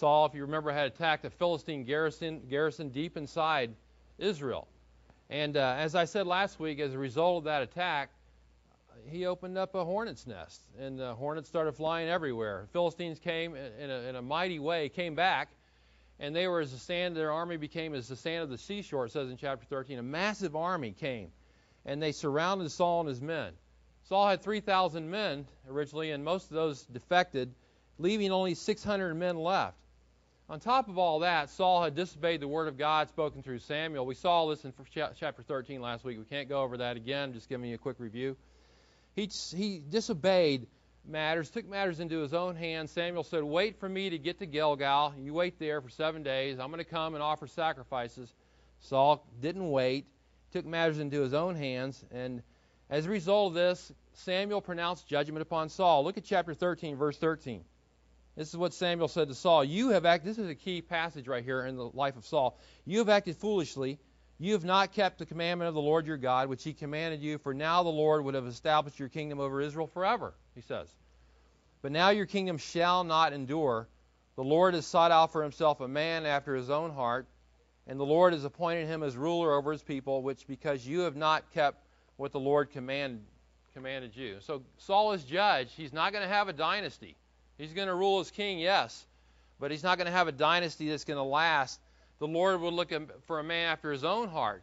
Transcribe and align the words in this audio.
Saul, 0.00 0.24
if 0.24 0.34
you 0.34 0.40
remember, 0.40 0.72
had 0.72 0.86
attacked 0.86 1.26
a 1.26 1.30
Philistine 1.30 1.84
garrison, 1.84 2.40
garrison 2.48 2.88
deep 2.88 3.18
inside 3.18 3.74
Israel. 4.18 4.66
And 5.28 5.58
uh, 5.58 5.74
as 5.76 5.94
I 5.94 6.06
said 6.06 6.26
last 6.26 6.58
week, 6.58 6.80
as 6.80 6.94
a 6.94 6.98
result 6.98 7.38
of 7.38 7.44
that 7.44 7.60
attack, 7.60 8.08
he 9.10 9.26
opened 9.26 9.58
up 9.58 9.74
a 9.74 9.84
hornet's 9.84 10.26
nest, 10.26 10.58
and 10.78 10.98
the 10.98 11.14
hornets 11.14 11.50
started 11.50 11.72
flying 11.72 12.08
everywhere. 12.08 12.66
Philistines 12.72 13.18
came 13.18 13.54
in 13.54 13.90
a, 13.90 14.08
in 14.08 14.16
a 14.16 14.22
mighty 14.22 14.58
way, 14.58 14.88
came 14.88 15.14
back, 15.14 15.50
and 16.18 16.34
they 16.34 16.48
were 16.48 16.60
as 16.60 16.72
the 16.72 16.78
sand. 16.78 17.14
Their 17.14 17.30
army 17.30 17.58
became 17.58 17.94
as 17.94 18.08
the 18.08 18.16
sand 18.16 18.42
of 18.42 18.48
the 18.48 18.56
seashore. 18.56 19.04
It 19.04 19.12
says 19.12 19.28
in 19.28 19.36
chapter 19.36 19.66
13, 19.66 19.98
a 19.98 20.02
massive 20.02 20.56
army 20.56 20.92
came, 20.92 21.28
and 21.84 22.02
they 22.02 22.12
surrounded 22.12 22.70
Saul 22.70 23.00
and 23.00 23.08
his 23.10 23.20
men. 23.20 23.52
Saul 24.08 24.28
had 24.28 24.42
3,000 24.42 25.10
men 25.10 25.44
originally, 25.68 26.10
and 26.10 26.24
most 26.24 26.44
of 26.44 26.54
those 26.54 26.84
defected, 26.84 27.52
leaving 27.98 28.32
only 28.32 28.54
600 28.54 29.14
men 29.14 29.36
left. 29.36 29.76
On 30.50 30.58
top 30.58 30.88
of 30.88 30.98
all 30.98 31.20
that, 31.20 31.48
Saul 31.50 31.84
had 31.84 31.94
disobeyed 31.94 32.40
the 32.40 32.48
word 32.48 32.66
of 32.66 32.76
God 32.76 33.08
spoken 33.08 33.40
through 33.40 33.60
Samuel. 33.60 34.04
We 34.04 34.16
saw 34.16 34.48
this 34.48 34.64
in 34.64 34.72
chapter 34.94 35.44
13 35.44 35.80
last 35.80 36.04
week. 36.04 36.18
We 36.18 36.24
can't 36.24 36.48
go 36.48 36.62
over 36.62 36.78
that 36.78 36.96
again. 36.96 37.34
Just 37.34 37.48
giving 37.48 37.70
you 37.70 37.76
a 37.76 37.78
quick 37.78 38.00
review. 38.00 38.36
He, 39.14 39.30
he 39.54 39.80
disobeyed 39.88 40.66
matters, 41.06 41.50
took 41.50 41.68
matters 41.68 42.00
into 42.00 42.18
his 42.18 42.34
own 42.34 42.56
hands. 42.56 42.90
Samuel 42.90 43.22
said, 43.22 43.44
Wait 43.44 43.78
for 43.78 43.88
me 43.88 44.10
to 44.10 44.18
get 44.18 44.40
to 44.40 44.46
Gilgal. 44.46 45.14
You 45.20 45.32
wait 45.34 45.60
there 45.60 45.80
for 45.80 45.88
seven 45.88 46.24
days. 46.24 46.58
I'm 46.58 46.72
going 46.72 46.78
to 46.78 46.90
come 46.90 47.14
and 47.14 47.22
offer 47.22 47.46
sacrifices. 47.46 48.34
Saul 48.80 49.24
didn't 49.40 49.70
wait, 49.70 50.06
took 50.52 50.66
matters 50.66 50.98
into 50.98 51.20
his 51.20 51.32
own 51.32 51.54
hands, 51.54 52.04
and 52.10 52.42
as 52.88 53.06
a 53.06 53.08
result 53.08 53.50
of 53.50 53.54
this, 53.54 53.92
Samuel 54.14 54.60
pronounced 54.60 55.06
judgment 55.06 55.42
upon 55.42 55.68
Saul. 55.68 56.02
Look 56.02 56.18
at 56.18 56.24
chapter 56.24 56.54
13, 56.54 56.96
verse 56.96 57.16
13. 57.18 57.62
This 58.40 58.48
is 58.48 58.56
what 58.56 58.72
Samuel 58.72 59.08
said 59.08 59.28
to 59.28 59.34
Saul. 59.34 59.62
You 59.62 59.90
have 59.90 60.06
acted, 60.06 60.30
this 60.30 60.38
is 60.38 60.48
a 60.48 60.54
key 60.54 60.80
passage 60.80 61.28
right 61.28 61.44
here 61.44 61.66
in 61.66 61.76
the 61.76 61.90
life 61.90 62.16
of 62.16 62.24
Saul. 62.24 62.58
You 62.86 62.98
have 62.98 63.10
acted 63.10 63.36
foolishly 63.36 63.98
you 64.42 64.54
have 64.54 64.64
not 64.64 64.92
kept 64.92 65.18
the 65.18 65.26
commandment 65.26 65.68
of 65.68 65.74
the 65.74 65.82
Lord 65.82 66.06
your 66.06 66.16
God, 66.16 66.48
which 66.48 66.64
he 66.64 66.72
commanded 66.72 67.20
you, 67.20 67.36
for 67.36 67.52
now 67.52 67.82
the 67.82 67.90
Lord 67.90 68.24
would 68.24 68.32
have 68.32 68.46
established 68.46 68.98
your 68.98 69.10
kingdom 69.10 69.38
over 69.38 69.60
Israel 69.60 69.86
forever, 69.86 70.32
he 70.54 70.62
says. 70.62 70.88
But 71.82 71.92
now 71.92 72.08
your 72.08 72.24
kingdom 72.24 72.56
shall 72.56 73.04
not 73.04 73.34
endure. 73.34 73.86
The 74.36 74.42
Lord 74.42 74.72
has 74.72 74.86
sought 74.86 75.10
out 75.10 75.30
for 75.30 75.42
himself 75.42 75.82
a 75.82 75.88
man 75.88 76.24
after 76.24 76.54
his 76.54 76.70
own 76.70 76.90
heart, 76.90 77.28
and 77.86 78.00
the 78.00 78.06
Lord 78.06 78.32
has 78.32 78.44
appointed 78.44 78.86
him 78.86 79.02
as 79.02 79.14
ruler 79.14 79.52
over 79.52 79.72
his 79.72 79.82
people, 79.82 80.22
which 80.22 80.46
because 80.46 80.86
you 80.86 81.00
have 81.00 81.16
not 81.16 81.52
kept 81.52 81.86
what 82.16 82.32
the 82.32 82.40
Lord 82.40 82.70
command, 82.70 83.20
commanded 83.74 84.16
you. 84.16 84.38
So 84.40 84.62
Saul 84.78 85.12
is 85.12 85.22
judged. 85.24 85.72
He's 85.76 85.92
not 85.92 86.14
going 86.14 86.26
to 86.26 86.34
have 86.34 86.48
a 86.48 86.54
dynasty. 86.54 87.18
He's 87.60 87.72
going 87.72 87.88
to 87.88 87.94
rule 87.94 88.20
as 88.20 88.30
king, 88.30 88.58
yes, 88.58 89.06
but 89.58 89.70
he's 89.70 89.82
not 89.82 89.98
going 89.98 90.06
to 90.06 90.12
have 90.12 90.28
a 90.28 90.32
dynasty 90.32 90.88
that's 90.88 91.04
going 91.04 91.18
to 91.18 91.22
last 91.22 91.80
the 92.20 92.28
Lord 92.28 92.60
would 92.60 92.74
look 92.74 92.92
for 93.26 93.40
a 93.40 93.42
man 93.42 93.66
after 93.68 93.90
his 93.90 94.04
own 94.04 94.28
heart 94.28 94.62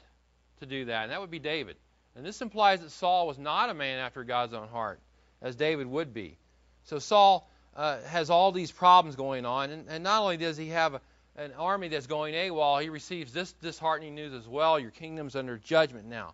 to 0.59 0.65
do 0.65 0.85
that, 0.85 1.03
and 1.03 1.11
that 1.11 1.19
would 1.19 1.31
be 1.31 1.39
David. 1.39 1.75
And 2.15 2.25
this 2.25 2.41
implies 2.41 2.81
that 2.81 2.91
Saul 2.91 3.27
was 3.27 3.37
not 3.37 3.69
a 3.69 3.73
man 3.73 3.99
after 3.99 4.23
God's 4.23 4.53
own 4.53 4.67
heart, 4.67 4.99
as 5.41 5.55
David 5.55 5.87
would 5.87 6.13
be. 6.13 6.37
So 6.83 6.99
Saul 6.99 7.49
uh, 7.75 7.99
has 8.03 8.29
all 8.29 8.51
these 8.51 8.71
problems 8.71 9.15
going 9.15 9.45
on, 9.45 9.71
and, 9.71 9.89
and 9.89 10.03
not 10.03 10.21
only 10.21 10.37
does 10.37 10.55
he 10.55 10.69
have 10.69 10.93
a, 10.93 11.01
an 11.35 11.51
army 11.57 11.87
that's 11.87 12.07
going 12.07 12.35
AWOL, 12.35 12.81
he 12.81 12.89
receives 12.89 13.33
this 13.33 13.53
disheartening 13.53 14.13
news 14.13 14.33
as 14.33 14.47
well. 14.47 14.79
Your 14.79 14.91
kingdom's 14.91 15.35
under 15.35 15.57
judgment 15.57 16.07
now. 16.07 16.33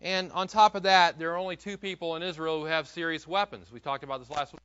And 0.00 0.30
on 0.30 0.46
top 0.46 0.76
of 0.76 0.84
that, 0.84 1.18
there 1.18 1.32
are 1.32 1.38
only 1.38 1.56
two 1.56 1.76
people 1.76 2.14
in 2.14 2.22
Israel 2.22 2.60
who 2.60 2.66
have 2.66 2.86
serious 2.86 3.26
weapons. 3.26 3.72
We 3.72 3.80
talked 3.80 4.04
about 4.04 4.20
this 4.20 4.30
last 4.30 4.52
week. 4.52 4.60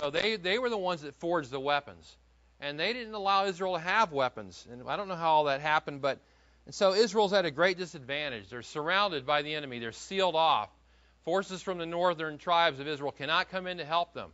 So 0.00 0.10
they, 0.10 0.36
they 0.36 0.58
were 0.58 0.70
the 0.70 0.78
ones 0.78 1.02
that 1.02 1.14
forged 1.16 1.50
the 1.50 1.60
weapons. 1.60 2.16
And 2.60 2.78
they 2.78 2.92
didn't 2.92 3.14
allow 3.14 3.46
Israel 3.46 3.74
to 3.74 3.80
have 3.80 4.12
weapons. 4.12 4.66
And 4.70 4.82
I 4.88 4.96
don't 4.96 5.08
know 5.08 5.14
how 5.14 5.30
all 5.30 5.44
that 5.44 5.60
happened, 5.60 6.00
but 6.02 6.18
and 6.66 6.74
so 6.74 6.92
Israel's 6.92 7.32
at 7.32 7.44
a 7.44 7.50
great 7.50 7.78
disadvantage. 7.78 8.48
They're 8.48 8.62
surrounded 8.62 9.26
by 9.26 9.42
the 9.42 9.54
enemy. 9.54 9.78
They're 9.78 9.92
sealed 9.92 10.36
off. 10.36 10.68
Forces 11.24 11.62
from 11.62 11.78
the 11.78 11.86
northern 11.86 12.38
tribes 12.38 12.80
of 12.80 12.88
Israel 12.88 13.12
cannot 13.12 13.50
come 13.50 13.66
in 13.66 13.78
to 13.78 13.84
help 13.84 14.14
them. 14.14 14.30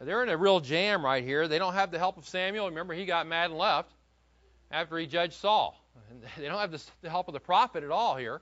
They're 0.00 0.22
in 0.22 0.28
a 0.28 0.36
real 0.36 0.60
jam 0.60 1.04
right 1.04 1.22
here. 1.22 1.46
They 1.46 1.58
don't 1.58 1.74
have 1.74 1.90
the 1.90 1.98
help 1.98 2.16
of 2.16 2.28
Samuel. 2.28 2.68
Remember, 2.68 2.94
he 2.94 3.06
got 3.06 3.26
mad 3.26 3.50
and 3.50 3.58
left 3.58 3.92
after 4.70 4.98
he 4.98 5.06
judged 5.06 5.34
Saul. 5.34 5.80
And 6.10 6.22
They 6.36 6.48
don't 6.48 6.58
have 6.58 6.78
the 7.02 7.10
help 7.10 7.28
of 7.28 7.34
the 7.34 7.40
prophet 7.40 7.84
at 7.84 7.90
all 7.90 8.16
here. 8.16 8.40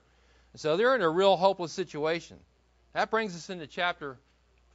So 0.56 0.76
they're 0.76 0.94
in 0.94 1.02
a 1.02 1.08
real 1.08 1.36
hopeless 1.36 1.72
situation. 1.72 2.38
That 2.94 3.10
brings 3.10 3.36
us 3.36 3.50
into 3.50 3.66
chapter 3.66 4.18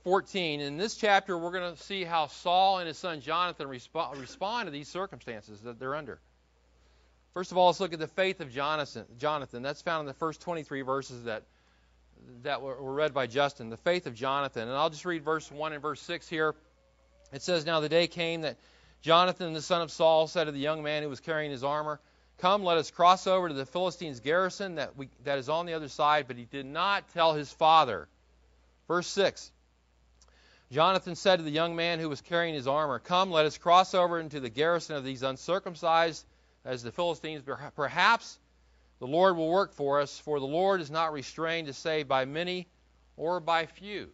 14. 0.05 0.61
In 0.61 0.77
this 0.77 0.95
chapter, 0.95 1.35
we're 1.35 1.51
going 1.51 1.75
to 1.75 1.81
see 1.81 2.03
how 2.03 2.27
Saul 2.27 2.77
and 2.77 2.87
his 2.87 2.97
son 2.97 3.21
Jonathan 3.21 3.67
resp- 3.67 4.19
respond 4.21 4.67
to 4.67 4.71
these 4.71 4.87
circumstances 4.87 5.61
that 5.61 5.79
they're 5.79 5.95
under. 5.95 6.19
First 7.33 7.51
of 7.51 7.57
all, 7.57 7.65
let's 7.65 7.79
look 7.79 7.91
at 7.91 7.97
the 7.97 8.07
faith 8.07 8.39
of 8.39 8.51
Jonathan. 8.51 9.05
Jonathan. 9.17 9.63
That's 9.63 9.81
found 9.81 10.01
in 10.01 10.05
the 10.05 10.13
first 10.13 10.41
23 10.41 10.83
verses 10.83 11.23
that 11.23 11.43
that 12.43 12.61
were, 12.61 12.93
read 12.93 13.15
by 13.15 13.25
Justin. 13.25 13.71
The 13.71 13.77
faith 13.77 14.05
of 14.05 14.13
Jonathan. 14.13 14.67
And 14.67 14.77
I'll 14.77 14.91
just 14.91 15.05
read 15.05 15.23
verse 15.23 15.51
1 15.51 15.73
and 15.73 15.81
verse 15.81 16.01
6 16.01 16.29
here. 16.29 16.53
It 17.33 17.41
says, 17.41 17.65
Now 17.65 17.79
the 17.79 17.89
day 17.89 18.05
came 18.05 18.41
that 18.41 18.57
Jonathan, 19.01 19.53
the 19.53 19.61
son 19.61 19.81
of 19.81 19.91
Saul, 19.91 20.27
said 20.27 20.43
to 20.43 20.51
the 20.51 20.59
young 20.59 20.83
man 20.83 21.01
who 21.01 21.09
was 21.09 21.19
carrying 21.19 21.49
his 21.49 21.63
armor, 21.63 21.99
Come, 22.37 22.63
let 22.63 22.77
us 22.77 22.91
cross 22.91 23.25
over 23.25 23.47
to 23.47 23.55
the 23.55 23.65
Philistines' 23.65 24.19
garrison 24.19 24.75
that, 24.75 24.95
we, 24.95 25.09
that 25.23 25.39
is 25.39 25.49
on 25.49 25.65
the 25.65 25.73
other 25.73 25.89
side. 25.89 26.25
But 26.27 26.37
he 26.37 26.45
did 26.45 26.67
not 26.67 27.09
tell 27.15 27.33
his 27.33 27.51
father. 27.51 28.07
Verse 28.87 29.07
6 29.07 29.51
Jonathan 30.71 31.15
said 31.15 31.37
to 31.37 31.43
the 31.43 31.51
young 31.51 31.75
man 31.75 31.99
who 31.99 32.09
was 32.09 32.21
carrying 32.21 32.55
his 32.55 32.67
armor, 32.67 32.99
Come, 32.99 33.31
let 33.31 33.45
us 33.45 33.57
cross 33.57 33.93
over 33.93 34.19
into 34.19 34.39
the 34.39 34.49
garrison 34.49 34.95
of 34.95 35.03
these 35.03 35.21
uncircumcised, 35.23 36.25
as 36.63 36.81
the 36.81 36.91
Philistines. 36.91 37.43
Perhaps 37.75 38.39
the 38.99 39.07
Lord 39.07 39.37
will 39.37 39.49
work 39.49 39.73
for 39.73 40.01
us, 40.01 40.17
for 40.17 40.39
the 40.39 40.45
Lord 40.45 40.81
is 40.81 40.89
not 40.89 41.13
restrained 41.13 41.67
to 41.67 41.73
save 41.73 42.07
by 42.07 42.25
many 42.25 42.67
or 43.17 43.39
by 43.39 43.67
few. 43.67 44.09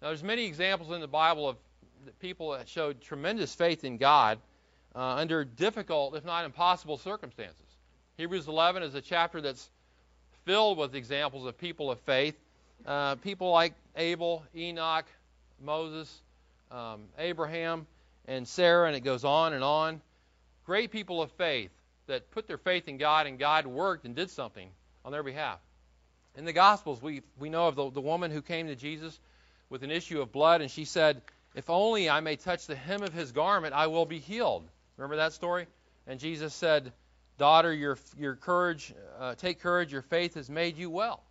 Now, 0.00 0.08
there's 0.08 0.22
many 0.22 0.44
examples 0.44 0.92
in 0.92 1.00
the 1.00 1.08
Bible 1.08 1.48
of 1.48 1.56
people 2.20 2.52
that 2.52 2.68
showed 2.68 3.00
tremendous 3.00 3.54
faith 3.54 3.84
in 3.84 3.96
God 3.96 4.38
uh, 4.94 5.00
under 5.16 5.44
difficult, 5.44 6.14
if 6.14 6.24
not 6.24 6.44
impossible, 6.44 6.98
circumstances. 6.98 7.66
Hebrews 8.16 8.46
11 8.46 8.82
is 8.84 8.94
a 8.94 9.00
chapter 9.00 9.40
that's 9.40 9.68
filled 10.44 10.78
with 10.78 10.94
examples 10.94 11.46
of 11.46 11.58
people 11.58 11.90
of 11.90 11.98
faith. 12.00 12.36
Uh, 12.86 13.16
people 13.16 13.50
like 13.50 13.72
Abel, 13.96 14.44
Enoch, 14.54 15.06
Moses, 15.60 16.20
um, 16.70 17.04
Abraham, 17.18 17.86
and 18.26 18.46
Sarah, 18.46 18.86
and 18.86 18.96
it 18.96 19.00
goes 19.00 19.24
on 19.24 19.52
and 19.52 19.62
on. 19.62 20.00
Great 20.66 20.90
people 20.90 21.22
of 21.22 21.30
faith 21.32 21.70
that 22.06 22.30
put 22.30 22.46
their 22.46 22.58
faith 22.58 22.88
in 22.88 22.98
God, 22.98 23.26
and 23.26 23.38
God 23.38 23.66
worked 23.66 24.04
and 24.04 24.14
did 24.14 24.30
something 24.30 24.68
on 25.04 25.12
their 25.12 25.22
behalf. 25.22 25.58
In 26.36 26.44
the 26.44 26.52
Gospels, 26.52 27.00
we, 27.00 27.22
we 27.38 27.48
know 27.48 27.68
of 27.68 27.76
the, 27.76 27.90
the 27.90 28.00
woman 28.00 28.30
who 28.30 28.42
came 28.42 28.66
to 28.66 28.74
Jesus 28.74 29.18
with 29.70 29.82
an 29.82 29.90
issue 29.90 30.20
of 30.20 30.32
blood, 30.32 30.60
and 30.60 30.70
she 30.70 30.84
said, 30.84 31.22
If 31.54 31.70
only 31.70 32.10
I 32.10 32.20
may 32.20 32.36
touch 32.36 32.66
the 32.66 32.74
hem 32.74 33.02
of 33.02 33.12
his 33.12 33.32
garment, 33.32 33.74
I 33.74 33.86
will 33.86 34.06
be 34.06 34.18
healed. 34.18 34.64
Remember 34.96 35.16
that 35.16 35.32
story? 35.32 35.66
And 36.06 36.18
Jesus 36.18 36.54
said, 36.54 36.92
Daughter, 37.38 37.72
your, 37.72 37.98
your 38.18 38.36
courage, 38.36 38.94
uh, 39.18 39.34
take 39.34 39.60
courage, 39.60 39.92
your 39.92 40.02
faith 40.02 40.34
has 40.34 40.48
made 40.48 40.76
you 40.76 40.90
well. 40.90 41.22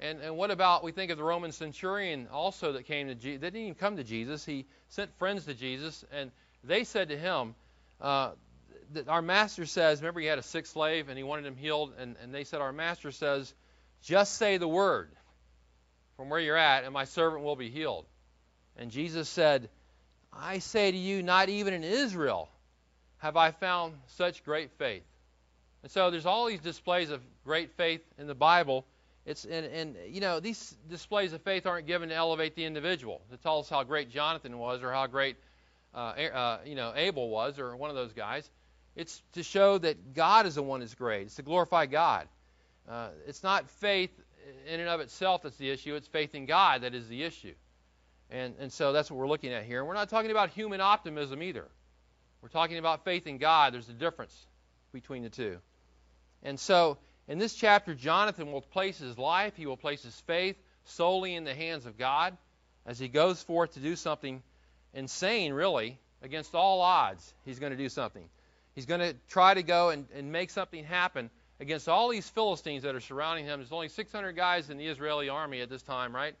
And, 0.00 0.20
and 0.20 0.36
what 0.36 0.50
about, 0.50 0.82
we 0.82 0.92
think 0.92 1.10
of 1.10 1.18
the 1.18 1.24
Roman 1.24 1.52
centurion 1.52 2.26
also 2.32 2.72
that 2.72 2.86
came 2.86 3.08
to 3.08 3.14
Jesus. 3.14 3.40
They 3.40 3.48
didn't 3.48 3.62
even 3.62 3.74
come 3.74 3.96
to 3.96 4.04
Jesus. 4.04 4.44
He 4.44 4.66
sent 4.88 5.16
friends 5.18 5.44
to 5.44 5.54
Jesus, 5.54 6.04
and 6.12 6.30
they 6.64 6.84
said 6.84 7.10
to 7.10 7.16
him, 7.18 7.54
uh, 8.00 8.30
that 8.92 9.08
our 9.08 9.22
master 9.22 9.66
says, 9.66 10.00
remember 10.00 10.20
he 10.20 10.26
had 10.26 10.38
a 10.38 10.42
sick 10.42 10.66
slave 10.66 11.08
and 11.08 11.16
he 11.16 11.22
wanted 11.22 11.46
him 11.46 11.56
healed, 11.56 11.92
and, 11.98 12.16
and 12.22 12.34
they 12.34 12.44
said, 12.44 12.60
Our 12.60 12.72
master 12.72 13.12
says, 13.12 13.52
just 14.02 14.36
say 14.36 14.56
the 14.56 14.68
word 14.68 15.10
from 16.16 16.28
where 16.28 16.40
you're 16.40 16.56
at, 16.56 16.84
and 16.84 16.92
my 16.92 17.04
servant 17.04 17.44
will 17.44 17.56
be 17.56 17.70
healed. 17.70 18.06
And 18.76 18.90
Jesus 18.90 19.28
said, 19.28 19.68
I 20.32 20.58
say 20.58 20.90
to 20.90 20.96
you, 20.96 21.22
not 21.22 21.48
even 21.48 21.74
in 21.74 21.84
Israel 21.84 22.48
have 23.18 23.36
I 23.36 23.50
found 23.50 23.94
such 24.16 24.44
great 24.44 24.70
faith. 24.72 25.02
And 25.82 25.92
so 25.92 26.10
there's 26.10 26.26
all 26.26 26.46
these 26.46 26.60
displays 26.60 27.10
of 27.10 27.20
great 27.44 27.72
faith 27.76 28.00
in 28.18 28.26
the 28.26 28.34
Bible. 28.34 28.84
It's 29.26 29.44
and, 29.44 29.66
and 29.66 29.96
you 30.08 30.20
know 30.20 30.40
these 30.40 30.76
displays 30.88 31.32
of 31.32 31.42
faith 31.42 31.66
aren't 31.66 31.86
given 31.86 32.08
to 32.08 32.14
elevate 32.14 32.54
the 32.54 32.64
individual 32.64 33.20
to 33.30 33.36
tell 33.36 33.58
us 33.58 33.68
how 33.68 33.84
great 33.84 34.10
Jonathan 34.10 34.58
was 34.58 34.82
or 34.82 34.90
how 34.92 35.06
great 35.06 35.36
uh, 35.94 35.98
uh, 35.98 36.58
you 36.64 36.74
know 36.74 36.92
Abel 36.96 37.28
was 37.28 37.58
or 37.58 37.76
one 37.76 37.90
of 37.90 37.96
those 37.96 38.12
guys. 38.12 38.48
It's 38.96 39.22
to 39.34 39.42
show 39.42 39.78
that 39.78 40.14
God 40.14 40.46
is 40.46 40.54
the 40.54 40.62
one 40.62 40.80
who's 40.80 40.94
great. 40.94 41.26
It's 41.26 41.36
to 41.36 41.42
glorify 41.42 41.86
God. 41.86 42.28
Uh, 42.88 43.10
it's 43.26 43.42
not 43.42 43.68
faith 43.68 44.10
in 44.66 44.80
and 44.80 44.88
of 44.88 45.00
itself 45.00 45.42
that's 45.42 45.56
the 45.56 45.70
issue. 45.70 45.94
It's 45.94 46.08
faith 46.08 46.34
in 46.34 46.46
God 46.46 46.82
that 46.82 46.94
is 46.94 47.06
the 47.08 47.22
issue. 47.22 47.54
And 48.30 48.54
and 48.58 48.72
so 48.72 48.92
that's 48.92 49.10
what 49.10 49.18
we're 49.18 49.28
looking 49.28 49.52
at 49.52 49.64
here. 49.64 49.84
We're 49.84 49.94
not 49.94 50.08
talking 50.08 50.30
about 50.30 50.48
human 50.50 50.80
optimism 50.80 51.42
either. 51.42 51.68
We're 52.40 52.48
talking 52.48 52.78
about 52.78 53.04
faith 53.04 53.26
in 53.26 53.36
God. 53.36 53.74
There's 53.74 53.88
a 53.90 53.94
difference 53.94 54.34
between 54.92 55.22
the 55.22 55.28
two. 55.28 55.58
And 56.42 56.58
so 56.58 56.96
In 57.30 57.38
this 57.38 57.54
chapter, 57.54 57.94
Jonathan 57.94 58.50
will 58.50 58.60
place 58.60 58.98
his 58.98 59.16
life, 59.16 59.54
he 59.54 59.64
will 59.64 59.76
place 59.76 60.02
his 60.02 60.18
faith 60.22 60.56
solely 60.82 61.36
in 61.36 61.44
the 61.44 61.54
hands 61.54 61.86
of 61.86 61.96
God 61.96 62.36
as 62.84 62.98
he 62.98 63.06
goes 63.06 63.40
forth 63.40 63.74
to 63.74 63.80
do 63.80 63.94
something 63.94 64.42
insane, 64.94 65.52
really, 65.52 65.96
against 66.22 66.56
all 66.56 66.80
odds. 66.80 67.32
He's 67.44 67.60
going 67.60 67.70
to 67.70 67.78
do 67.78 67.88
something. 67.88 68.28
He's 68.74 68.86
going 68.86 68.98
to 68.98 69.14
try 69.28 69.54
to 69.54 69.62
go 69.62 69.90
and, 69.90 70.08
and 70.12 70.32
make 70.32 70.50
something 70.50 70.82
happen 70.82 71.30
against 71.60 71.88
all 71.88 72.08
these 72.08 72.28
Philistines 72.28 72.82
that 72.82 72.96
are 72.96 73.00
surrounding 73.00 73.44
him. 73.44 73.60
There's 73.60 73.70
only 73.70 73.90
600 73.90 74.32
guys 74.32 74.68
in 74.68 74.76
the 74.76 74.88
Israeli 74.88 75.28
army 75.28 75.60
at 75.60 75.70
this 75.70 75.82
time, 75.82 76.12
right? 76.12 76.34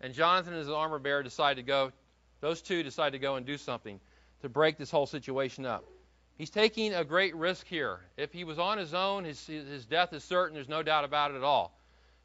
And 0.00 0.14
Jonathan 0.14 0.52
and 0.52 0.60
his 0.60 0.70
armor 0.70 1.00
bearer 1.00 1.24
decide 1.24 1.56
to 1.56 1.64
go, 1.64 1.90
those 2.40 2.62
two 2.62 2.84
decide 2.84 3.10
to 3.10 3.18
go 3.18 3.34
and 3.34 3.44
do 3.44 3.58
something 3.58 3.98
to 4.42 4.48
break 4.48 4.78
this 4.78 4.92
whole 4.92 5.06
situation 5.06 5.66
up. 5.66 5.84
He's 6.38 6.50
taking 6.50 6.94
a 6.94 7.04
great 7.04 7.34
risk 7.34 7.66
here. 7.66 8.00
If 8.16 8.32
he 8.32 8.44
was 8.44 8.58
on 8.58 8.78
his 8.78 8.94
own, 8.94 9.24
his, 9.24 9.44
his 9.46 9.84
death 9.84 10.12
is 10.12 10.24
certain. 10.24 10.54
There's 10.54 10.68
no 10.68 10.82
doubt 10.82 11.04
about 11.04 11.32
it 11.32 11.36
at 11.36 11.42
all. 11.42 11.76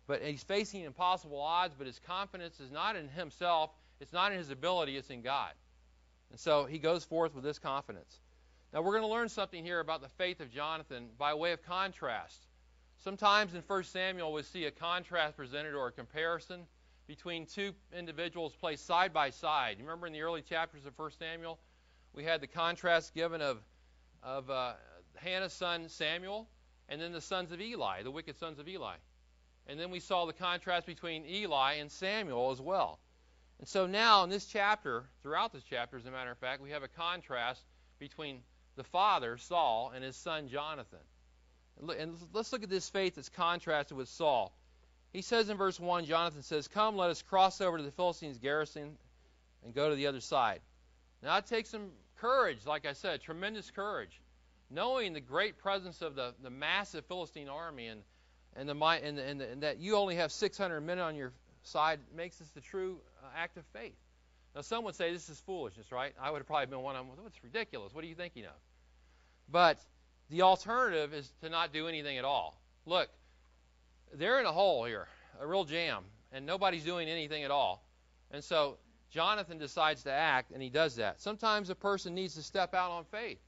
But 0.06 0.22
he's 0.22 0.44
facing 0.44 0.82
impossible 0.82 1.42
odds, 1.42 1.74
but 1.78 1.88
his 1.88 2.00
confidence 2.06 2.60
is 2.60 2.72
not 2.72 2.96
in 2.96 3.10
himself, 3.10 3.72
it's 4.00 4.14
not 4.14 4.32
in 4.32 4.38
his 4.38 4.52
ability, 4.52 4.98
it's 4.98 5.10
in 5.10 5.22
God. 5.22 5.52
And 6.30 6.40
so 6.40 6.66
he 6.66 6.78
goes 6.78 7.04
forth 7.04 7.34
with 7.34 7.44
this 7.44 7.60
confidence. 7.60 8.20
Now 8.74 8.82
we're 8.82 8.92
going 8.92 9.04
to 9.04 9.08
learn 9.08 9.30
something 9.30 9.64
here 9.64 9.80
about 9.80 10.02
the 10.02 10.10
faith 10.10 10.40
of 10.40 10.52
Jonathan 10.52 11.10
by 11.18 11.34
way 11.34 11.52
of 11.52 11.64
contrast. 11.64 12.46
Sometimes 13.04 13.54
in 13.54 13.62
1 13.62 13.84
Samuel 13.84 14.34
we 14.34 14.44
see 14.44 14.66
a 14.66 14.72
contrast 14.72 15.38
presented 15.38 15.74
or 15.74 15.88
a 15.88 15.92
comparison 15.92 16.62
between 17.08 17.46
two 17.46 17.74
individuals 17.96 18.54
placed 18.54 18.86
side 18.86 19.14
by 19.14 19.30
side. 19.30 19.78
You 19.78 19.86
remember 19.86 20.08
in 20.08 20.14
the 20.14 20.22
early 20.22 20.42
chapters 20.42 20.86
of 20.86 20.98
1 20.98 21.12
Samuel, 21.20 21.60
we 22.14 22.24
had 22.24 22.42
the 22.42 22.48
contrast 22.48 23.14
given 23.14 23.42
of, 23.42 23.58
of 24.24 24.50
uh, 24.50 24.74
Hannah's 25.16 25.54
son 25.54 25.90
Samuel 25.90 26.48
and 26.90 27.02
then 27.02 27.12
the 27.12 27.22
sons 27.22 27.52
of 27.52 27.62
Eli, 27.62 28.04
the 28.04 28.12
wicked 28.12 28.38
sons 28.38 28.60
of 28.60 28.68
Eli. 28.68 28.96
And 29.68 29.80
then 29.80 29.92
we 29.92 30.00
saw 30.00 30.26
the 30.26 30.34
contrast 30.34 30.86
between 30.86 31.26
Eli 31.26 31.74
and 31.76 31.92
Samuel 31.92 32.52
as 32.52 32.60
well. 32.60 33.00
And 33.60 33.68
so 33.68 33.86
now 33.88 34.24
in 34.24 34.30
this 34.30 34.46
chapter, 34.46 35.06
throughout 35.22 35.54
this 35.54 35.64
chapter, 35.64 35.98
as 35.98 36.06
a 36.06 36.12
matter 36.12 36.32
of 36.32 36.38
fact, 36.38 36.62
we 36.62 36.72
have 36.72 36.84
a 36.84 36.88
contrast 36.88 37.62
between 38.00 38.42
the 38.76 38.84
father, 38.84 39.38
Saul, 39.38 39.92
and 39.96 40.04
his 40.04 40.16
son, 40.16 40.50
Jonathan. 40.50 41.00
And 42.00 42.16
let's 42.34 42.52
look 42.52 42.64
at 42.64 42.70
this 42.70 42.90
faith 42.90 43.16
that's 43.16 43.30
contrasted 43.30 43.96
with 43.96 44.10
Saul. 44.10 44.54
He 45.14 45.22
says 45.22 45.50
in 45.50 45.58
verse 45.58 45.80
1, 45.80 46.06
Jonathan 46.06 46.42
says, 46.42 46.68
Come, 46.68 46.98
let 46.98 47.10
us 47.10 47.22
cross 47.22 47.62
over 47.62 47.78
to 47.78 47.84
the 47.84 47.92
Philistines' 47.92 48.40
garrison 48.40 48.98
and 49.64 49.74
go 49.74 49.90
to 49.90 49.96
the 49.96 50.08
other 50.08 50.20
side. 50.20 50.60
Now 51.22 51.38
it 51.38 51.46
takes 51.46 51.70
some 51.70 51.92
courage, 52.24 52.66
like 52.66 52.86
I 52.86 52.94
said, 52.94 53.22
tremendous 53.22 53.70
courage, 53.70 54.22
knowing 54.70 55.12
the 55.12 55.20
great 55.20 55.58
presence 55.58 56.02
of 56.02 56.16
the, 56.16 56.34
the 56.42 56.50
massive 56.50 57.06
Philistine 57.06 57.50
army 57.50 57.88
and, 57.88 58.02
and, 58.56 58.70
the, 58.70 58.74
and, 58.74 59.18
the, 59.18 59.24
and, 59.24 59.42
the, 59.42 59.50
and 59.50 59.64
that 59.64 59.80
you 59.80 59.98
only 59.98 60.16
have 60.16 60.32
600 60.32 60.80
men 60.82 61.00
on 61.00 61.16
your 61.16 61.34
side 61.64 62.00
makes 62.16 62.38
this 62.38 62.48
the 62.52 62.62
true 62.62 63.02
uh, 63.22 63.28
act 63.38 63.58
of 63.58 63.66
faith. 63.74 63.98
Now, 64.56 64.62
some 64.62 64.86
would 64.86 64.96
say 64.96 65.12
this 65.12 65.30
is 65.30 65.40
foolishness, 65.42 65.92
right? 65.92 66.14
I 66.22 66.32
would 66.32 66.38
have 66.38 66.48
probably 66.48 66.68
been 66.68 66.82
one 66.82 66.96
of 66.96 67.06
them. 67.08 67.16
It's 67.28 67.44
ridiculous. 67.44 67.94
What 67.94 68.06
are 68.06 68.08
you 68.08 68.16
thinking 68.16 68.46
of? 68.46 68.56
But 69.52 69.80
the 70.30 70.44
alternative 70.44 71.14
is 71.14 71.30
to 71.42 71.50
not 71.50 71.74
do 71.74 71.88
anything 71.88 72.18
at 72.18 72.24
all. 72.24 72.58
Look, 72.86 73.10
they're 74.14 74.40
in 74.40 74.46
a 74.46 74.52
hole 74.52 74.86
here, 74.86 75.08
a 75.42 75.48
real 75.48 75.66
jam, 75.66 76.04
and 76.32 76.46
nobody's 76.46 76.86
doing 76.86 77.10
anything 77.10 77.44
at 77.44 77.52
all. 77.52 77.84
And 78.32 78.42
so 78.44 78.78
Jonathan 79.14 79.60
decides 79.60 80.04
to 80.04 80.12
act, 80.12 80.52
and 80.52 80.62
he 80.62 80.70
does 80.70 80.96
that. 80.96 81.22
Sometimes 81.22 81.70
a 81.70 81.76
person 81.76 82.16
needs 82.16 82.34
to 82.34 82.42
step 82.42 82.74
out 82.74 82.92
on 82.92 83.06
faith. 83.06 83.40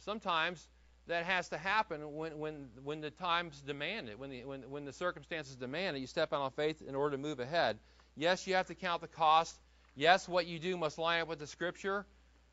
Sometimes 0.00 0.68
that 1.06 1.24
has 1.24 1.48
to 1.48 1.58
happen 1.58 2.14
when, 2.14 2.38
when, 2.38 2.68
when 2.84 3.00
the 3.00 3.10
times 3.10 3.60
demand 3.62 4.10
it, 4.10 4.18
when 4.18 4.30
the, 4.30 4.44
when, 4.44 4.70
when 4.70 4.84
the 4.84 4.92
circumstances 4.92 5.56
demand 5.56 5.96
it. 5.96 6.00
You 6.00 6.06
step 6.06 6.32
out 6.32 6.42
on 6.42 6.50
faith 6.52 6.82
in 6.86 6.94
order 6.94 7.16
to 7.16 7.22
move 7.22 7.40
ahead. 7.40 7.78
Yes, 8.16 8.46
you 8.46 8.54
have 8.54 8.66
to 8.66 8.74
count 8.74 9.00
the 9.00 9.08
cost. 9.08 9.58
Yes, 9.96 10.28
what 10.28 10.46
you 10.46 10.58
do 10.58 10.76
must 10.76 10.98
line 10.98 11.22
up 11.22 11.28
with 11.28 11.38
the 11.38 11.46
Scripture. 11.46 12.04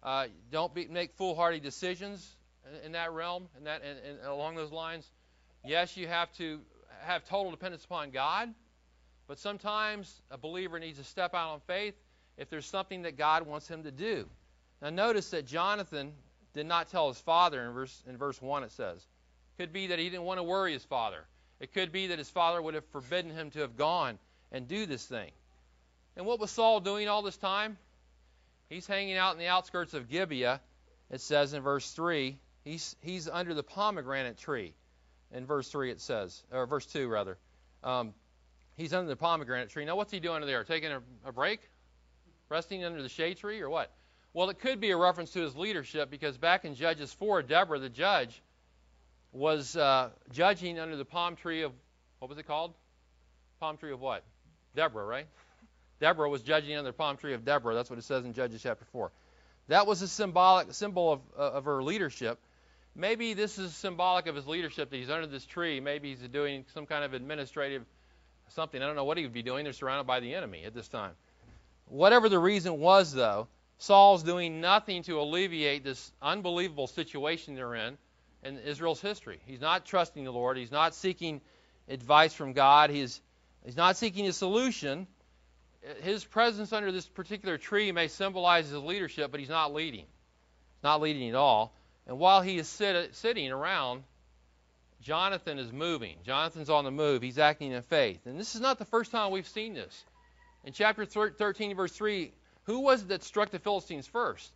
Uh, 0.02 0.28
don't 0.50 0.74
be, 0.74 0.88
make 0.88 1.14
foolhardy 1.18 1.60
decisions 1.60 2.36
in, 2.66 2.86
in 2.86 2.92
that 2.94 3.12
realm 3.12 3.50
and 3.58 3.68
that 3.68 3.82
and, 3.84 4.00
and 4.00 4.26
along 4.26 4.56
those 4.56 4.72
lines. 4.72 5.06
Yes, 5.66 5.98
you 5.98 6.08
have 6.08 6.32
to 6.38 6.62
have 7.02 7.26
total 7.26 7.52
dependence 7.52 7.84
upon 7.84 8.12
God, 8.12 8.54
but 9.28 9.40
sometimes 9.40 10.22
a 10.32 10.38
believer 10.38 10.80
needs 10.80 10.98
to 10.98 11.04
step 11.04 11.34
out 11.34 11.50
on 11.50 11.60
faith 11.68 11.96
if 12.38 12.50
there's 12.50 12.66
something 12.66 13.02
that 13.04 13.18
God 13.18 13.46
wants 13.46 13.68
him 13.68 13.84
to 13.84 13.92
do. 13.92 14.26
Now, 14.82 14.90
notice 14.90 15.30
that 15.32 15.46
Jonathan 15.46 16.14
did 16.54 16.66
not 16.66 16.90
tell 16.90 17.10
his 17.10 17.20
father 17.20 17.64
in 17.64 17.74
verse, 17.74 18.04
in 18.08 18.18
verse 18.18 18.42
1, 18.42 18.64
it 18.64 18.72
says. 18.72 19.06
Could 19.58 19.74
be 19.74 19.88
that 19.88 20.00
he 20.00 20.10
didn't 20.10 20.24
want 20.24 20.40
to 20.40 20.44
worry 20.44 20.74
his 20.74 20.86
father. 20.86 21.26
It 21.60 21.74
could 21.74 21.92
be 21.92 22.08
that 22.08 22.20
his 22.20 22.30
father 22.30 22.62
would 22.62 22.76
have 22.76 22.86
forbidden 22.88 23.32
him 23.32 23.50
to 23.52 23.60
have 23.60 23.76
gone 23.76 24.20
and 24.52 24.68
do 24.68 24.86
this 24.86 25.06
thing. 25.06 25.32
And 26.16 26.26
what 26.26 26.40
was 26.40 26.52
Saul 26.52 26.80
doing 26.80 27.08
all 27.08 27.22
this 27.22 27.38
time? 27.38 27.78
He's 28.70 28.86
hanging 28.86 29.18
out 29.18 29.34
in 29.34 29.40
the 29.40 29.48
outskirts 29.48 29.94
of 29.94 30.10
Gibeah, 30.10 30.62
it 31.10 31.22
says 31.22 31.54
in 31.54 31.62
verse 31.62 31.90
3. 31.92 32.38
He's, 32.64 32.96
he's 33.02 33.28
under 33.28 33.54
the 33.54 33.64
pomegranate 33.64 34.38
tree. 34.38 34.74
In 35.32 35.46
verse 35.46 35.70
3 35.70 35.92
it 35.92 36.02
says, 36.02 36.44
or 36.52 36.66
verse 36.66 36.86
2 36.86 37.08
rather. 37.08 37.38
Um, 37.84 38.14
he's 38.78 38.94
under 38.94 39.10
the 39.10 39.16
pomegranate 39.16 39.70
tree. 39.70 39.86
Now 39.86 39.96
what's 39.96 40.12
he 40.12 40.20
doing 40.20 40.36
under 40.36 40.48
there? 40.48 40.64
Taking 40.64 40.92
a, 40.92 41.02
a 41.26 41.32
break? 41.32 41.60
Resting 42.50 42.86
under 42.86 43.02
the 43.02 43.10
shade 43.10 43.38
tree 43.38 43.60
or 43.60 43.70
what? 43.70 43.92
Well, 44.34 44.50
it 44.50 44.60
could 44.60 44.80
be 44.80 44.92
a 44.92 44.98
reference 44.98 45.32
to 45.32 45.42
his 45.42 45.56
leadership 45.56 46.10
because 46.10 46.38
back 46.38 46.64
in 46.64 46.76
Judges 46.76 47.12
4, 47.14 47.42
Deborah, 47.42 47.80
the 47.80 47.90
judge, 47.90 48.42
was 49.32 49.76
uh, 49.76 50.10
judging 50.32 50.80
under 50.80 50.96
the 50.96 51.06
palm 51.06 51.36
tree 51.36 51.64
of, 51.64 51.72
what 52.20 52.30
was 52.30 52.38
it 52.38 52.48
called? 52.48 52.74
Palm 53.60 53.78
tree 53.78 53.92
of 53.92 54.00
what? 54.00 54.24
Deborah, 54.76 55.06
right? 55.06 55.28
Deborah 56.00 56.30
was 56.30 56.44
judging 56.44 56.76
under 56.76 56.90
the 56.90 56.94
palm 56.94 57.18
tree 57.18 57.34
of 57.34 57.44
Deborah. 57.44 57.74
That's 57.74 57.90
what 57.90 58.00
it 58.00 58.06
says 58.06 58.26
in 58.26 58.34
Judges 58.34 58.62
chapter 58.62 58.86
4. 58.92 59.12
That 59.70 59.88
was 59.88 60.02
a 60.02 60.08
symbolic 60.08 60.74
symbol 60.74 61.14
of, 61.14 61.22
uh, 61.38 61.42
of 61.42 61.66
her 61.66 61.84
leadership. 61.84 62.40
Maybe 62.96 63.34
this 63.34 63.58
is 63.58 63.76
symbolic 63.76 64.28
of 64.28 64.36
his 64.36 64.48
leadership 64.48 64.90
that 64.90 64.98
he's 64.98 65.10
under 65.10 65.28
this 65.28 65.46
tree. 65.46 65.80
Maybe 65.80 66.10
he's 66.10 66.28
doing 66.30 66.66
some 66.74 66.86
kind 66.86 67.04
of 67.04 67.14
administrative 67.14 67.86
something. 68.50 68.82
I 68.82 68.86
don't 68.86 68.96
know 68.96 69.04
what 69.04 69.18
he 69.18 69.24
would 69.24 69.34
be 69.34 69.44
doing. 69.44 69.64
They're 69.64 69.74
surrounded 69.74 70.08
by 70.08 70.20
the 70.20 70.36
enemy 70.36 70.64
at 70.66 70.74
this 70.74 70.88
time. 70.88 71.12
Whatever 71.88 72.30
the 72.30 72.40
reason 72.40 72.80
was, 72.80 73.14
though, 73.14 73.48
Saul's 73.78 74.24
doing 74.24 74.60
nothing 74.60 75.04
to 75.04 75.20
alleviate 75.20 75.84
this 75.84 76.12
unbelievable 76.22 76.88
situation 76.88 77.56
they're 77.56 77.76
in 77.76 77.98
in 78.44 78.58
Israel's 78.60 79.02
history. 79.02 79.40
He's 79.46 79.62
not 79.62 79.86
trusting 79.86 80.24
the 80.24 80.32
Lord. 80.32 80.58
He's 80.58 80.72
not 80.72 80.96
seeking 80.96 81.42
advice 81.88 82.34
from 82.34 82.54
God. 82.54 82.90
He's, 82.90 83.22
he's 83.64 83.78
not 83.78 83.98
seeking 83.98 84.28
a 84.28 84.34
solution. 84.34 85.08
His 86.02 86.26
presence 86.26 86.74
under 86.74 86.92
this 86.92 87.08
particular 87.08 87.58
tree 87.58 87.92
may 87.92 88.08
symbolize 88.08 88.70
his 88.70 88.82
leadership, 88.82 89.32
but 89.32 89.40
he's 89.40 89.50
not 89.50 89.74
leading. 89.74 90.06
He's 90.06 90.84
not 90.84 91.02
leading 91.02 91.30
at 91.30 91.36
all. 91.36 91.74
And 92.08 92.20
while 92.20 92.42
he 92.42 92.58
is 92.58 92.68
sit, 92.68 93.16
sitting 93.16 93.52
around, 93.52 94.04
Jonathan 95.02 95.60
is 95.60 95.72
moving. 95.72 96.18
Jonathan's 96.26 96.70
on 96.70 96.84
the 96.84 96.92
move. 96.92 97.22
He's 97.22 97.40
acting 97.40 97.72
in 97.72 97.82
faith. 97.84 98.26
And 98.26 98.40
this 98.40 98.56
is 98.56 98.62
not 98.62 98.80
the 98.80 98.86
first 98.86 99.12
time 99.12 99.32
we've 99.32 99.48
seen 99.48 99.74
this. 99.74 100.04
In 100.64 100.74
chapter 100.74 101.06
13, 101.06 101.76
verse 101.76 101.92
3, 101.92 102.32
who 102.64 102.80
was 102.80 103.04
it 103.04 103.10
that 103.10 103.24
struck 103.24 103.52
the 103.52 103.60
Philistines 103.60 104.08
first? 104.08 104.52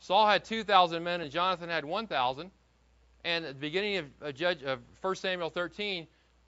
Saul 0.00 0.26
had 0.26 0.44
2,000 0.44 1.02
men 1.04 1.20
and 1.20 1.30
Jonathan 1.30 1.68
had 1.68 1.84
1,000. 1.84 2.50
And 3.24 3.44
at 3.44 3.54
the 3.54 3.60
beginning 3.60 3.98
of, 3.98 4.06
uh, 4.22 4.32
Judge, 4.32 4.62
of 4.62 4.78
1 5.02 5.14
Samuel 5.16 5.50
13, 5.50 6.06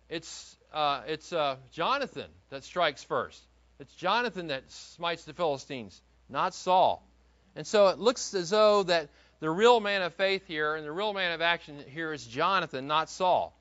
it's, 0.08 0.56
uh, 0.72 1.02
it's 1.06 1.32
uh, 1.32 1.56
Jonathan 1.70 2.30
that 2.50 2.64
strikes 2.64 3.04
first. 3.04 3.42
It's 3.78 3.94
Jonathan 3.94 4.46
that 4.46 4.70
smites 4.70 5.24
the 5.24 5.34
Philistines, 5.34 6.00
not 6.28 6.54
Saul. 6.54 7.06
And 7.54 7.66
so 7.66 7.88
it 7.88 7.98
looks 7.98 8.32
as 8.32 8.50
though 8.50 8.84
that 8.84 9.10
the 9.42 9.50
real 9.50 9.80
man 9.80 10.02
of 10.02 10.14
faith 10.14 10.46
here 10.46 10.76
and 10.76 10.86
the 10.86 10.92
real 10.92 11.12
man 11.12 11.32
of 11.32 11.40
action 11.40 11.84
here 11.88 12.12
is 12.12 12.24
Jonathan, 12.24 12.86
not 12.86 13.10
Saul. 13.10 13.52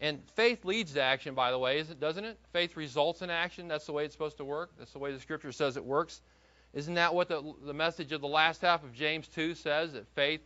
And 0.00 0.22
faith 0.36 0.64
leads 0.64 0.92
to 0.92 1.02
action, 1.02 1.34
by 1.34 1.50
the 1.50 1.58
way, 1.58 1.82
doesn't 1.98 2.24
it? 2.24 2.38
Faith 2.52 2.76
results 2.76 3.20
in 3.20 3.28
action. 3.28 3.66
That's 3.66 3.84
the 3.84 3.90
way 3.90 4.04
it's 4.04 4.14
supposed 4.14 4.36
to 4.36 4.44
work. 4.44 4.70
That's 4.78 4.92
the 4.92 5.00
way 5.00 5.12
the 5.12 5.18
Scripture 5.18 5.50
says 5.50 5.76
it 5.76 5.84
works. 5.84 6.20
Isn't 6.72 6.94
that 6.94 7.16
what 7.16 7.28
the, 7.28 7.52
the 7.64 7.74
message 7.74 8.12
of 8.12 8.20
the 8.20 8.28
last 8.28 8.62
half 8.62 8.84
of 8.84 8.94
James 8.94 9.26
2 9.26 9.56
says? 9.56 9.94
That 9.94 10.06
faith, 10.14 10.40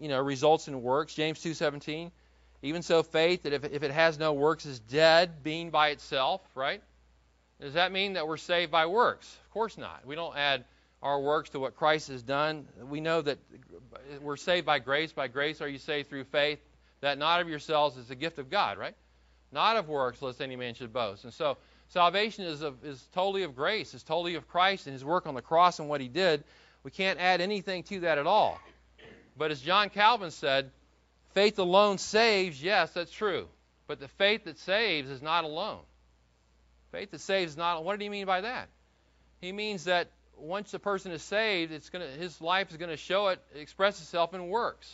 you 0.00 0.08
know, 0.08 0.18
results 0.18 0.66
in 0.66 0.80
works. 0.80 1.12
James 1.12 1.38
2:17. 1.38 2.10
Even 2.62 2.80
so, 2.80 3.02
faith 3.02 3.42
that 3.42 3.52
if, 3.52 3.64
if 3.64 3.82
it 3.82 3.90
has 3.90 4.18
no 4.18 4.32
works 4.32 4.64
is 4.64 4.80
dead, 4.80 5.42
being 5.42 5.68
by 5.68 5.90
itself. 5.90 6.40
Right? 6.54 6.82
Does 7.60 7.74
that 7.74 7.92
mean 7.92 8.14
that 8.14 8.26
we're 8.26 8.38
saved 8.38 8.72
by 8.72 8.86
works? 8.86 9.30
Of 9.44 9.50
course 9.50 9.76
not. 9.76 10.06
We 10.06 10.14
don't 10.14 10.34
add 10.38 10.64
our 11.02 11.20
works 11.20 11.50
to 11.50 11.60
what 11.60 11.76
Christ 11.76 12.08
has 12.08 12.22
done. 12.22 12.66
We 12.88 13.00
know 13.00 13.22
that 13.22 13.38
we're 14.20 14.36
saved 14.36 14.66
by 14.66 14.78
grace. 14.78 15.12
By 15.12 15.28
grace 15.28 15.60
are 15.60 15.68
you 15.68 15.78
saved 15.78 16.08
through 16.08 16.24
faith. 16.24 16.58
That 17.00 17.18
not 17.18 17.40
of 17.40 17.48
yourselves 17.48 17.96
is 17.96 18.10
a 18.10 18.14
gift 18.14 18.38
of 18.38 18.50
God. 18.50 18.78
Right? 18.78 18.94
Not 19.52 19.76
of 19.76 19.88
works, 19.88 20.20
lest 20.22 20.40
any 20.40 20.56
man 20.56 20.74
should 20.74 20.92
boast. 20.92 21.24
And 21.24 21.32
so 21.32 21.56
Salvation 21.90 22.44
is, 22.44 22.62
of, 22.62 22.84
is 22.84 23.04
totally 23.14 23.42
of 23.42 23.56
grace, 23.56 23.94
is 23.94 24.04
totally 24.04 24.36
of 24.36 24.46
Christ 24.48 24.86
and 24.86 24.94
his 24.94 25.04
work 25.04 25.26
on 25.26 25.34
the 25.34 25.42
cross 25.42 25.80
and 25.80 25.88
what 25.88 26.00
he 26.00 26.06
did. 26.06 26.44
We 26.84 26.92
can't 26.92 27.18
add 27.18 27.40
anything 27.40 27.82
to 27.84 28.00
that 28.00 28.16
at 28.16 28.28
all. 28.28 28.60
But 29.36 29.50
as 29.50 29.60
John 29.60 29.90
Calvin 29.90 30.30
said, 30.30 30.70
faith 31.34 31.58
alone 31.58 31.98
saves, 31.98 32.62
yes, 32.62 32.92
that's 32.92 33.10
true. 33.10 33.48
But 33.88 33.98
the 33.98 34.06
faith 34.06 34.44
that 34.44 34.58
saves 34.60 35.10
is 35.10 35.20
not 35.20 35.42
alone. 35.42 35.80
Faith 36.92 37.10
that 37.10 37.20
saves 37.20 37.52
is 37.52 37.56
not. 37.56 37.84
What 37.84 37.98
did 37.98 38.04
he 38.04 38.08
mean 38.08 38.26
by 38.26 38.42
that? 38.42 38.68
He 39.40 39.50
means 39.50 39.84
that 39.84 40.10
once 40.40 40.74
a 40.74 40.78
person 40.78 41.12
is 41.12 41.22
saved, 41.22 41.72
it's 41.72 41.90
gonna, 41.90 42.06
his 42.06 42.40
life 42.40 42.70
is 42.70 42.76
going 42.76 42.90
to 42.90 42.96
show 42.96 43.28
it, 43.28 43.40
express 43.54 44.00
itself 44.00 44.34
in 44.34 44.48
works. 44.48 44.92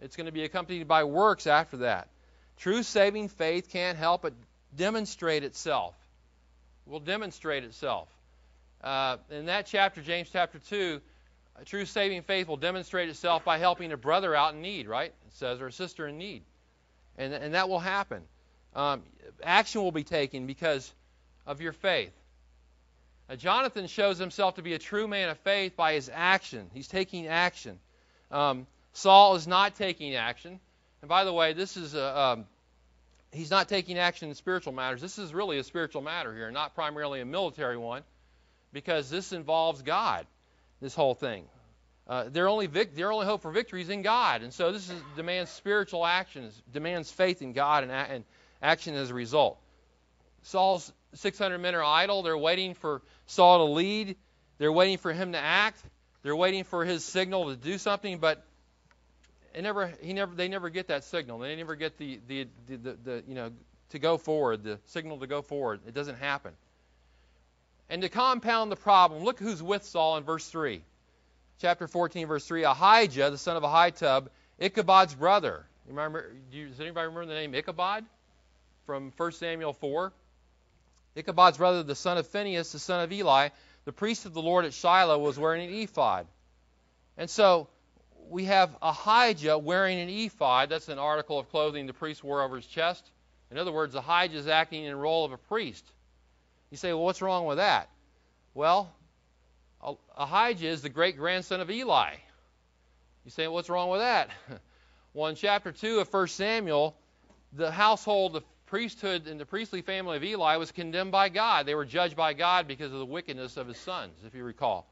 It's 0.00 0.16
going 0.16 0.26
to 0.26 0.32
be 0.32 0.44
accompanied 0.44 0.88
by 0.88 1.04
works 1.04 1.46
after 1.46 1.78
that. 1.78 2.08
True 2.58 2.82
saving 2.82 3.28
faith 3.28 3.70
can't 3.70 3.98
help 3.98 4.22
but 4.22 4.34
demonstrate 4.76 5.44
itself. 5.44 5.94
Will 6.86 7.00
demonstrate 7.00 7.64
itself. 7.64 8.08
Uh, 8.82 9.16
in 9.30 9.46
that 9.46 9.66
chapter, 9.66 10.02
James 10.02 10.28
chapter 10.30 10.58
2, 10.58 11.00
true 11.64 11.86
saving 11.86 12.22
faith 12.22 12.48
will 12.48 12.58
demonstrate 12.58 13.08
itself 13.08 13.44
by 13.44 13.58
helping 13.58 13.92
a 13.92 13.96
brother 13.96 14.34
out 14.34 14.54
in 14.54 14.60
need, 14.60 14.86
right? 14.86 15.12
It 15.26 15.32
says, 15.34 15.60
or 15.60 15.68
a 15.68 15.72
sister 15.72 16.06
in 16.06 16.18
need. 16.18 16.42
And, 17.16 17.32
and 17.32 17.54
that 17.54 17.68
will 17.68 17.78
happen. 17.78 18.22
Um, 18.74 19.02
action 19.42 19.82
will 19.82 19.92
be 19.92 20.04
taken 20.04 20.46
because 20.46 20.92
of 21.46 21.60
your 21.60 21.72
faith. 21.72 22.12
Now, 23.28 23.36
Jonathan 23.36 23.86
shows 23.86 24.18
himself 24.18 24.56
to 24.56 24.62
be 24.62 24.74
a 24.74 24.78
true 24.78 25.08
man 25.08 25.30
of 25.30 25.38
faith 25.38 25.76
by 25.76 25.94
his 25.94 26.10
action. 26.12 26.70
He's 26.74 26.88
taking 26.88 27.26
action. 27.26 27.78
Um, 28.30 28.66
Saul 28.92 29.34
is 29.36 29.46
not 29.46 29.76
taking 29.76 30.14
action. 30.14 30.60
And 31.00 31.08
by 31.08 31.24
the 31.24 31.32
way, 31.32 31.52
this 31.52 31.76
is 31.76 31.94
a, 31.94 32.18
um, 32.18 32.46
he's 33.32 33.50
not 33.50 33.68
taking 33.68 33.98
action 33.98 34.28
in 34.28 34.34
spiritual 34.34 34.72
matters. 34.72 35.00
This 35.00 35.18
is 35.18 35.32
really 35.32 35.58
a 35.58 35.64
spiritual 35.64 36.02
matter 36.02 36.34
here, 36.34 36.50
not 36.50 36.74
primarily 36.74 37.20
a 37.20 37.24
military 37.24 37.76
one, 37.78 38.02
because 38.72 39.08
this 39.10 39.32
involves 39.32 39.82
God. 39.82 40.26
This 40.80 40.94
whole 40.94 41.14
thing. 41.14 41.44
Uh, 42.06 42.28
their 42.28 42.48
only 42.48 42.66
vic- 42.66 42.94
their 42.94 43.10
only 43.10 43.24
hope 43.24 43.40
for 43.40 43.50
victory 43.50 43.80
is 43.80 43.88
in 43.88 44.02
God, 44.02 44.42
and 44.42 44.52
so 44.52 44.72
this 44.72 44.90
is, 44.90 45.00
demands 45.16 45.50
spiritual 45.50 46.04
actions, 46.04 46.60
demands 46.70 47.10
faith 47.10 47.40
in 47.40 47.54
God 47.54 47.84
and, 47.84 47.92
a- 47.92 47.94
and 47.94 48.24
action 48.60 48.94
as 48.94 49.08
a 49.08 49.14
result. 49.14 49.58
Saul's 50.42 50.92
600 51.14 51.58
men 51.58 51.74
are 51.74 51.82
idle. 51.82 52.22
They're 52.22 52.36
waiting 52.36 52.74
for 52.74 53.00
Saul 53.26 53.66
to 53.66 53.72
lead. 53.72 54.16
They're 54.58 54.72
waiting 54.72 54.98
for 54.98 55.12
him 55.12 55.32
to 55.32 55.38
act. 55.38 55.82
They're 56.22 56.36
waiting 56.36 56.64
for 56.64 56.84
his 56.84 57.04
signal 57.04 57.50
to 57.50 57.56
do 57.56 57.78
something, 57.78 58.18
but 58.18 58.44
it 59.54 59.62
never, 59.62 59.92
he 60.00 60.12
never, 60.12 60.34
they 60.34 60.48
never 60.48 60.70
get 60.70 60.88
that 60.88 61.04
signal. 61.04 61.38
They 61.38 61.54
never 61.54 61.76
get 61.76 61.98
the, 61.98 62.20
the, 62.26 62.48
the, 62.66 62.76
the, 62.76 62.92
the 63.04 63.24
you 63.28 63.34
know, 63.34 63.52
to 63.90 63.98
go 63.98 64.16
forward, 64.16 64.64
the 64.64 64.78
signal 64.86 65.18
to 65.18 65.26
go 65.26 65.42
forward. 65.42 65.80
It 65.86 65.94
doesn't 65.94 66.18
happen. 66.18 66.52
And 67.90 68.02
to 68.02 68.08
compound 68.08 68.72
the 68.72 68.76
problem, 68.76 69.22
look 69.22 69.38
who's 69.38 69.62
with 69.62 69.84
Saul 69.84 70.16
in 70.16 70.24
verse 70.24 70.48
3. 70.48 70.82
Chapter 71.60 71.86
14, 71.86 72.26
verse 72.26 72.46
3. 72.46 72.64
Ahijah, 72.64 73.30
the 73.30 73.38
son 73.38 73.56
of 73.56 73.62
Ahitub, 73.62 74.28
Ichabod's 74.58 75.14
brother. 75.14 75.64
You 75.86 75.90
remember, 75.90 76.32
does 76.50 76.80
anybody 76.80 77.06
remember 77.06 77.26
the 77.26 77.34
name 77.34 77.54
Ichabod 77.54 78.04
from 78.86 79.12
1 79.16 79.32
Samuel 79.32 79.74
4? 79.74 80.12
Ichabod's 81.16 81.58
brother, 81.58 81.82
the 81.82 81.94
son 81.94 82.18
of 82.18 82.26
Phinehas, 82.26 82.72
the 82.72 82.78
son 82.78 83.02
of 83.02 83.12
Eli, 83.12 83.50
the 83.84 83.92
priest 83.92 84.26
of 84.26 84.34
the 84.34 84.42
Lord 84.42 84.64
at 84.64 84.74
Shiloh, 84.74 85.18
was 85.18 85.38
wearing 85.38 85.68
an 85.68 85.74
ephod. 85.74 86.26
And 87.16 87.30
so 87.30 87.68
we 88.28 88.46
have 88.46 88.76
Ahijah 88.82 89.58
wearing 89.58 90.00
an 90.00 90.08
ephod. 90.08 90.70
That's 90.70 90.88
an 90.88 90.98
article 90.98 91.38
of 91.38 91.50
clothing 91.50 91.86
the 91.86 91.92
priest 91.92 92.24
wore 92.24 92.42
over 92.42 92.56
his 92.56 92.66
chest. 92.66 93.08
In 93.50 93.58
other 93.58 93.72
words, 93.72 93.94
Ahijah 93.94 94.36
is 94.36 94.48
acting 94.48 94.84
in 94.84 94.90
the 94.90 94.96
role 94.96 95.24
of 95.24 95.32
a 95.32 95.38
priest. 95.38 95.84
You 96.70 96.76
say, 96.76 96.92
well, 96.92 97.04
what's 97.04 97.22
wrong 97.22 97.46
with 97.46 97.58
that? 97.58 97.88
Well, 98.54 98.92
Ahijah 100.16 100.66
is 100.66 100.82
the 100.82 100.88
great 100.88 101.16
grandson 101.16 101.60
of 101.60 101.70
Eli. 101.70 102.14
You 103.24 103.30
say, 103.30 103.46
what's 103.46 103.68
wrong 103.68 103.90
with 103.90 104.00
that? 104.00 104.30
well, 105.14 105.28
in 105.28 105.36
chapter 105.36 105.72
2 105.72 106.00
of 106.00 106.12
1 106.12 106.28
Samuel, 106.28 106.96
the 107.52 107.70
household, 107.70 108.32
the 108.32 108.42
priesthood 108.74 109.28
and 109.28 109.38
the 109.38 109.46
priestly 109.46 109.82
family 109.82 110.16
of 110.16 110.24
Eli 110.24 110.56
was 110.56 110.72
condemned 110.72 111.12
by 111.12 111.28
God. 111.28 111.64
They 111.64 111.76
were 111.76 111.84
judged 111.84 112.16
by 112.16 112.32
God 112.32 112.66
because 112.66 112.92
of 112.92 112.98
the 112.98 113.06
wickedness 113.06 113.56
of 113.56 113.68
his 113.68 113.76
sons, 113.76 114.18
if 114.26 114.34
you 114.34 114.42
recall. 114.42 114.84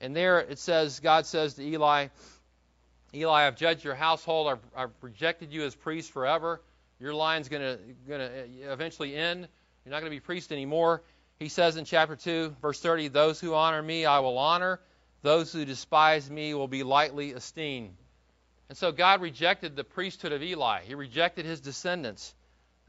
And 0.00 0.16
there 0.16 0.40
it 0.40 0.58
says, 0.58 0.98
God 0.98 1.24
says 1.24 1.54
to 1.54 1.62
Eli, 1.62 2.08
Eli, 3.14 3.46
I've 3.46 3.54
judged 3.54 3.84
your 3.84 3.94
household. 3.94 4.48
I've, 4.48 4.58
I've 4.76 4.90
rejected 5.02 5.52
you 5.52 5.62
as 5.62 5.72
priest 5.72 6.10
forever. 6.10 6.60
Your 6.98 7.14
line's 7.14 7.48
going 7.48 7.62
to 7.62 8.12
uh, 8.12 8.72
eventually 8.72 9.14
end. 9.14 9.46
You're 9.84 9.92
not 9.92 10.00
going 10.00 10.10
to 10.10 10.16
be 10.16 10.18
priest 10.18 10.50
anymore. 10.50 11.04
He 11.38 11.48
says 11.48 11.76
in 11.76 11.84
chapter 11.84 12.16
2, 12.16 12.56
verse 12.60 12.80
30, 12.80 13.06
Those 13.06 13.38
who 13.38 13.54
honor 13.54 13.80
me 13.80 14.04
I 14.04 14.18
will 14.18 14.36
honor. 14.36 14.80
Those 15.22 15.52
who 15.52 15.64
despise 15.64 16.28
me 16.28 16.54
will 16.54 16.66
be 16.66 16.82
lightly 16.82 17.30
esteemed. 17.30 17.94
And 18.68 18.76
so 18.76 18.90
God 18.90 19.20
rejected 19.20 19.76
the 19.76 19.84
priesthood 19.84 20.32
of 20.32 20.42
Eli. 20.42 20.80
He 20.82 20.96
rejected 20.96 21.46
his 21.46 21.60
descendants 21.60 22.34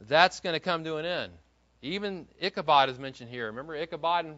that's 0.08 0.39
going 0.39 0.53
to 0.53 0.60
come 0.60 0.84
to 0.84 0.98
an 0.98 1.05
end. 1.05 1.34
Even 1.81 2.27
Ichabod 2.39 2.89
is 2.89 3.00
mentioned 3.00 3.29
here. 3.29 3.48
Remember 3.48 3.75
Ichabod 3.75 4.25
in, 4.25 4.36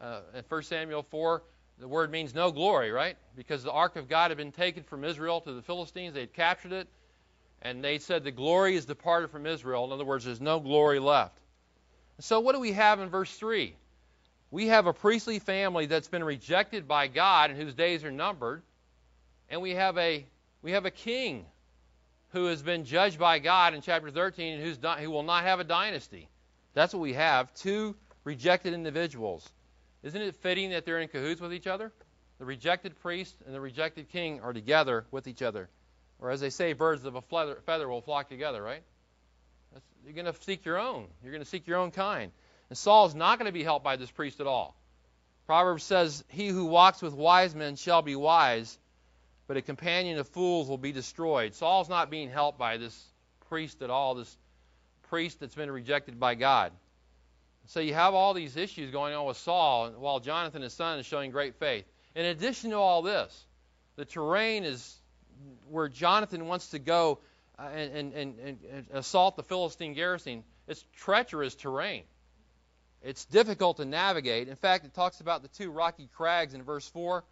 uh, 0.00 0.20
in 0.34 0.44
1 0.48 0.62
Samuel 0.62 1.02
4? 1.02 1.42
The 1.78 1.88
word 1.88 2.10
means 2.10 2.34
no 2.34 2.50
glory, 2.50 2.90
right? 2.90 3.16
Because 3.36 3.62
the 3.62 3.70
ark 3.70 3.96
of 3.96 4.08
God 4.08 4.30
had 4.30 4.38
been 4.38 4.52
taken 4.52 4.82
from 4.82 5.04
Israel 5.04 5.40
to 5.42 5.52
the 5.52 5.62
Philistines. 5.62 6.14
They 6.14 6.20
had 6.20 6.32
captured 6.32 6.72
it. 6.72 6.88
And 7.62 7.82
they 7.82 7.98
said 7.98 8.24
the 8.24 8.30
glory 8.30 8.76
is 8.76 8.84
departed 8.84 9.30
from 9.30 9.46
Israel. 9.46 9.84
In 9.84 9.92
other 9.92 10.04
words, 10.04 10.24
there's 10.24 10.40
no 10.40 10.60
glory 10.60 10.98
left. 10.98 11.38
So 12.20 12.40
what 12.40 12.54
do 12.54 12.60
we 12.60 12.72
have 12.72 13.00
in 13.00 13.08
verse 13.08 13.32
3? 13.36 13.74
We 14.50 14.68
have 14.68 14.86
a 14.86 14.92
priestly 14.92 15.38
family 15.38 15.86
that's 15.86 16.08
been 16.08 16.24
rejected 16.24 16.88
by 16.88 17.08
God 17.08 17.50
and 17.50 17.60
whose 17.60 17.74
days 17.74 18.04
are 18.04 18.10
numbered. 18.10 18.62
And 19.50 19.60
we 19.60 19.72
have 19.72 19.98
a 19.98 20.24
we 20.62 20.72
have 20.72 20.84
a 20.84 20.90
king 20.90 21.46
who 22.30 22.46
has 22.46 22.62
been 22.62 22.84
judged 22.84 23.18
by 23.18 23.38
God 23.38 23.74
in 23.74 23.80
chapter 23.80 24.10
13 24.10 24.54
and 24.54 24.62
who's 24.62 24.78
who 25.00 25.10
will 25.10 25.22
not 25.22 25.44
have 25.44 25.60
a 25.60 25.64
dynasty. 25.64 26.28
That's 26.74 26.92
what 26.92 27.00
we 27.00 27.14
have 27.14 27.52
two 27.54 27.96
rejected 28.24 28.74
individuals. 28.74 29.48
Isn't 30.02 30.20
it 30.20 30.36
fitting 30.36 30.70
that 30.70 30.84
they're 30.84 31.00
in 31.00 31.08
cahoots 31.08 31.40
with 31.40 31.52
each 31.52 31.66
other? 31.66 31.92
The 32.38 32.44
rejected 32.44 32.98
priest 33.00 33.34
and 33.46 33.54
the 33.54 33.60
rejected 33.60 34.10
king 34.10 34.40
are 34.40 34.52
together 34.52 35.06
with 35.10 35.26
each 35.26 35.42
other. 35.42 35.68
Or 36.20 36.30
as 36.30 36.40
they 36.40 36.50
say, 36.50 36.72
birds 36.72 37.04
of 37.04 37.14
a 37.14 37.22
feather 37.22 37.88
will 37.88 38.00
flock 38.00 38.28
together, 38.28 38.62
right? 38.62 38.82
That's, 39.72 39.86
you're 40.04 40.14
going 40.14 40.32
to 40.32 40.42
seek 40.42 40.64
your 40.64 40.78
own. 40.78 41.06
You're 41.22 41.32
going 41.32 41.42
to 41.42 41.48
seek 41.48 41.66
your 41.66 41.78
own 41.78 41.90
kind. 41.90 42.30
And 42.70 42.78
Saul 42.78 43.06
is 43.06 43.14
not 43.14 43.38
going 43.38 43.46
to 43.46 43.52
be 43.52 43.64
helped 43.64 43.84
by 43.84 43.96
this 43.96 44.10
priest 44.10 44.40
at 44.40 44.46
all. 44.46 44.76
Proverbs 45.46 45.82
says, 45.82 46.24
He 46.28 46.48
who 46.48 46.66
walks 46.66 47.00
with 47.00 47.14
wise 47.14 47.54
men 47.54 47.76
shall 47.76 48.02
be 48.02 48.16
wise, 48.16 48.78
but 49.48 49.56
a 49.56 49.62
companion 49.62 50.18
of 50.18 50.28
fools 50.28 50.68
will 50.68 50.78
be 50.78 50.92
destroyed. 50.92 51.54
Saul's 51.54 51.88
not 51.88 52.10
being 52.10 52.30
helped 52.30 52.58
by 52.58 52.76
this 52.76 53.04
priest 53.48 53.82
at 53.82 53.88
all, 53.90 54.14
this 54.14 54.36
priest 55.08 55.40
that's 55.40 55.54
been 55.54 55.70
rejected 55.70 56.20
by 56.20 56.34
God. 56.34 56.70
So 57.66 57.80
you 57.80 57.94
have 57.94 58.14
all 58.14 58.34
these 58.34 58.56
issues 58.56 58.90
going 58.90 59.14
on 59.14 59.26
with 59.26 59.38
Saul, 59.38 59.90
while 59.92 60.20
Jonathan, 60.20 60.62
his 60.62 60.74
son, 60.74 60.98
is 60.98 61.06
showing 61.06 61.30
great 61.30 61.56
faith. 61.56 61.86
In 62.14 62.26
addition 62.26 62.70
to 62.70 62.76
all 62.76 63.00
this, 63.02 63.46
the 63.96 64.04
terrain 64.04 64.64
is 64.64 64.96
where 65.70 65.88
Jonathan 65.88 66.46
wants 66.46 66.68
to 66.68 66.78
go 66.78 67.18
uh, 67.58 67.62
and, 67.62 68.12
and, 68.12 68.38
and, 68.38 68.58
and 68.70 68.86
assault 68.92 69.36
the 69.36 69.42
Philistine 69.42 69.94
garrison. 69.94 70.44
It's 70.66 70.84
treacherous 70.96 71.54
terrain. 71.54 72.04
It's 73.02 73.24
difficult 73.26 73.78
to 73.78 73.84
navigate. 73.84 74.48
In 74.48 74.56
fact, 74.56 74.84
it 74.84 74.92
talks 74.92 75.20
about 75.20 75.42
the 75.42 75.48
two 75.48 75.70
rocky 75.70 76.08
crags 76.14 76.52
in 76.52 76.62
verse 76.62 76.86
4 76.88 77.24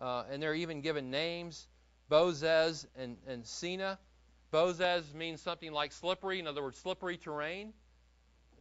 uh, 0.00 0.24
and 0.30 0.42
they're 0.42 0.54
even 0.54 0.80
given 0.80 1.10
names 1.10 1.68
Bozez 2.10 2.86
and, 2.96 3.16
and 3.26 3.44
Seneh. 3.44 3.98
Bozez 4.52 5.12
means 5.12 5.40
something 5.40 5.72
like 5.72 5.92
slippery, 5.92 6.38
in 6.38 6.46
other 6.46 6.62
words, 6.62 6.78
slippery 6.78 7.16
terrain. 7.16 7.72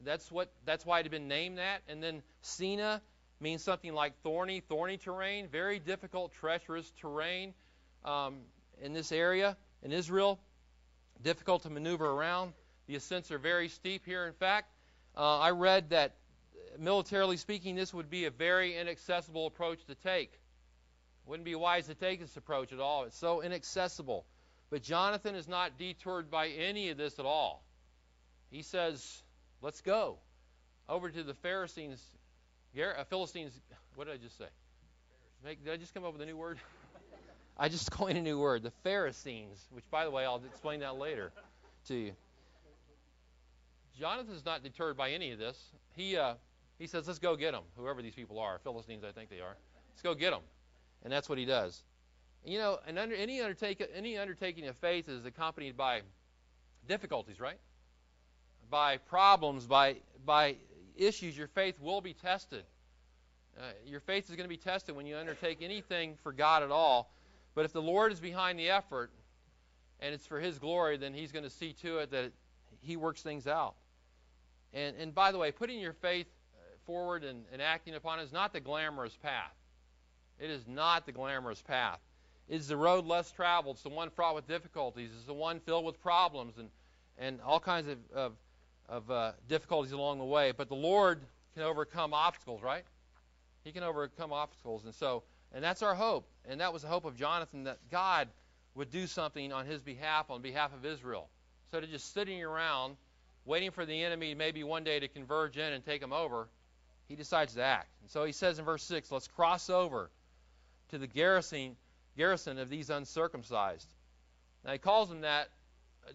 That's 0.04 0.32
what 0.32 0.52
that's 0.66 0.86
why 0.86 1.00
it 1.00 1.04
had 1.04 1.12
been 1.12 1.28
named 1.28 1.58
that. 1.60 1.82
And 1.88 2.02
then 2.02 2.22
Seneh 2.44 3.00
means 3.40 3.64
something 3.64 3.94
like 3.94 4.14
thorny, 4.24 4.62
thorny 4.62 4.98
terrain, 4.98 5.48
very 5.48 5.80
difficult, 5.80 6.34
treacherous 6.34 6.92
terrain 7.00 7.54
um, 8.04 8.40
in 8.82 8.94
this 8.94 9.12
area 9.12 9.56
in 9.84 9.92
Israel. 9.92 10.40
Difficult 11.22 11.64
to 11.64 11.70
maneuver 11.70 12.10
around. 12.10 12.54
The 12.88 12.96
ascents 12.96 13.32
are 13.32 13.38
very 13.38 13.70
steep 13.70 14.06
here. 14.06 14.26
In 14.26 14.34
fact, 14.34 14.70
uh, 15.16 15.40
I 15.40 15.52
read 15.52 15.92
that 15.92 16.16
militarily 16.78 17.38
speaking, 17.38 17.76
this 17.76 17.94
would 17.94 18.10
be 18.10 18.26
a 18.26 18.32
very 18.32 18.78
inaccessible 18.78 19.48
approach 19.48 19.86
to 19.86 19.96
take. 19.96 20.34
Wouldn't 21.26 21.46
be 21.46 21.56
wise 21.56 21.88
to 21.88 21.96
take 21.96 22.20
this 22.20 22.38
approach 22.38 22.72
at 22.72 22.80
all. 22.80 23.04
It's 23.04 23.18
so 23.18 23.42
inaccessible. 23.42 24.26
But 24.70 24.84
Jonathan 24.84 25.36
is 25.36 25.48
not 25.48 25.78
detoured 25.78 26.30
by 26.30 26.50
any 26.50 26.90
of 26.90 26.98
this 26.98 27.20
at 27.20 27.26
all. 27.26 27.64
He 28.52 28.62
says, 28.62 29.24
Let's 29.62 29.82
go 29.82 30.18
over 30.88 31.10
to 31.10 31.24
the 31.24 31.34
Pharisees, 31.34 32.04
uh, 32.78 33.04
Philistines. 33.06 33.60
What 33.96 34.06
did 34.08 34.14
I 34.14 34.18
just 34.18 34.38
say? 34.38 34.46
Did 35.44 35.74
I 35.74 35.78
just 35.78 35.94
come 35.94 36.04
up 36.04 36.14
with 36.14 36.22
a 36.22 36.26
new 36.26 36.38
word? 36.38 36.60
I 37.58 37.70
just 37.70 37.90
coined 37.92 38.18
a 38.18 38.22
new 38.22 38.40
word, 38.40 38.64
the 38.64 38.72
Pharisees, 38.84 39.68
which, 39.72 39.86
by 39.90 40.04
the 40.04 40.12
way, 40.12 40.26
I'll 40.26 40.42
explain 40.46 40.82
that 40.82 40.98
later 40.98 41.32
to 41.88 41.96
you. 41.96 42.12
Jonathan's 44.00 44.46
not 44.46 44.62
deterred 44.64 44.98
by 44.98 45.12
any 45.12 45.32
of 45.32 45.40
this. 45.40 45.58
He 45.96 46.18
uh, 46.18 46.34
he 46.78 46.88
says, 46.88 47.08
"Let's 47.08 47.20
go 47.20 47.36
get 47.36 47.54
them, 47.54 47.64
whoever 47.78 48.02
these 48.02 48.16
people 48.16 48.40
are, 48.40 48.60
Philistines, 48.60 49.04
I 49.04 49.12
think 49.12 49.30
they 49.30 49.40
are. 49.40 49.56
Let's 49.90 50.02
go 50.02 50.14
get 50.14 50.32
them." 50.32 50.42
And 51.06 51.14
that's 51.14 51.30
what 51.30 51.38
he 51.38 51.46
does. 51.46 51.82
You 52.44 52.58
know, 52.58 52.80
and 52.86 53.00
under, 53.00 53.16
any, 53.16 53.40
undertake, 53.40 53.82
any 53.96 54.18
undertaking 54.18 54.68
of 54.68 54.76
faith 54.76 55.08
is 55.08 55.26
accompanied 55.26 55.78
by 55.78 56.02
difficulties, 56.88 57.40
right? 57.40 57.60
by 58.70 58.98
problems, 58.98 59.66
by 59.66 59.98
by 60.26 60.56
issues, 60.96 61.38
your 61.38 61.48
faith 61.48 61.80
will 61.80 62.02
be 62.02 62.14
tested. 62.14 62.64
Uh, 63.58 63.62
your 63.86 64.00
faith 64.00 64.30
is 64.30 64.36
going 64.36 64.46
to 64.46 64.50
be 64.50 64.58
tested 64.58 64.96
when 64.96 65.06
you 65.06 65.16
undertake 65.16 65.62
anything 65.62 66.16
for 66.24 66.34
God 66.34 66.64
at 66.64 66.72
all. 66.72 67.12
But 67.54 67.64
if 67.64 67.72
the 67.72 67.82
Lord 67.82 68.12
is 68.12 68.20
behind 68.20 68.60
the 68.60 68.70
effort 68.70 69.12
and 70.00 70.14
it's 70.14 70.26
for 70.26 70.40
His 70.40 70.60
glory, 70.60 70.98
then 70.98 71.14
He's 71.14 71.32
going 71.32 71.44
to 71.44 71.50
see 71.50 71.74
to 71.82 72.00
it 72.00 72.12
that 72.12 72.32
He 72.82 72.98
works 72.98 73.22
things 73.22 73.48
out. 73.48 73.76
And, 74.74 74.96
and 74.98 75.16
by 75.16 75.32
the 75.32 75.38
way, 75.38 75.52
putting 75.52 75.80
your 75.80 75.94
faith 75.94 76.28
forward 76.86 77.24
and, 77.24 77.46
and 77.52 77.62
acting 77.62 77.96
upon 77.96 78.20
it 78.20 78.24
is 78.24 78.34
not 78.34 78.52
the 78.52 78.60
glamorous 78.60 79.16
path. 79.16 79.54
It 80.40 80.50
is 80.50 80.68
not 80.68 81.06
the 81.06 81.12
glamorous 81.12 81.62
path. 81.62 82.00
It 82.48 82.56
is 82.56 82.68
the 82.68 82.78
road 82.78 83.06
less 83.06 83.32
traveled. 83.32 83.78
It's 83.78 83.84
the 83.84 83.90
one 83.90 84.10
fraught 84.10 84.36
with 84.36 84.48
difficulties. 84.48 85.10
It's 85.16 85.26
the 85.26 85.34
one 85.34 85.60
filled 85.60 85.86
with 85.86 86.02
problems 86.02 86.58
and, 86.58 86.70
and 87.18 87.40
all 87.42 87.60
kinds 87.60 87.88
of, 87.88 87.98
of, 88.14 88.34
of 88.88 89.12
uh, 89.12 89.32
difficulties 89.48 89.94
along 89.94 90.20
the 90.20 90.26
way. 90.26 90.52
But 90.52 90.70
the 90.70 90.76
Lord 90.76 91.22
can 91.54 91.64
overcome 91.64 92.14
obstacles, 92.14 92.62
right? 92.62 92.84
He 93.64 93.72
can 93.72 93.84
overcome 93.84 94.32
obstacles. 94.32 94.86
And 94.86 94.94
so, 94.94 95.24
and 95.54 95.64
that's 95.64 95.82
our 95.82 95.96
hope. 95.96 96.28
And 96.48 96.60
that 96.62 96.72
was 96.72 96.84
the 96.84 96.88
hope 96.88 97.06
of 97.06 97.16
Jonathan 97.16 97.64
that 97.64 97.80
God 97.90 98.28
would 98.76 98.92
do 98.92 99.08
something 99.08 99.52
on 99.52 99.66
his 99.66 99.82
behalf, 99.82 100.30
on 100.30 100.42
behalf 100.42 100.74
of 100.74 100.86
Israel. 100.86 101.30
So 101.72 101.80
to 101.80 101.88
just 101.88 102.14
sitting 102.14 102.44
around, 102.44 102.98
waiting 103.46 103.72
for 103.72 103.86
the 103.86 104.04
enemy 104.04 104.36
maybe 104.36 104.64
one 104.64 104.84
day 104.84 105.00
to 105.00 105.08
converge 105.08 105.58
in 105.58 105.74
and 105.74 105.84
take 105.84 106.02
him 106.02 106.14
over, 106.14 106.48
he 107.08 107.16
decides 107.16 107.56
to 107.56 107.64
act. 107.64 107.90
And 108.02 108.10
so 108.12 108.26
he 108.26 108.34
says 108.34 108.60
in 108.60 108.66
verse 108.66 108.84
6, 108.84 109.12
let's 109.12 109.28
cross 109.28 109.70
over 109.70 110.12
to 110.90 110.98
the 110.98 111.08
garrison, 111.08 111.76
garrison 112.18 112.58
of 112.58 112.70
these 112.70 112.90
uncircumcised. 112.90 113.88
Now 114.64 114.72
he 114.74 114.78
calls 114.78 115.10
them 115.10 115.22
that 115.22 115.50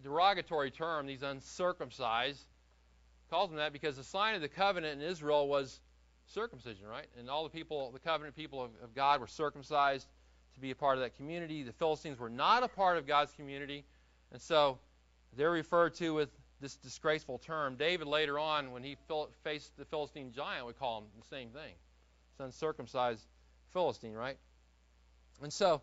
derogatory 0.02 0.70
term, 0.70 1.06
these 1.06 1.22
uncircumcised. 1.22 2.38
He 2.38 3.30
calls 3.30 3.50
them 3.50 3.58
that 3.58 3.72
because 3.72 3.96
the 3.96 4.04
sign 4.04 4.34
of 4.34 4.40
the 4.40 4.48
covenant 4.48 5.00
in 5.00 5.08
Israel 5.08 5.48
was 5.48 5.80
circumcision, 6.26 6.86
right? 6.86 7.06
And 7.18 7.28
all 7.28 7.44
the 7.44 7.50
people, 7.50 7.90
the 7.90 7.98
covenant 7.98 8.36
people 8.36 8.62
of, 8.62 8.70
of 8.82 8.94
God 8.94 9.20
were 9.20 9.26
circumcised 9.26 10.06
to 10.54 10.60
be 10.60 10.70
a 10.70 10.74
part 10.74 10.96
of 10.96 11.02
that 11.02 11.16
community. 11.16 11.62
The 11.62 11.72
Philistines 11.72 12.18
were 12.18 12.30
not 12.30 12.62
a 12.62 12.68
part 12.68 12.98
of 12.98 13.06
God's 13.06 13.32
community, 13.32 13.84
and 14.32 14.40
so 14.40 14.78
they're 15.36 15.50
referred 15.50 15.94
to 15.96 16.14
with 16.14 16.28
this 16.60 16.76
disgraceful 16.76 17.38
term. 17.38 17.76
David 17.76 18.06
later 18.06 18.38
on, 18.38 18.72
when 18.72 18.82
he 18.82 18.96
faced 19.44 19.76
the 19.76 19.84
Philistine 19.84 20.32
giant, 20.32 20.66
would 20.66 20.78
call 20.78 20.98
him 20.98 21.04
the 21.18 21.26
same 21.26 21.50
thing. 21.50 21.72
It's 22.32 22.40
uncircumcised 22.40 23.24
Philistine, 23.72 24.12
right? 24.12 24.36
And 25.42 25.52
so 25.52 25.80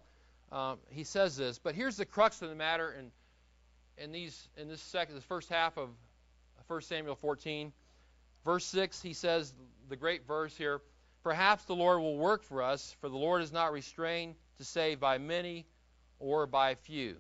um, 0.52 0.78
he 0.90 1.04
says 1.04 1.36
this. 1.36 1.60
But 1.60 1.76
here's 1.76 1.98
the 1.98 2.06
crux 2.06 2.42
of 2.42 2.50
the 2.50 2.56
matter 2.56 2.96
in, 2.98 3.12
in, 4.04 4.12
these, 4.12 4.50
in 4.58 4.68
this, 4.68 4.82
second, 4.82 5.16
this 5.16 5.24
first 5.24 5.50
half 5.50 5.78
of 5.78 5.90
1 6.68 6.82
Samuel 6.82 7.16
14. 7.16 7.72
Verse 8.46 8.66
6, 8.66 9.02
he 9.02 9.14
says, 9.14 9.54
the 9.90 9.96
great 9.96 10.26
verse 10.26 10.56
here, 10.56 10.82
Perhaps 11.28 11.66
the 11.66 11.76
Lord 11.76 12.00
will 12.00 12.18
work 12.18 12.42
for 12.42 12.64
us, 12.64 12.96
for 13.02 13.10
the 13.10 13.18
Lord 13.18 13.42
is 13.42 13.52
not 13.52 13.74
restrained 13.74 14.36
to 14.60 14.64
save 14.64 15.02
by 15.02 15.18
many 15.18 15.66
or 16.20 16.48
by 16.48 16.76
few. 16.76 17.18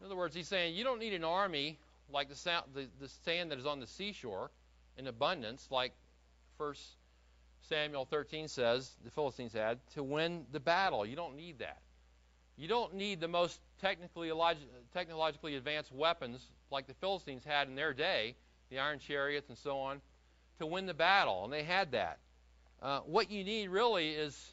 In 0.00 0.06
other 0.06 0.14
words, 0.14 0.32
he's 0.32 0.46
saying 0.46 0.76
you 0.76 0.84
don't 0.84 1.00
need 1.00 1.12
an 1.12 1.24
army 1.24 1.80
like 2.08 2.28
the, 2.28 2.36
sand, 2.36 2.66
the, 2.72 2.86
the 3.00 3.08
sand 3.24 3.50
that 3.50 3.58
is 3.58 3.66
on 3.66 3.80
the 3.80 3.86
seashore 3.88 4.52
in 4.96 5.08
abundance, 5.08 5.66
like 5.72 5.92
1 6.58 6.74
Samuel 7.68 8.04
13 8.04 8.48
says 8.48 8.90
the 9.04 9.10
Philistines 9.10 9.52
had, 9.52 9.78
to 9.94 10.02
win 10.02 10.44
the 10.52 10.60
battle. 10.60 11.06
You 11.06 11.16
don't 11.16 11.36
need 11.36 11.60
that. 11.60 11.78
You 12.56 12.68
don't 12.68 12.94
need 12.94 13.20
the 13.20 13.28
most 13.28 13.60
technically, 13.80 14.30
technologically 14.92 15.56
advanced 15.56 15.92
weapons 15.92 16.40
like 16.70 16.86
the 16.86 16.94
Philistines 16.94 17.44
had 17.44 17.68
in 17.68 17.74
their 17.74 17.92
day 17.92 18.36
the 18.70 18.78
iron 18.78 18.98
chariots 18.98 19.48
and 19.48 19.58
so 19.58 19.78
on, 19.78 20.00
to 20.58 20.66
win 20.66 20.86
the 20.86 20.94
battle, 20.94 21.44
and 21.44 21.52
they 21.52 21.62
had 21.62 21.92
that. 21.92 22.18
Uh, 22.82 23.00
what 23.00 23.30
you 23.30 23.44
need 23.44 23.68
really 23.68 24.10
is, 24.10 24.52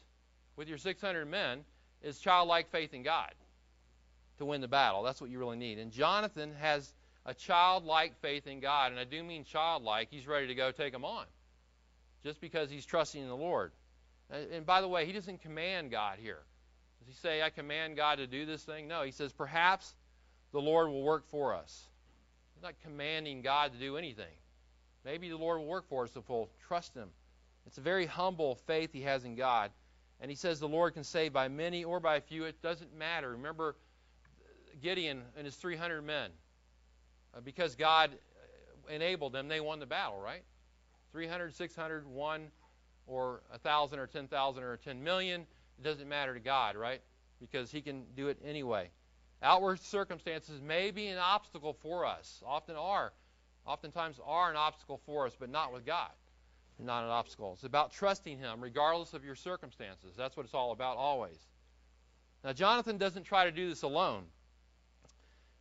with 0.56 0.68
your 0.68 0.78
600 0.78 1.26
men, 1.26 1.60
is 2.02 2.18
childlike 2.18 2.70
faith 2.70 2.94
in 2.94 3.02
God 3.02 3.32
to 4.38 4.44
win 4.44 4.60
the 4.60 4.68
battle. 4.68 5.02
That's 5.02 5.20
what 5.20 5.30
you 5.30 5.38
really 5.38 5.56
need. 5.56 5.78
And 5.78 5.92
Jonathan 5.92 6.52
has 6.60 6.92
a 7.24 7.34
childlike 7.34 8.20
faith 8.20 8.46
in 8.46 8.60
God, 8.60 8.90
and 8.90 9.00
I 9.00 9.04
do 9.04 9.22
mean 9.22 9.44
childlike. 9.44 10.08
He's 10.10 10.26
ready 10.26 10.48
to 10.48 10.54
go 10.54 10.72
take 10.72 10.92
them 10.92 11.04
on, 11.04 11.24
just 12.22 12.40
because 12.40 12.70
he's 12.70 12.86
trusting 12.86 13.20
in 13.20 13.28
the 13.28 13.36
Lord. 13.36 13.72
And 14.30 14.64
by 14.64 14.80
the 14.80 14.88
way, 14.88 15.04
he 15.04 15.12
doesn't 15.12 15.42
command 15.42 15.90
God 15.90 16.18
here. 16.20 16.42
Does 16.98 17.08
he 17.08 17.14
say, 17.14 17.42
I 17.42 17.50
command 17.50 17.96
God 17.96 18.18
to 18.18 18.26
do 18.26 18.46
this 18.46 18.62
thing? 18.62 18.88
No, 18.88 19.02
he 19.02 19.10
says, 19.10 19.32
perhaps 19.32 19.94
the 20.52 20.60
Lord 20.60 20.88
will 20.88 21.02
work 21.02 21.26
for 21.28 21.54
us. 21.54 21.88
He's 22.54 22.62
not 22.62 22.74
commanding 22.82 23.42
God 23.42 23.72
to 23.72 23.78
do 23.78 23.96
anything. 23.96 24.34
Maybe 25.04 25.28
the 25.28 25.36
Lord 25.36 25.58
will 25.58 25.66
work 25.66 25.88
for 25.88 26.04
us 26.04 26.10
if 26.16 26.28
we'll 26.28 26.48
trust 26.66 26.94
Him. 26.94 27.08
It's 27.66 27.78
a 27.78 27.82
very 27.82 28.06
humble 28.06 28.56
faith 28.66 28.92
he 28.92 29.02
has 29.02 29.24
in 29.24 29.34
God. 29.34 29.70
And 30.20 30.30
he 30.30 30.36
says 30.36 30.60
the 30.60 30.68
Lord 30.68 30.94
can 30.94 31.04
save 31.04 31.32
by 31.32 31.48
many 31.48 31.84
or 31.84 32.00
by 32.00 32.20
few. 32.20 32.44
It 32.44 32.62
doesn't 32.62 32.96
matter. 32.96 33.30
Remember 33.32 33.76
Gideon 34.80 35.22
and 35.36 35.44
his 35.44 35.56
300 35.56 36.02
men. 36.02 36.30
Uh, 37.34 37.40
because 37.40 37.74
God 37.74 38.10
enabled 38.88 39.32
them, 39.32 39.48
they 39.48 39.60
won 39.60 39.80
the 39.80 39.86
battle, 39.86 40.20
right? 40.20 40.42
300, 41.12 41.54
600, 41.54 42.06
1, 42.06 42.48
or 43.06 43.42
1,000 43.50 43.98
or 43.98 44.06
10,000 44.06 44.62
or 44.62 44.76
10 44.76 45.02
million. 45.02 45.42
It 45.78 45.84
doesn't 45.84 46.08
matter 46.08 46.34
to 46.34 46.40
God, 46.40 46.76
right? 46.76 47.00
Because 47.40 47.70
he 47.70 47.80
can 47.80 48.04
do 48.16 48.28
it 48.28 48.38
anyway. 48.44 48.90
Outward 49.42 49.80
circumstances 49.80 50.60
may 50.60 50.90
be 50.90 51.08
an 51.08 51.18
obstacle 51.18 51.76
for 51.82 52.06
us, 52.06 52.42
often 52.46 52.76
are. 52.76 53.12
Oftentimes 53.66 54.20
are 54.24 54.50
an 54.50 54.56
obstacle 54.56 55.00
for 55.06 55.26
us, 55.26 55.36
but 55.38 55.50
not 55.50 55.72
with 55.72 55.84
God. 55.84 56.10
Not 56.78 57.04
an 57.04 57.10
obstacle. 57.10 57.52
It's 57.52 57.64
about 57.64 57.92
trusting 57.92 58.38
Him 58.38 58.60
regardless 58.60 59.14
of 59.14 59.24
your 59.24 59.36
circumstances. 59.36 60.14
That's 60.16 60.36
what 60.36 60.46
it's 60.46 60.54
all 60.54 60.72
about 60.72 60.96
always. 60.96 61.38
Now, 62.42 62.52
Jonathan 62.52 62.98
doesn't 62.98 63.24
try 63.24 63.44
to 63.44 63.52
do 63.52 63.68
this 63.68 63.82
alone. 63.82 64.24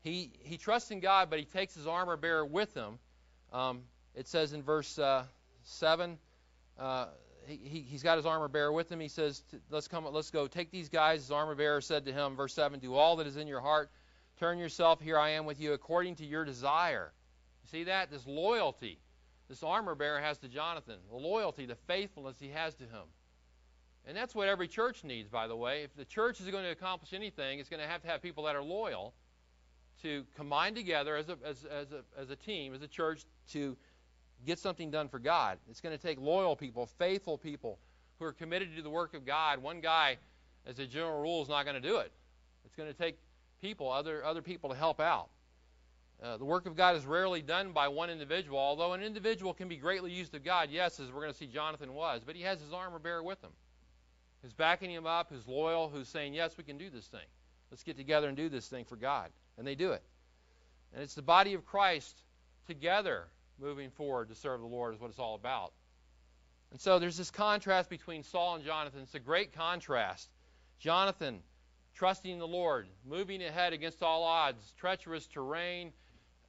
He, 0.02 0.32
he 0.40 0.58
trusts 0.58 0.90
in 0.90 1.00
God, 1.00 1.30
but 1.30 1.38
he 1.38 1.46
takes 1.46 1.76
his 1.76 1.86
armor 1.86 2.18
bearer 2.18 2.46
with 2.46 2.74
him. 2.74 2.98
Um, 3.54 3.82
it 4.16 4.28
says 4.28 4.54
in 4.54 4.64
verse 4.64 4.98
uh, 4.98 5.26
7, 5.72 6.18
uh, 6.80 7.08
he, 7.48 7.86
he's 7.88 8.04
got 8.04 8.18
his 8.18 8.26
armor 8.26 8.48
bearer 8.48 8.72
with 8.72 8.92
him. 8.92 9.00
He 9.00 9.08
says, 9.08 9.44
"Let's 9.70 9.88
come. 9.88 10.06
Let's 10.12 10.30
go. 10.30 10.48
Take 10.48 10.72
these 10.72 10.90
guys." 10.90 11.22
His 11.22 11.32
armor 11.32 11.56
bearer 11.56 11.82
said 11.82 12.06
to 12.06 12.14
him, 12.14 12.36
verse 12.36 12.54
seven, 12.54 12.80
"Do 12.80 12.96
all 12.96 13.16
that 13.18 13.28
is 13.28 13.38
in 13.38 13.48
your 13.48 13.62
heart. 13.62 13.90
Turn 14.40 14.58
yourself. 14.58 15.02
Here 15.02 15.18
I 15.18 15.30
am 15.30 15.46
with 15.46 15.60
you, 15.60 15.74
according 15.74 16.16
to 16.18 16.26
your 16.26 16.46
desire." 16.46 17.14
You 17.64 17.70
see 17.70 17.84
that? 17.86 18.10
This 18.10 18.26
loyalty, 18.26 19.00
this 19.50 19.64
armor 19.64 19.96
bearer 19.96 20.20
has 20.20 20.38
to 20.40 20.48
Jonathan. 20.48 20.98
The 21.10 21.18
loyalty, 21.18 21.66
the 21.66 21.76
faithfulness 21.76 22.38
he 22.40 22.50
has 22.50 22.76
to 22.76 22.84
him. 22.84 23.08
And 24.06 24.18
that's 24.18 24.34
what 24.34 24.48
every 24.48 24.68
church 24.68 25.04
needs, 25.04 25.30
by 25.30 25.48
the 25.48 25.56
way. 25.56 25.84
If 25.84 25.96
the 25.96 26.06
church 26.06 26.42
is 26.42 26.48
going 26.48 26.64
to 26.64 26.72
accomplish 26.72 27.14
anything, 27.14 27.60
it's 27.60 27.70
going 27.70 27.82
to 27.82 27.88
have 27.88 28.02
to 28.02 28.08
have 28.08 28.22
people 28.22 28.44
that 28.46 28.56
are 28.56 28.64
loyal 28.64 29.14
to 30.02 30.26
combine 30.36 30.74
together 30.74 31.16
as 31.16 31.30
a, 31.30 31.38
as, 31.46 31.66
as, 31.66 31.92
a, 31.92 32.04
as 32.20 32.32
a 32.32 32.36
team, 32.36 32.74
as 32.74 32.82
a 32.82 32.88
church, 32.88 33.26
to 33.52 33.78
get 34.46 34.60
something 34.60 34.92
done 34.92 35.08
for 35.08 35.20
God. 35.20 35.58
It's 35.70 35.82
going 35.82 35.98
to 35.98 36.02
take 36.02 36.20
loyal 36.20 36.56
people, 36.56 36.86
faithful 36.86 37.38
people 37.38 37.80
who 38.20 38.26
are 38.26 38.34
committed 38.34 38.76
to 38.76 38.82
the 38.82 38.90
work 38.90 39.14
of 39.14 39.26
God. 39.26 39.62
One 39.62 39.82
guy, 39.82 40.18
as 40.66 40.80
a 40.80 40.86
general 40.86 41.22
rule, 41.22 41.42
is 41.42 41.50
not 41.50 41.66
going 41.66 41.82
to 41.82 41.88
do 41.88 41.98
it. 41.98 42.12
It's 42.66 42.76
going 42.76 42.92
to 42.92 42.98
take 42.98 43.18
people, 43.62 43.92
other, 43.92 44.24
other 44.24 44.42
people 44.42 44.70
to 44.70 44.76
help 44.76 45.00
out. 45.00 45.30
Uh, 46.22 46.38
the 46.38 46.46
work 46.46 46.68
of 46.68 46.76
God 46.76 46.96
is 46.96 47.06
rarely 47.06 47.42
done 47.42 47.72
by 47.72 47.88
one 47.88 48.12
individual, 48.12 48.60
although 48.60 48.94
an 48.94 49.02
individual 49.02 49.54
can 49.56 49.68
be 49.68 49.76
greatly 49.76 50.12
used 50.12 50.36
of 50.36 50.44
God, 50.44 50.70
yes, 50.70 51.00
as 51.00 51.12
we're 51.12 51.22
going 51.22 51.32
to 51.32 51.38
see 51.38 51.48
Jonathan 51.48 51.94
was, 51.94 52.22
but 52.24 52.36
he 52.36 52.44
has 52.44 52.62
his 52.62 52.72
armor 52.72 53.00
bearer 53.00 53.24
with 53.24 53.44
him. 53.44 53.50
Who's 54.44 54.54
backing 54.54 54.92
him 54.92 55.08
up, 55.08 55.32
who's 55.32 55.48
loyal, 55.48 55.90
who's 55.90 56.08
saying, 56.08 56.36
yes, 56.36 56.58
we 56.58 56.64
can 56.64 56.78
do 56.78 56.90
this 56.92 57.08
thing. 57.08 57.26
Let's 57.72 57.84
get 57.84 57.98
together 57.98 58.28
and 58.28 58.38
do 58.38 58.50
this 58.50 58.68
thing 58.68 58.86
for 58.86 58.98
God. 58.98 59.30
And 59.58 59.66
they 59.66 59.76
do 59.76 59.92
it. 59.92 60.04
And 60.94 61.02
it's 61.02 61.16
the 61.16 61.22
body 61.22 61.54
of 61.54 61.66
Christ 61.66 62.22
together 62.68 63.28
moving 63.60 63.90
forward 63.92 64.30
to 64.30 64.36
serve 64.36 64.62
the 64.62 64.68
Lord 64.68 64.94
is 64.94 65.00
what 65.00 65.10
it's 65.10 65.20
all 65.20 65.36
about. 65.36 65.74
And 66.72 66.80
so 66.80 67.00
there's 67.00 67.18
this 67.18 67.32
contrast 67.32 67.90
between 67.90 68.24
Saul 68.24 68.56
and 68.56 68.64
Jonathan. 68.64 69.02
It's 69.02 69.16
a 69.16 69.20
great 69.20 69.54
contrast. 69.54 70.30
Jonathan, 70.80 71.42
trusting 71.96 72.40
the 72.40 72.48
Lord, 72.48 72.88
moving 73.06 73.44
ahead 73.44 73.74
against 73.74 74.02
all 74.02 74.24
odds, 74.24 74.74
treacherous 74.78 75.28
terrain, 75.28 75.92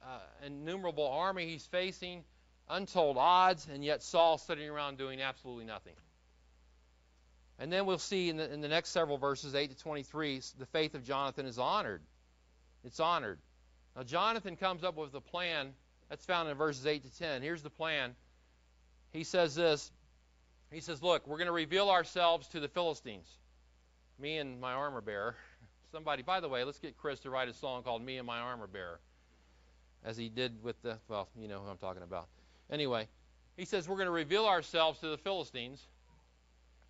uh, 0.01 0.19
innumerable 0.45 1.07
army 1.07 1.47
he's 1.47 1.65
facing, 1.65 2.23
untold 2.69 3.17
odds, 3.17 3.67
and 3.71 3.83
yet 3.83 4.01
Saul 4.01 4.37
sitting 4.37 4.69
around 4.69 4.97
doing 4.97 5.21
absolutely 5.21 5.65
nothing. 5.65 5.93
And 7.59 7.71
then 7.71 7.85
we'll 7.85 7.99
see 7.99 8.29
in 8.29 8.37
the, 8.37 8.51
in 8.51 8.61
the 8.61 8.67
next 8.67 8.89
several 8.89 9.17
verses, 9.17 9.55
8 9.55 9.69
to 9.69 9.77
23, 9.77 10.41
the 10.57 10.65
faith 10.67 10.95
of 10.95 11.03
Jonathan 11.03 11.45
is 11.45 11.59
honored. 11.59 12.01
It's 12.83 12.99
honored. 12.99 13.39
Now, 13.95 14.03
Jonathan 14.03 14.55
comes 14.55 14.83
up 14.83 14.97
with 14.97 15.13
a 15.13 15.21
plan 15.21 15.73
that's 16.13 16.25
found 16.25 16.47
in 16.47 16.55
verses 16.55 16.85
8 16.85 17.01
to 17.01 17.17
10. 17.17 17.41
Here's 17.41 17.63
the 17.63 17.71
plan. 17.71 18.13
He 19.13 19.23
says 19.23 19.55
this 19.55 19.91
He 20.71 20.79
says, 20.79 21.01
Look, 21.01 21.25
we're 21.25 21.37
going 21.37 21.47
to 21.47 21.51
reveal 21.51 21.89
ourselves 21.89 22.47
to 22.49 22.59
the 22.59 22.67
Philistines. 22.67 23.25
Me 24.19 24.37
and 24.37 24.61
my 24.61 24.73
armor 24.73 25.01
bearer. 25.01 25.35
Somebody, 25.91 26.21
by 26.21 26.39
the 26.39 26.47
way, 26.47 26.63
let's 26.65 26.77
get 26.77 26.99
Chris 26.99 27.21
to 27.21 27.31
write 27.31 27.49
a 27.49 27.53
song 27.53 27.81
called 27.81 28.03
Me 28.03 28.17
and 28.17 28.27
My 28.27 28.37
Armor 28.37 28.67
Bearer. 28.67 28.99
as 30.05 30.15
he 30.15 30.29
did 30.29 30.61
with 30.61 30.79
the, 30.83 30.99
well, 31.07 31.29
you 31.35 31.47
know 31.47 31.59
who 31.59 31.67
I'm 31.67 31.77
talking 31.77 32.03
about. 32.03 32.27
Anyway, 32.69 33.07
he 33.57 33.65
says, 33.65 33.87
We're 33.87 33.95
going 33.95 34.05
to 34.05 34.11
reveal 34.11 34.45
ourselves 34.45 34.99
to 34.99 35.07
the 35.07 35.17
Philistines. 35.17 35.81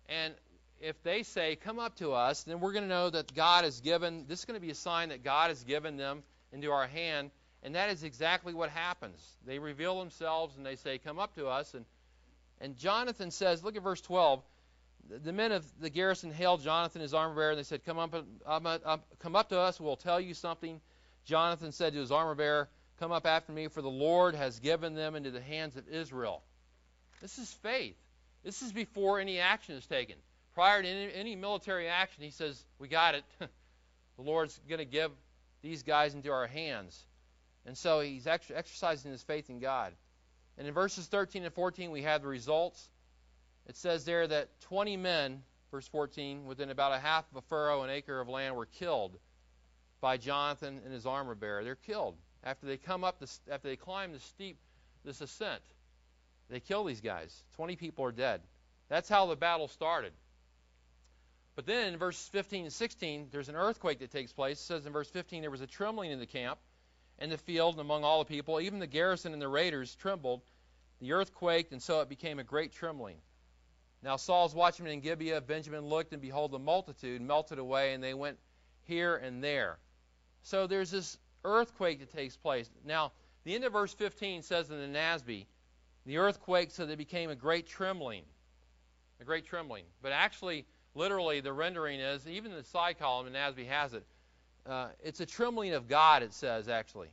And 0.06 0.34
if 0.82 1.02
they 1.02 1.22
say, 1.22 1.56
Come 1.56 1.78
up 1.78 1.96
to 1.96 2.12
us, 2.12 2.42
then 2.42 2.60
we're 2.60 2.72
going 2.74 2.84
to 2.84 2.90
know 2.90 3.08
that 3.08 3.34
God 3.34 3.64
has 3.64 3.80
given, 3.80 4.26
this 4.28 4.40
is 4.40 4.44
going 4.44 4.60
to 4.60 4.66
be 4.66 4.70
a 4.70 4.74
sign 4.74 5.08
that 5.08 5.24
God 5.24 5.48
has 5.48 5.64
given 5.64 5.96
them 5.96 6.22
into 6.52 6.70
our 6.70 6.86
hand. 6.86 7.30
And 7.64 7.74
that 7.74 7.88
is 7.88 8.04
exactly 8.04 8.52
what 8.52 8.68
happens. 8.68 9.18
They 9.46 9.58
reveal 9.58 9.98
themselves 9.98 10.56
and 10.56 10.64
they 10.64 10.76
say, 10.76 10.98
Come 10.98 11.18
up 11.18 11.34
to 11.36 11.48
us. 11.48 11.72
And, 11.72 11.86
and 12.60 12.76
Jonathan 12.76 13.30
says, 13.30 13.64
Look 13.64 13.74
at 13.76 13.82
verse 13.82 14.02
12. 14.02 14.42
The 15.22 15.32
men 15.32 15.52
of 15.52 15.64
the 15.80 15.90
garrison 15.90 16.30
hailed 16.30 16.62
Jonathan, 16.62 17.02
his 17.02 17.12
armor 17.12 17.34
bearer, 17.34 17.50
and 17.50 17.58
they 17.58 17.64
said, 17.64 17.84
Come 17.84 17.98
up, 17.98 18.14
come 19.18 19.36
up 19.36 19.48
to 19.48 19.58
us, 19.58 19.80
we'll 19.80 19.96
tell 19.96 20.20
you 20.20 20.34
something. 20.34 20.80
Jonathan 21.24 21.72
said 21.72 21.94
to 21.94 21.98
his 21.98 22.12
armor 22.12 22.34
bearer, 22.34 22.68
Come 23.00 23.12
up 23.12 23.26
after 23.26 23.52
me, 23.52 23.68
for 23.68 23.82
the 23.82 23.90
Lord 23.90 24.34
has 24.34 24.60
given 24.60 24.94
them 24.94 25.14
into 25.14 25.30
the 25.30 25.40
hands 25.40 25.76
of 25.76 25.88
Israel. 25.88 26.42
This 27.20 27.38
is 27.38 27.52
faith. 27.62 27.96
This 28.44 28.62
is 28.62 28.72
before 28.72 29.20
any 29.20 29.40
action 29.40 29.74
is 29.74 29.86
taken. 29.86 30.16
Prior 30.54 30.82
to 30.82 30.88
any, 30.88 31.12
any 31.14 31.36
military 31.36 31.88
action, 31.88 32.22
he 32.22 32.30
says, 32.30 32.62
We 32.78 32.88
got 32.88 33.14
it. 33.14 33.24
the 33.40 34.22
Lord's 34.22 34.58
going 34.68 34.78
to 34.78 34.84
give 34.84 35.10
these 35.62 35.82
guys 35.82 36.14
into 36.14 36.30
our 36.30 36.46
hands. 36.46 37.04
And 37.66 37.76
so 37.76 38.00
he's 38.00 38.26
exercising 38.26 39.10
his 39.10 39.22
faith 39.22 39.48
in 39.50 39.58
God. 39.58 39.92
And 40.58 40.68
in 40.68 40.74
verses 40.74 41.06
13 41.06 41.44
and 41.44 41.54
14, 41.54 41.90
we 41.90 42.02
have 42.02 42.22
the 42.22 42.28
results. 42.28 42.88
It 43.66 43.76
says 43.76 44.04
there 44.04 44.26
that 44.26 44.60
20 44.62 44.96
men, 44.96 45.42
verse 45.70 45.88
14, 45.88 46.44
within 46.44 46.70
about 46.70 46.92
a 46.92 46.98
half 46.98 47.24
of 47.30 47.38
a 47.38 47.42
furrow, 47.48 47.82
an 47.82 47.90
acre 47.90 48.20
of 48.20 48.28
land, 48.28 48.54
were 48.54 48.66
killed 48.66 49.18
by 50.00 50.16
Jonathan 50.16 50.80
and 50.84 50.92
his 50.92 51.06
armor 51.06 51.34
bearer. 51.34 51.64
They're 51.64 51.74
killed 51.74 52.16
after 52.44 52.66
they 52.66 52.76
come 52.76 53.04
up, 53.04 53.18
the, 53.18 53.30
after 53.50 53.68
they 53.68 53.76
climb 53.76 54.12
the 54.12 54.20
steep, 54.20 54.58
this 55.04 55.20
ascent. 55.20 55.62
They 56.50 56.60
kill 56.60 56.84
these 56.84 57.00
guys. 57.00 57.34
20 57.56 57.76
people 57.76 58.04
are 58.04 58.12
dead. 58.12 58.42
That's 58.88 59.08
how 59.08 59.26
the 59.26 59.36
battle 59.36 59.68
started. 59.68 60.12
But 61.56 61.66
then 61.66 61.92
in 61.92 61.98
verse 61.98 62.28
15 62.32 62.64
and 62.64 62.72
16, 62.72 63.28
there's 63.30 63.48
an 63.48 63.56
earthquake 63.56 64.00
that 64.00 64.10
takes 64.10 64.32
place. 64.32 64.58
It 64.58 64.64
says 64.64 64.86
in 64.86 64.92
verse 64.92 65.08
15, 65.08 65.40
there 65.40 65.50
was 65.50 65.60
a 65.60 65.66
trembling 65.66 66.10
in 66.10 66.18
the 66.18 66.26
camp, 66.26 66.58
in 67.18 67.30
the 67.30 67.38
field, 67.38 67.74
and 67.74 67.80
among 67.80 68.04
all 68.04 68.18
the 68.18 68.24
people. 68.24 68.60
Even 68.60 68.78
the 68.78 68.86
garrison 68.86 69.32
and 69.32 69.42
the 69.42 69.48
raiders 69.48 69.94
trembled. 69.94 70.42
The 71.00 71.12
earth 71.12 71.34
quaked, 71.34 71.72
and 71.72 71.82
so 71.82 72.00
it 72.00 72.08
became 72.08 72.38
a 72.38 72.44
great 72.44 72.72
trembling. 72.72 73.16
Now 74.02 74.16
Saul's 74.16 74.54
watchmen 74.54 74.92
in 74.92 75.00
Gibeah 75.00 75.38
of 75.38 75.46
Benjamin 75.46 75.86
looked, 75.86 76.12
and 76.12 76.20
behold, 76.20 76.50
the 76.50 76.58
multitude 76.58 77.22
melted 77.22 77.58
away, 77.58 77.94
and 77.94 78.02
they 78.02 78.14
went 78.14 78.38
here 78.82 79.16
and 79.16 79.42
there. 79.42 79.78
So 80.42 80.66
there's 80.66 80.90
this 80.90 81.18
earthquake 81.44 82.00
that 82.00 82.12
takes 82.12 82.36
place. 82.36 82.70
Now, 82.84 83.12
the 83.44 83.54
end 83.54 83.64
of 83.64 83.72
verse 83.72 83.94
15 83.94 84.42
says 84.42 84.70
in 84.70 84.78
the 84.78 84.98
NASB, 84.98 85.46
the 86.06 86.18
earthquake 86.18 86.70
so 86.70 86.84
it 86.84 86.98
became 86.98 87.30
a 87.30 87.34
great 87.34 87.66
trembling. 87.66 88.24
A 89.20 89.24
great 89.24 89.46
trembling. 89.46 89.84
But 90.02 90.12
actually, 90.12 90.66
literally, 90.94 91.40
the 91.40 91.52
rendering 91.52 92.00
is, 92.00 92.26
even 92.26 92.52
the 92.52 92.64
side 92.64 92.98
column, 92.98 93.26
and 93.26 93.34
NASB 93.34 93.66
has 93.68 93.94
it, 93.94 94.04
uh, 94.66 94.88
it's 95.02 95.20
a 95.20 95.26
trembling 95.26 95.74
of 95.74 95.88
God, 95.88 96.22
it 96.22 96.32
says, 96.32 96.68
actually. 96.68 97.08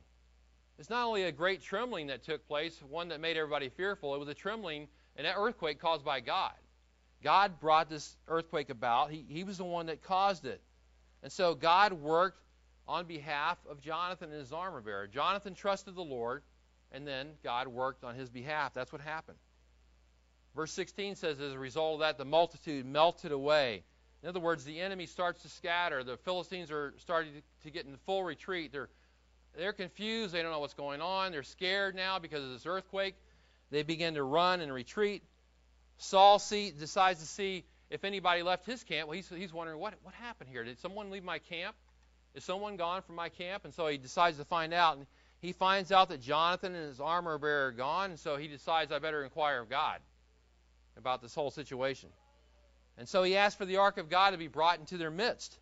It's 0.78 0.90
not 0.90 1.06
only 1.06 1.24
a 1.24 1.32
great 1.32 1.62
trembling 1.62 2.08
that 2.08 2.24
took 2.24 2.46
place, 2.48 2.80
one 2.88 3.08
that 3.08 3.20
made 3.20 3.36
everybody 3.36 3.68
fearful, 3.68 4.14
it 4.14 4.18
was 4.18 4.28
a 4.28 4.34
trembling, 4.34 4.88
and 5.16 5.26
an 5.26 5.34
earthquake 5.36 5.80
caused 5.80 6.04
by 6.04 6.20
God. 6.20 6.52
God 7.22 7.60
brought 7.60 7.88
this 7.88 8.16
earthquake 8.26 8.70
about. 8.70 9.10
He, 9.10 9.24
he 9.28 9.44
was 9.44 9.58
the 9.58 9.64
one 9.64 9.86
that 9.86 10.02
caused 10.02 10.44
it. 10.44 10.60
And 11.22 11.30
so 11.30 11.54
God 11.54 11.92
worked 11.92 12.40
on 12.88 13.06
behalf 13.06 13.58
of 13.70 13.80
Jonathan 13.80 14.30
and 14.30 14.40
his 14.40 14.52
armor 14.52 14.80
bearer. 14.80 15.06
Jonathan 15.06 15.54
trusted 15.54 15.94
the 15.94 16.02
Lord, 16.02 16.42
and 16.90 17.06
then 17.06 17.28
God 17.44 17.68
worked 17.68 18.02
on 18.02 18.16
his 18.16 18.28
behalf. 18.28 18.74
That's 18.74 18.92
what 18.92 19.00
happened. 19.00 19.38
Verse 20.56 20.72
16 20.72 21.16
says, 21.16 21.40
as 21.40 21.52
a 21.52 21.58
result 21.58 21.94
of 21.94 22.00
that, 22.00 22.18
the 22.18 22.24
multitude 22.24 22.84
melted 22.84 23.32
away. 23.32 23.84
In 24.22 24.28
other 24.28 24.40
words, 24.40 24.64
the 24.64 24.80
enemy 24.80 25.06
starts 25.06 25.42
to 25.42 25.48
scatter. 25.48 26.04
The 26.04 26.16
Philistines 26.18 26.70
are 26.70 26.94
starting 26.98 27.32
to 27.64 27.70
get 27.70 27.86
in 27.86 27.96
full 28.06 28.22
retreat. 28.22 28.70
They're, 28.70 28.88
they're 29.56 29.72
confused. 29.72 30.32
They 30.32 30.42
don't 30.42 30.52
know 30.52 30.60
what's 30.60 30.74
going 30.74 31.00
on. 31.00 31.32
They're 31.32 31.42
scared 31.42 31.96
now 31.96 32.18
because 32.18 32.44
of 32.44 32.50
this 32.50 32.64
earthquake. 32.64 33.16
They 33.70 33.82
begin 33.82 34.14
to 34.14 34.22
run 34.22 34.60
and 34.60 34.72
retreat. 34.72 35.22
Saul 35.98 36.38
see, 36.38 36.70
decides 36.70 37.20
to 37.20 37.26
see 37.26 37.64
if 37.90 38.04
anybody 38.04 38.42
left 38.42 38.64
his 38.64 38.84
camp. 38.84 39.08
Well, 39.08 39.16
he's, 39.16 39.28
he's 39.28 39.52
wondering, 39.52 39.78
what, 39.78 39.94
what 40.02 40.14
happened 40.14 40.50
here? 40.50 40.64
Did 40.64 40.78
someone 40.80 41.10
leave 41.10 41.24
my 41.24 41.38
camp? 41.38 41.74
Is 42.34 42.44
someone 42.44 42.76
gone 42.76 43.02
from 43.02 43.16
my 43.16 43.28
camp? 43.28 43.64
And 43.64 43.74
so 43.74 43.88
he 43.88 43.98
decides 43.98 44.38
to 44.38 44.44
find 44.44 44.72
out. 44.72 44.98
And 44.98 45.06
he 45.40 45.52
finds 45.52 45.90
out 45.90 46.08
that 46.10 46.20
Jonathan 46.20 46.74
and 46.74 46.88
his 46.88 47.00
armor 47.00 47.38
bearer 47.38 47.68
are 47.68 47.72
gone. 47.72 48.10
And 48.10 48.20
so 48.20 48.36
he 48.36 48.46
decides, 48.46 48.92
I 48.92 49.00
better 49.00 49.24
inquire 49.24 49.60
of 49.60 49.68
God 49.68 49.98
about 50.96 51.22
this 51.22 51.34
whole 51.34 51.50
situation. 51.50 52.08
And 53.02 53.08
so 53.08 53.24
he 53.24 53.36
asks 53.36 53.56
for 53.56 53.64
the 53.64 53.78
ark 53.78 53.98
of 53.98 54.08
God 54.08 54.30
to 54.30 54.38
be 54.38 54.46
brought 54.46 54.78
into 54.78 54.96
their 54.96 55.10
midst. 55.10 55.58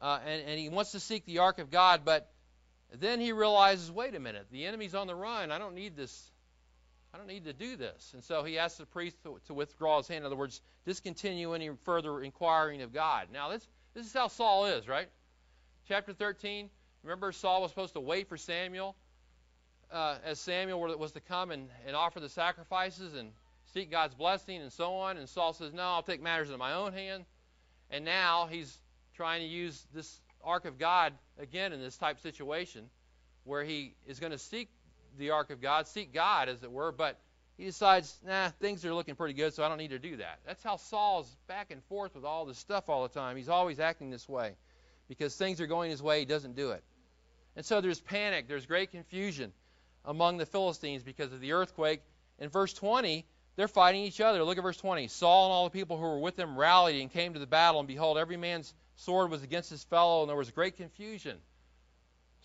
Uh, 0.00 0.20
and, 0.24 0.42
and 0.42 0.60
he 0.60 0.68
wants 0.68 0.92
to 0.92 1.00
seek 1.00 1.26
the 1.26 1.38
ark 1.38 1.58
of 1.58 1.72
God, 1.72 2.02
but 2.04 2.30
then 2.94 3.18
he 3.18 3.32
realizes, 3.32 3.90
wait 3.90 4.14
a 4.14 4.20
minute, 4.20 4.46
the 4.52 4.66
enemy's 4.66 4.94
on 4.94 5.08
the 5.08 5.14
run. 5.16 5.50
I 5.50 5.58
don't 5.58 5.74
need 5.74 5.96
this. 5.96 6.30
I 7.12 7.18
don't 7.18 7.26
need 7.26 7.46
to 7.46 7.52
do 7.52 7.74
this. 7.74 8.12
And 8.14 8.22
so 8.22 8.44
he 8.44 8.60
asks 8.60 8.78
the 8.78 8.86
priest 8.86 9.16
to, 9.24 9.40
to 9.48 9.54
withdraw 9.54 9.96
his 9.96 10.06
hand. 10.06 10.18
In 10.18 10.26
other 10.26 10.36
words, 10.36 10.60
discontinue 10.86 11.52
any 11.52 11.68
further 11.82 12.22
inquiring 12.22 12.82
of 12.82 12.94
God. 12.94 13.26
Now, 13.32 13.48
this, 13.48 13.66
this 13.92 14.06
is 14.06 14.12
how 14.12 14.28
Saul 14.28 14.66
is, 14.66 14.86
right? 14.86 15.08
chapter 15.88 16.12
13, 16.12 16.70
remember 17.02 17.32
Saul 17.32 17.62
was 17.62 17.72
supposed 17.72 17.94
to 17.94 18.00
wait 18.00 18.28
for 18.28 18.36
Samuel 18.36 18.94
uh, 19.90 20.18
as 20.24 20.38
Samuel 20.38 20.80
was 20.96 21.10
to 21.10 21.20
come 21.20 21.50
and, 21.50 21.68
and 21.88 21.96
offer 21.96 22.20
the 22.20 22.28
sacrifices 22.28 23.14
and 23.14 23.32
seek 23.72 23.90
God's 23.90 24.14
blessing 24.14 24.60
and 24.60 24.72
so 24.72 24.94
on. 24.94 25.16
And 25.16 25.28
Saul 25.28 25.52
says, 25.52 25.72
No, 25.72 25.82
I'll 25.82 26.02
take 26.02 26.22
matters 26.22 26.48
into 26.48 26.58
my 26.58 26.74
own 26.74 26.92
hand. 26.92 27.24
And 27.90 28.04
now 28.04 28.48
he's 28.50 28.78
trying 29.14 29.40
to 29.40 29.46
use 29.46 29.86
this 29.94 30.20
ark 30.42 30.64
of 30.64 30.78
God 30.78 31.12
again 31.38 31.72
in 31.72 31.80
this 31.80 31.96
type 31.96 32.20
situation 32.20 32.84
where 33.44 33.64
he 33.64 33.94
is 34.06 34.18
going 34.18 34.32
to 34.32 34.38
seek 34.38 34.68
the 35.18 35.30
ark 35.30 35.50
of 35.50 35.60
God, 35.60 35.86
seek 35.86 36.12
God, 36.12 36.48
as 36.48 36.62
it 36.62 36.70
were, 36.70 36.92
but 36.92 37.18
he 37.58 37.64
decides, 37.64 38.18
nah, 38.26 38.48
things 38.60 38.84
are 38.84 38.94
looking 38.94 39.14
pretty 39.14 39.34
good, 39.34 39.52
so 39.52 39.62
I 39.62 39.68
don't 39.68 39.78
need 39.78 39.90
to 39.90 39.98
do 39.98 40.16
that. 40.16 40.40
That's 40.46 40.62
how 40.62 40.76
Saul's 40.76 41.36
back 41.46 41.70
and 41.70 41.82
forth 41.84 42.14
with 42.14 42.24
all 42.24 42.46
this 42.46 42.58
stuff 42.58 42.88
all 42.88 43.02
the 43.02 43.08
time. 43.08 43.36
He's 43.36 43.48
always 43.48 43.78
acting 43.78 44.10
this 44.10 44.28
way 44.28 44.54
because 45.08 45.36
things 45.36 45.60
are 45.60 45.66
going 45.66 45.90
his 45.90 46.02
way, 46.02 46.20
he 46.20 46.24
doesn't 46.24 46.56
do 46.56 46.70
it. 46.70 46.82
And 47.54 47.64
so 47.64 47.80
there's 47.80 48.00
panic, 48.00 48.48
there's 48.48 48.64
great 48.64 48.90
confusion 48.90 49.52
among 50.04 50.38
the 50.38 50.46
Philistines 50.46 51.02
because 51.02 51.32
of 51.32 51.40
the 51.40 51.52
earthquake. 51.52 52.00
In 52.38 52.48
verse 52.48 52.72
20, 52.72 53.26
they're 53.56 53.68
fighting 53.68 54.02
each 54.02 54.20
other. 54.20 54.42
Look 54.44 54.58
at 54.58 54.62
verse 54.62 54.76
20. 54.76 55.08
Saul 55.08 55.46
and 55.46 55.52
all 55.52 55.64
the 55.64 55.70
people 55.70 55.96
who 55.96 56.02
were 56.02 56.18
with 56.18 56.38
him 56.38 56.56
rallied 56.56 57.00
and 57.00 57.10
came 57.10 57.34
to 57.34 57.38
the 57.38 57.46
battle, 57.46 57.80
and 57.80 57.88
behold, 57.88 58.18
every 58.18 58.36
man's 58.36 58.72
sword 58.96 59.30
was 59.30 59.42
against 59.42 59.70
his 59.70 59.84
fellow, 59.84 60.22
and 60.22 60.28
there 60.28 60.36
was 60.36 60.50
great 60.50 60.76
confusion. 60.76 61.36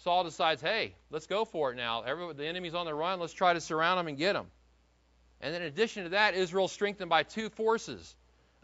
Saul 0.04 0.24
decides, 0.24 0.62
hey, 0.62 0.96
let's 1.10 1.28
go 1.28 1.46
for 1.46 1.72
it 1.72 1.76
now. 1.76 2.02
The 2.34 2.46
enemy's 2.46 2.76
on 2.76 2.86
the 2.86 2.94
run. 2.94 3.20
Let's 3.20 3.34
try 3.34 3.54
to 3.54 3.62
surround 3.62 4.00
them 4.00 4.08
and 4.08 4.18
get 4.18 4.34
them. 4.34 4.48
And 5.42 5.56
in 5.56 5.62
addition 5.62 6.04
to 6.04 6.10
that, 6.10 6.36
Israel's 6.36 6.72
strengthened 6.72 7.10
by 7.10 7.24
two 7.24 7.50
forces. 7.50 8.16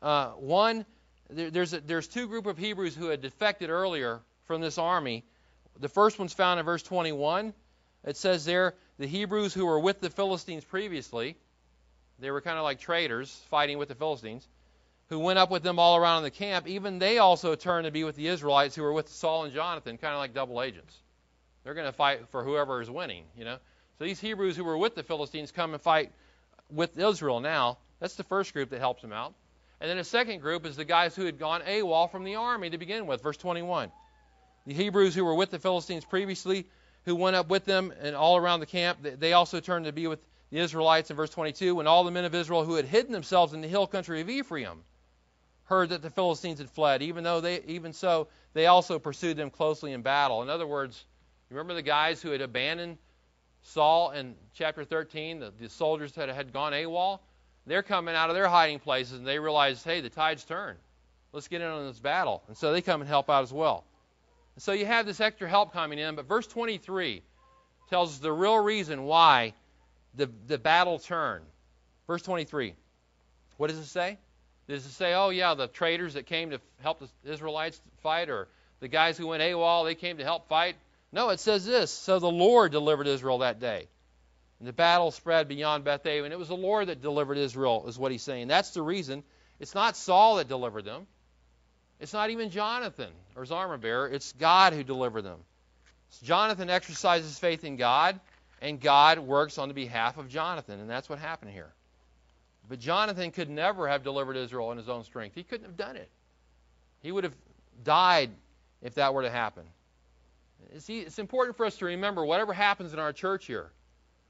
Uh, 0.01 0.29
one 0.31 0.85
there, 1.29 1.49
there's, 1.49 1.73
a, 1.73 1.81
there's 1.81 2.07
two 2.07 2.27
group 2.27 2.45
of 2.45 2.57
Hebrews 2.57 2.95
who 2.95 3.07
had 3.07 3.21
defected 3.21 3.69
earlier 3.69 4.21
from 4.45 4.61
this 4.61 4.77
army. 4.77 5.23
The 5.79 5.89
first 5.89 6.19
one's 6.19 6.33
found 6.33 6.59
in 6.59 6.65
verse 6.65 6.83
21. 6.83 7.53
It 8.05 8.17
says 8.17 8.45
there, 8.45 8.75
the 8.99 9.07
Hebrews 9.07 9.53
who 9.53 9.65
were 9.65 9.79
with 9.79 10.01
the 10.01 10.09
Philistines 10.09 10.63
previously, 10.63 11.37
they 12.23 12.31
were 12.31 12.41
kind 12.41 12.57
of 12.57 12.63
like 12.63 12.79
traitors 12.79 13.29
fighting 13.49 13.77
with 13.77 13.89
the 13.89 13.95
Philistines, 13.95 14.47
who 15.09 15.19
went 15.19 15.39
up 15.39 15.51
with 15.51 15.63
them 15.63 15.79
all 15.79 15.97
around 15.97 16.23
the 16.23 16.31
camp, 16.31 16.67
even 16.67 16.99
they 16.99 17.17
also 17.17 17.55
turned 17.55 17.85
to 17.85 17.91
be 17.91 18.03
with 18.03 18.15
the 18.15 18.27
Israelites 18.27 18.75
who 18.75 18.83
were 18.83 18.93
with 18.93 19.09
Saul 19.09 19.43
and 19.43 19.53
Jonathan, 19.53 19.97
kind 19.97 20.13
of 20.13 20.19
like 20.19 20.33
double 20.33 20.61
agents. 20.61 20.95
They're 21.63 21.73
going 21.73 21.85
to 21.85 21.93
fight 21.93 22.27
for 22.29 22.43
whoever 22.43 22.81
is 22.81 22.89
winning, 22.89 23.25
you 23.37 23.45
know. 23.45 23.57
So 23.97 24.05
these 24.05 24.19
Hebrews 24.19 24.57
who 24.57 24.63
were 24.63 24.77
with 24.77 24.95
the 24.95 25.03
Philistines 25.03 25.51
come 25.51 25.73
and 25.73 25.81
fight 25.81 26.11
with 26.69 26.97
Israel 26.97 27.39
now. 27.39 27.77
That's 27.99 28.15
the 28.15 28.23
first 28.23 28.53
group 28.53 28.71
that 28.71 28.79
helps 28.79 29.01
them 29.01 29.13
out. 29.13 29.33
And 29.79 29.89
then 29.89 29.97
a 29.97 30.03
second 30.03 30.39
group 30.39 30.65
is 30.65 30.75
the 30.75 30.85
guys 30.85 31.15
who 31.15 31.25
had 31.25 31.37
gone 31.37 31.61
AWOL 31.61 32.09
from 32.09 32.23
the 32.23 32.35
army 32.35 32.69
to 32.69 32.77
begin 32.77 33.05
with, 33.05 33.21
verse 33.21 33.37
21. 33.37 33.91
The 34.65 34.73
Hebrews 34.73 35.13
who 35.13 35.25
were 35.25 35.35
with 35.35 35.51
the 35.51 35.59
Philistines 35.59 36.05
previously, 36.05 36.65
who 37.05 37.15
went 37.15 37.35
up 37.35 37.49
with 37.49 37.65
them 37.65 37.93
and 38.01 38.15
all 38.15 38.37
around 38.37 38.61
the 38.61 38.65
camp, 38.65 38.99
they 39.01 39.33
also 39.33 39.59
turned 39.59 39.85
to 39.85 39.91
be 39.91 40.07
with 40.07 40.19
the 40.53 40.59
Israelites 40.59 41.09
in 41.09 41.15
verse 41.15 41.31
22. 41.31 41.73
When 41.73 41.87
all 41.87 42.03
the 42.03 42.11
men 42.11 42.25
of 42.25 42.35
Israel 42.35 42.63
who 42.63 42.75
had 42.75 42.85
hidden 42.85 43.11
themselves 43.11 43.53
in 43.53 43.61
the 43.61 43.67
hill 43.67 43.87
country 43.87 44.21
of 44.21 44.29
Ephraim 44.29 44.83
heard 45.63 45.89
that 45.89 46.03
the 46.03 46.11
Philistines 46.11 46.59
had 46.59 46.69
fled, 46.69 47.01
even 47.01 47.23
though 47.23 47.41
they, 47.41 47.61
even 47.63 47.91
so, 47.91 48.27
they 48.53 48.67
also 48.67 48.99
pursued 48.99 49.35
them 49.35 49.49
closely 49.49 49.93
in 49.93 50.03
battle. 50.03 50.43
In 50.43 50.51
other 50.51 50.67
words, 50.67 51.05
remember 51.49 51.73
the 51.73 51.81
guys 51.81 52.21
who 52.21 52.29
had 52.29 52.41
abandoned 52.41 52.99
Saul 53.63 54.11
in 54.11 54.35
chapter 54.53 54.85
13, 54.85 55.39
the, 55.39 55.51
the 55.59 55.69
soldiers 55.69 56.11
that 56.13 56.29
had 56.29 56.53
gone 56.53 56.71
AWOL? 56.71 57.19
They're 57.65 57.81
coming 57.81 58.13
out 58.13 58.29
of 58.29 58.35
their 58.35 58.47
hiding 58.47 58.77
places 58.77 59.17
and 59.17 59.25
they 59.25 59.39
realize, 59.39 59.83
hey, 59.83 60.01
the 60.01 60.09
tide's 60.09 60.43
turned. 60.43 60.77
Let's 61.31 61.47
get 61.47 61.61
in 61.61 61.67
on 61.67 61.87
this 61.87 61.99
battle. 61.99 62.43
And 62.47 62.55
so 62.55 62.71
they 62.71 62.81
come 62.83 63.01
and 63.01 63.07
help 63.07 63.27
out 63.27 63.41
as 63.41 63.51
well. 63.51 63.85
And 64.55 64.61
so 64.61 64.73
you 64.73 64.85
have 64.85 65.07
this 65.07 65.19
extra 65.19 65.49
help 65.49 65.73
coming 65.73 65.97
in. 65.97 66.13
But 66.13 66.27
verse 66.27 66.45
23, 66.45 67.23
tells 67.89 68.11
us 68.11 68.19
the 68.19 68.31
real 68.31 68.57
reason 68.57 69.03
why 69.03 69.53
the, 70.15 70.29
the 70.47 70.57
battle 70.57 70.99
turned. 70.99 71.45
Verse 72.07 72.21
23. 72.21 72.75
What 73.57 73.69
does 73.69 73.77
it 73.77 73.85
say? 73.85 74.17
Does 74.67 74.85
it 74.85 74.91
say, 74.91 75.13
oh, 75.13 75.29
yeah, 75.29 75.53
the 75.55 75.67
traders 75.67 76.13
that 76.13 76.25
came 76.25 76.51
to 76.51 76.59
help 76.81 76.99
the 76.99 77.09
Israelites 77.29 77.79
fight, 78.01 78.29
or 78.29 78.47
the 78.79 78.87
guys 78.87 79.17
who 79.17 79.27
went 79.27 79.43
AWOL, 79.43 79.85
they 79.85 79.95
came 79.95 80.17
to 80.17 80.23
help 80.23 80.47
fight? 80.47 80.75
No, 81.11 81.29
it 81.29 81.39
says 81.39 81.65
this. 81.65 81.91
So 81.91 82.19
the 82.19 82.31
Lord 82.31 82.71
delivered 82.71 83.07
Israel 83.07 83.39
that 83.39 83.59
day. 83.59 83.87
And 84.59 84.67
the 84.67 84.73
battle 84.73 85.11
spread 85.11 85.47
beyond 85.47 85.83
Beth-aven 85.83 86.31
it 86.31 86.39
was 86.39 86.47
the 86.47 86.55
Lord 86.55 86.87
that 86.87 87.01
delivered 87.01 87.37
Israel, 87.37 87.85
is 87.87 87.99
what 87.99 88.11
he's 88.11 88.23
saying. 88.23 88.47
That's 88.47 88.71
the 88.71 88.81
reason. 88.81 89.23
It's 89.59 89.75
not 89.75 89.97
Saul 89.97 90.37
that 90.37 90.47
delivered 90.47 90.85
them. 90.85 91.05
It's 91.99 92.13
not 92.13 92.29
even 92.29 92.49
Jonathan 92.49 93.11
or 93.35 93.41
his 93.41 93.51
armor 93.51 93.77
bearer. 93.77 94.07
It's 94.07 94.33
God 94.33 94.73
who 94.73 94.83
delivered 94.83 95.23
them. 95.23 95.39
So 96.09 96.25
Jonathan 96.25 96.69
exercises 96.69 97.37
faith 97.37 97.63
in 97.63 97.75
God, 97.75 98.19
and 98.63 98.79
God 98.79 99.19
works 99.19 99.57
on 99.57 99.67
the 99.67 99.73
behalf 99.73 100.17
of 100.17 100.29
Jonathan, 100.29 100.79
and 100.79 100.89
that's 100.89 101.09
what 101.09 101.19
happened 101.19 101.51
here. 101.51 101.71
But 102.69 102.79
Jonathan 102.79 103.31
could 103.31 103.49
never 103.49 103.89
have 103.89 104.03
delivered 104.03 104.37
Israel 104.37 104.71
in 104.71 104.77
his 104.77 104.87
own 104.87 105.03
strength. 105.03 105.35
He 105.35 105.43
couldn't 105.43 105.65
have 105.65 105.75
done 105.75 105.97
it. 105.97 106.09
He 107.01 107.11
would 107.11 107.25
have 107.25 107.35
died 107.83 108.31
if 108.81 108.95
that 108.95 109.13
were 109.13 109.23
to 109.23 109.29
happen. 109.29 109.63
See, 110.77 111.01
it's 111.01 111.19
important 111.19 111.57
for 111.57 111.65
us 111.65 111.75
to 111.79 111.85
remember 111.85 112.23
whatever 112.23 112.53
happens 112.53 112.93
in 112.93 112.99
our 112.99 113.11
church 113.11 113.47
here, 113.47 113.69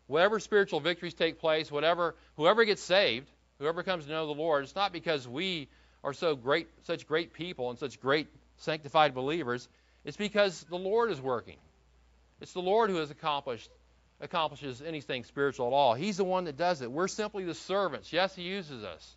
whatever 0.07 0.39
spiritual 0.39 0.79
victories 0.79 1.13
take 1.13 1.39
place, 1.39 1.71
whatever 1.71 2.15
whoever 2.35 2.65
gets 2.65 2.81
saved, 2.81 3.29
whoever 3.59 3.83
comes 3.83 4.05
to 4.05 4.11
know 4.11 4.25
the 4.25 4.33
Lord, 4.33 4.63
it's 4.63 4.75
not 4.75 4.91
because 4.91 5.27
we 5.27 5.69
are 6.03 6.11
so 6.11 6.35
great, 6.35 6.67
such 6.85 7.07
great 7.07 7.33
people 7.33 7.69
and 7.69 7.77
such 7.77 8.01
great 8.01 8.27
sanctified 8.57 9.13
believers. 9.13 9.69
It's 10.03 10.17
because 10.17 10.63
the 10.71 10.75
Lord 10.75 11.11
is 11.11 11.21
working. 11.21 11.57
It's 12.41 12.53
the 12.53 12.61
Lord 12.61 12.89
who 12.89 12.95
has 12.95 13.11
accomplished 13.11 13.69
accomplishes 14.23 14.81
anything 14.81 15.23
spiritual 15.25 15.67
at 15.67 15.73
all. 15.73 15.93
He's 15.93 16.17
the 16.17 16.23
one 16.23 16.45
that 16.45 16.57
does 16.57 16.81
it. 16.81 16.91
We're 16.91 17.07
simply 17.07 17.43
the 17.43 17.53
servants. 17.53 18.12
Yes, 18.12 18.33
He 18.36 18.43
uses 18.43 18.83
us. 18.83 19.15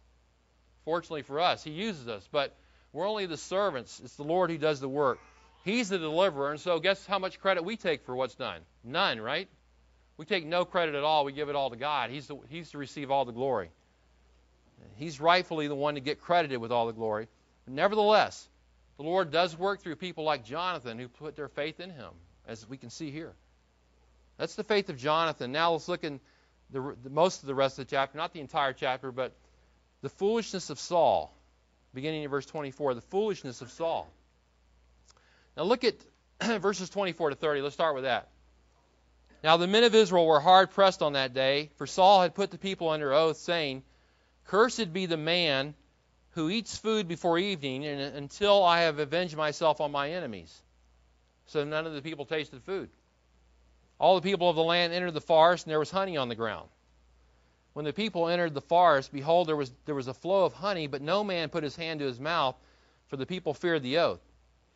Fortunately 0.85 1.23
for 1.23 1.41
us, 1.41 1.65
He 1.65 1.71
uses 1.71 2.09
us, 2.09 2.29
but 2.31 2.55
we're 2.93 3.09
only 3.09 3.27
the 3.27 3.37
servants. 3.37 4.01
It's 4.05 4.17
the 4.17 4.25
Lord 4.25 4.51
who 4.51 4.59
does 4.59 4.81
the 4.81 4.89
work. 4.89 5.19
He's 5.65 5.89
the 5.89 5.99
deliverer, 5.99 6.51
and 6.51 6.61
so 6.61 6.79
guess 6.79 7.05
how 7.07 7.19
much 7.19 7.41
credit 7.41 7.65
we 7.65 7.77
take 7.77 8.05
for 8.05 8.15
what's 8.15 8.35
done? 8.35 8.61
None, 8.85 9.21
right? 9.21 9.49
We 10.17 10.25
take 10.25 10.47
no 10.47 10.65
credit 10.65 10.95
at 10.95 11.05
all. 11.05 11.25
We 11.25 11.33
give 11.33 11.49
it 11.49 11.57
all 11.57 11.71
to 11.71 11.77
God. 11.77 12.11
He's, 12.11 12.27
the, 12.27 12.37
he's 12.49 12.71
to 12.71 12.79
receive 12.79 13.11
all 13.11 13.25
the 13.25 13.33
glory. 13.33 13.71
He's 14.97 15.21
rightfully 15.21 15.69
the 15.69 15.75
one 15.75 15.95
to 15.95 16.01
get 16.01 16.21
credited 16.21 16.61
with 16.61 16.73
all 16.73 16.87
the 16.87 16.93
glory. 16.93 17.29
But 17.65 17.75
nevertheless, 17.75 18.49
the 18.97 19.03
Lord 19.03 19.31
does 19.31 19.57
work 19.59 19.83
through 19.83 19.97
people 19.97 20.25
like 20.25 20.45
Jonathan 20.45 20.99
who 20.99 21.09
put 21.09 21.37
their 21.37 21.49
faith 21.49 21.81
in 21.81 21.91
Him, 21.91 22.13
as 22.47 22.67
we 22.69 22.77
can 22.77 22.91
see 22.91 23.11
here. 23.11 23.35
That's 24.39 24.55
the 24.55 24.65
faith 24.65 24.89
of 24.89 24.97
Jonathan. 24.97 25.53
Now 25.53 25.73
let's 25.73 25.89
look 25.89 26.05
in 26.05 26.21
the, 26.71 26.95
the, 27.03 27.11
most 27.11 27.43
of 27.43 27.47
the 27.47 27.55
rest 27.55 27.79
of 27.79 27.87
the 27.87 27.91
chapter, 27.91 28.19
not 28.19 28.33
the 28.33 28.41
entire 28.41 28.73
chapter, 28.73 29.13
but 29.13 29.33
the 30.03 30.09
foolishness 30.09 30.71
of 30.71 30.79
Saul, 30.79 31.35
beginning 31.95 32.25
in 32.25 32.31
verse 32.31 32.47
24. 32.47 32.95
The 32.95 33.01
foolishness 33.01 33.63
of 33.63 33.71
Saul. 33.71 34.09
Now 35.57 35.65
look 35.65 35.85
at 35.85 35.95
verses 36.61 36.91
24 36.91 37.31
to 37.31 37.37
30. 37.37 37.63
Let's 37.63 37.75
start 37.75 37.95
with 37.95 38.05
that. 38.05 38.29
Now 39.43 39.57
the 39.57 39.67
men 39.67 39.85
of 39.85 39.95
Israel 39.95 40.27
were 40.27 40.41
hard 40.41 40.71
pressed 40.71 41.03
on 41.03 41.15
that 41.15 41.33
day, 41.33 41.71
for 41.77 41.87
Saul 41.87 42.23
had 42.23 42.35
put 42.35 42.51
the 42.51 42.59
people 42.59 42.89
under 42.89 43.13
oath, 43.13 43.37
saying, 43.37 43.83
Cursed 44.47 44.93
be 44.93 45.07
the 45.07 45.17
man 45.17 45.75
who 46.31 46.51
eats 46.51 46.77
food 46.77 47.09
before 47.09 47.39
evening, 47.39 47.87
and 47.87 48.01
until 48.17 48.63
I 48.63 48.83
have 48.83 48.99
avenged 48.99 49.37
myself 49.37 49.81
on 49.81 49.91
my 49.91 50.11
enemies. 50.11 50.63
So 51.47 51.65
none 51.65 51.87
of 51.87 51.95
the 51.95 52.03
people 52.03 52.27
tasted 52.27 52.63
food. 52.65 52.91
All 53.99 54.17
the 54.17 54.23
people 54.23 54.51
of 54.51 54.57
the 54.57 54.63
land 54.63 54.93
entered 54.93 55.15
the 55.15 55.21
forest, 55.21 55.65
and 55.65 55.71
there 55.71 55.79
was 55.79 55.91
honey 55.91 56.17
on 56.17 56.29
the 56.29 56.35
ground. 56.35 56.69
When 57.73 57.85
the 57.85 57.93
people 57.93 58.29
entered 58.29 58.55
the 58.55 58.61
forest, 58.61 59.13
behold, 59.13 59.49
there 59.49 59.57
was, 59.57 59.73
there 59.85 59.95
was 59.95 60.09
a 60.09 60.15
flow 60.15 60.45
of 60.45 60.53
honey, 60.53 60.87
but 60.87 61.03
no 61.03 61.25
man 61.25 61.49
put 61.49 61.63
his 61.63 61.77
hand 61.77 62.01
to 62.01 62.07
his 62.07 62.21
mouth, 62.21 62.57
for 63.09 63.17
the 63.17 63.27
people 63.27 63.55
feared 63.55 63.83
the 63.83 63.99
oath. 63.99 64.21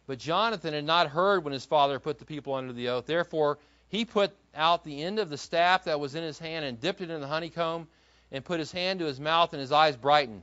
But 0.07 0.19
Jonathan 0.19 0.75
had 0.75 0.85
not 0.85 1.09
heard 1.09 1.45
when 1.45 1.53
his 1.53 1.65
father 1.65 1.99
put 1.99 2.19
the 2.19 2.25
people 2.25 2.55
under 2.55 2.73
the 2.73 2.89
oath. 2.89 3.07
Therefore, 3.07 3.59
he 3.89 4.05
put 4.05 4.33
out 4.55 4.85
the 4.85 5.03
end 5.03 5.19
of 5.19 5.31
the 5.31 5.39
staff 5.39 5.85
that 5.85 6.01
was 6.01 6.15
in 6.15 6.23
his 6.23 6.39
hand 6.39 6.65
and 6.65 6.81
dipped 6.81 7.01
it 7.01 7.11
in 7.11 7.21
the 7.21 7.27
honeycomb 7.27 7.89
and 8.33 8.45
put 8.45 8.59
his 8.59 8.73
hand 8.73 9.01
to 9.01 9.07
his 9.07 9.21
mouth, 9.21 9.53
and 9.53 9.61
his 9.61 9.73
eyes 9.73 9.97
brightened. 9.97 10.43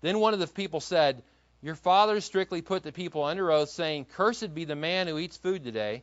Then 0.00 0.20
one 0.20 0.34
of 0.34 0.40
the 0.40 0.46
people 0.46 0.80
said, 0.80 1.22
Your 1.62 1.74
father 1.74 2.20
strictly 2.20 2.62
put 2.62 2.82
the 2.82 2.92
people 2.92 3.24
under 3.24 3.50
oath, 3.50 3.70
saying, 3.70 4.06
Cursed 4.12 4.54
be 4.54 4.64
the 4.64 4.76
man 4.76 5.08
who 5.08 5.18
eats 5.18 5.36
food 5.36 5.64
today. 5.64 6.02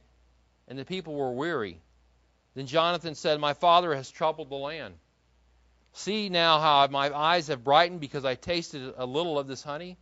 And 0.68 0.80
the 0.80 0.86
people 0.86 1.14
were 1.14 1.32
weary. 1.32 1.80
Then 2.56 2.68
Jonathan 2.68 3.16
said, 3.16 3.40
My 3.40 3.54
father 3.54 3.94
has 3.96 4.10
troubled 4.12 4.50
the 4.50 4.56
land. 4.56 4.96
See 5.94 6.30
now 6.30 6.60
how 6.60 6.88
my 6.88 7.16
eyes 7.16 7.48
have 7.48 7.64
brightened 7.64 8.00
because 8.00 8.26
I 8.26 8.36
tasted 8.36 8.94
a 8.98 9.06
little 9.06 9.38
of 9.38 9.48
this 9.48 9.64
honey. 9.64 9.98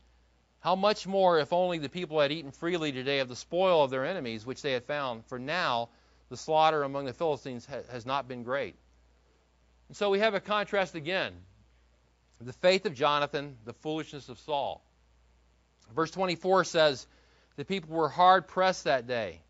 How 0.59 0.75
much 0.75 1.07
more 1.07 1.39
if 1.39 1.53
only 1.53 1.79
the 1.79 1.89
people 1.89 2.19
had 2.19 2.31
eaten 2.31 2.51
freely 2.51 2.91
today 2.91 3.19
of 3.19 3.27
the 3.27 3.35
spoil 3.35 3.83
of 3.83 3.89
their 3.89 4.05
enemies 4.05 4.45
which 4.45 4.61
they 4.61 4.73
had 4.73 4.85
found? 4.85 5.25
For 5.25 5.39
now 5.39 5.89
the 6.29 6.37
slaughter 6.37 6.83
among 6.83 7.05
the 7.05 7.13
Philistines 7.13 7.65
has 7.65 8.05
not 8.05 8.27
been 8.27 8.43
great. 8.43 8.75
And 9.87 9.97
so 9.97 10.09
we 10.09 10.19
have 10.19 10.33
a 10.33 10.39
contrast 10.39 10.95
again 10.95 11.33
the 12.45 12.53
faith 12.53 12.85
of 12.85 12.95
Jonathan, 12.95 13.55
the 13.65 13.73
foolishness 13.73 14.29
of 14.29 14.39
Saul. 14.39 14.83
Verse 15.95 16.11
24 16.11 16.63
says, 16.63 17.05
The 17.55 17.65
people 17.65 17.95
were 17.95 18.09
hard 18.09 18.47
pressed 18.47 18.85
that 18.85 19.07
day. 19.07 19.41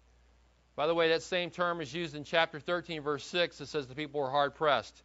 By 0.75 0.88
the 0.88 0.95
way, 0.95 1.10
that 1.10 1.21
same 1.21 1.49
term 1.49 1.81
is 1.81 1.93
used 1.93 2.15
in 2.15 2.23
chapter 2.23 2.60
13, 2.60 3.01
verse 3.01 3.25
6. 3.25 3.60
It 3.60 3.67
says 3.67 3.88
the 3.88 3.95
people 3.95 4.21
were 4.21 4.31
hard 4.31 4.55
pressed. 4.55 5.03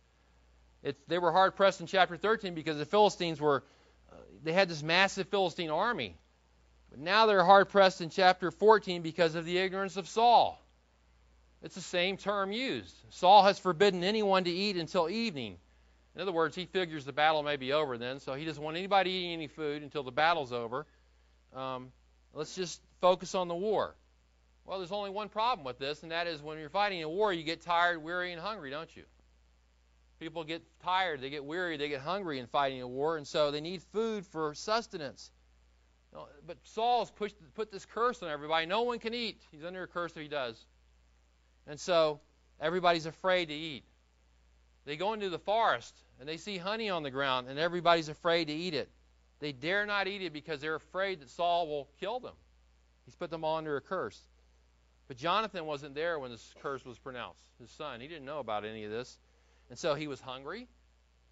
They 1.09 1.19
were 1.19 1.33
hard 1.33 1.57
pressed 1.57 1.81
in 1.81 1.87
chapter 1.87 2.17
13 2.17 2.55
because 2.55 2.79
the 2.79 2.85
Philistines 2.85 3.41
were, 3.41 3.65
uh, 4.13 4.17
they 4.45 4.53
had 4.53 4.69
this 4.69 4.83
massive 4.83 5.29
Philistine 5.29 5.71
army. 5.71 6.17
But 6.91 7.01
now 7.01 7.27
they're 7.27 7.45
hard 7.45 7.69
pressed 7.69 8.01
in 8.01 8.11
chapter 8.11 8.53
14 8.53 9.03
because 9.03 9.35
of 9.35 9.45
the 9.45 9.59
ignorance 9.59 9.97
of 9.97 10.09
Saul. 10.09 10.63
It's 11.63 11.75
the 11.75 11.81
same 11.81 12.17
term 12.17 12.53
used. 12.53 12.95
Saul 13.11 13.43
has 13.43 13.59
forbidden 13.59 14.05
anyone 14.05 14.45
to 14.45 14.51
eat 14.51 14.77
until 14.77 15.11
evening. 15.11 15.57
In 16.15 16.23
other 16.23 16.33
words, 16.33 16.55
he 16.55 16.67
figures 16.67 17.05
the 17.05 17.13
battle 17.13 17.43
may 17.43 17.57
be 17.57 17.73
over 17.73 17.99
then, 17.99 18.21
so 18.21 18.35
he 18.35 18.45
doesn't 18.45 18.63
want 18.63 18.77
anybody 18.77 19.11
eating 19.11 19.33
any 19.33 19.49
food 19.49 19.83
until 19.83 20.05
the 20.05 20.13
battle's 20.13 20.53
over. 20.53 20.87
Um, 21.55 21.91
let's 22.33 22.55
just 22.55 22.81
focus 23.01 23.35
on 23.35 23.49
the 23.49 23.55
war. 23.55 23.95
Well, 24.67 24.79
there's 24.79 24.93
only 24.93 25.11
one 25.11 25.29
problem 25.29 25.65
with 25.65 25.79
this, 25.79 26.03
and 26.03 26.11
that 26.11 26.27
is 26.27 26.43
when 26.43 26.59
you're 26.59 26.69
fighting 26.69 27.03
a 27.05 27.09
war, 27.09 27.33
you 27.33 27.45
get 27.45 27.63
tired, 27.63 28.03
weary, 28.03 28.33
and 28.33 28.41
hungry, 28.41 28.71
don't 28.71 28.95
you? 28.97 29.05
People 30.19 30.43
get 30.43 30.63
tired, 30.83 31.21
they 31.21 31.31
get 31.31 31.45
weary, 31.45 31.77
they 31.77 31.89
get 31.89 32.01
hungry 32.01 32.41
in 32.41 32.47
fighting 32.47 32.83
a 32.83 32.89
war, 32.89 33.17
and 33.17 33.27
so 33.27 33.51
they 33.51 33.61
need 33.61 33.83
food 33.83 34.27
for 34.27 34.55
sustenance. 34.55 35.31
But 36.47 36.57
Saul's 36.65 37.11
pushed, 37.11 37.37
put 37.55 37.71
this 37.71 37.85
curse 37.85 38.23
on 38.23 38.31
everybody. 38.31 38.67
No 38.67 38.83
one 38.83 38.99
can 38.99 39.13
eat. 39.13 39.43
He's 39.53 39.65
under 39.65 39.83
a 39.83 39.87
curse 39.87 40.13
if 40.17 40.23
he 40.23 40.29
does. 40.29 40.65
And 41.67 41.79
so 41.79 42.21
everybody's 42.59 43.07
afraid 43.07 43.49
to 43.49 43.55
eat. 43.55 43.85
They 44.87 44.97
go 44.97 45.13
into 45.13 45.29
the 45.29 45.39
forest 45.39 45.95
and 46.19 46.29
they 46.29 46.39
see 46.39 46.57
honey 46.57 46.89
on 46.89 47.03
the 47.03 47.11
ground, 47.11 47.49
and 47.49 47.59
everybody's 47.59 48.09
afraid 48.09 48.47
to 48.47 48.55
eat 48.55 48.73
it. 48.73 48.89
They 49.39 49.53
dare 49.53 49.85
not 49.85 50.09
eat 50.09 50.23
it 50.23 50.33
because 50.33 50.63
they're 50.63 50.77
afraid 50.77 51.21
that 51.21 51.29
Saul 51.29 51.69
will 51.69 51.89
kill 52.01 52.19
them. 52.19 52.35
He's 53.05 53.15
put 53.15 53.31
them 53.31 53.45
all 53.45 53.59
under 53.59 53.77
a 53.77 53.81
curse. 53.83 54.23
But 55.09 55.17
Jonathan 55.17 55.67
wasn't 55.67 55.95
there 55.95 56.19
when 56.19 56.31
this 56.31 56.55
curse 56.61 56.85
was 56.85 56.99
pronounced. 56.99 57.43
His 57.61 57.71
son, 57.71 58.01
he 58.01 58.09
didn't 58.09 58.25
know 58.25 58.41
about 58.41 58.65
any 58.65 58.85
of 58.85 58.91
this, 58.91 59.19
and 59.71 59.79
so 59.79 59.95
he 59.95 60.09
was 60.09 60.21
hungry. 60.21 60.69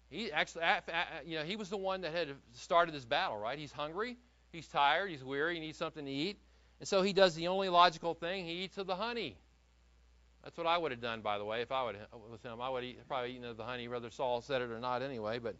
He 0.09 0.31
actually, 0.31 0.63
you 1.25 1.37
know, 1.37 1.43
he 1.43 1.55
was 1.55 1.69
the 1.69 1.77
one 1.77 2.01
that 2.01 2.13
had 2.13 2.29
started 2.53 2.93
this 2.93 3.05
battle, 3.05 3.37
right? 3.37 3.59
He's 3.59 3.71
hungry, 3.71 4.17
he's 4.51 4.67
tired, 4.67 5.09
he's 5.09 5.23
weary, 5.23 5.55
he 5.55 5.59
needs 5.59 5.77
something 5.77 6.05
to 6.05 6.11
eat, 6.11 6.39
and 6.79 6.87
so 6.87 7.01
he 7.01 7.11
does 7.11 7.35
the 7.35 7.47
only 7.47 7.69
logical 7.69 8.13
thing: 8.13 8.45
he 8.45 8.63
eats 8.63 8.77
of 8.77 8.87
the 8.87 8.95
honey. 8.95 9.37
That's 10.43 10.57
what 10.57 10.67
I 10.67 10.77
would 10.77 10.91
have 10.91 11.01
done, 11.01 11.21
by 11.21 11.39
the 11.39 11.45
way, 11.45 11.61
if 11.61 11.71
I 11.71 11.83
would 11.83 11.97
with 12.31 12.43
him. 12.43 12.61
I 12.61 12.69
would 12.69 12.83
probably 13.07 13.31
eaten 13.31 13.45
of 13.45 13.57
the 13.57 13.63
honey, 13.63 13.87
whether 13.87 14.11
Saul 14.11 14.41
said 14.41 14.61
it 14.61 14.69
or 14.69 14.79
not, 14.79 15.01
anyway. 15.01 15.39
But 15.39 15.55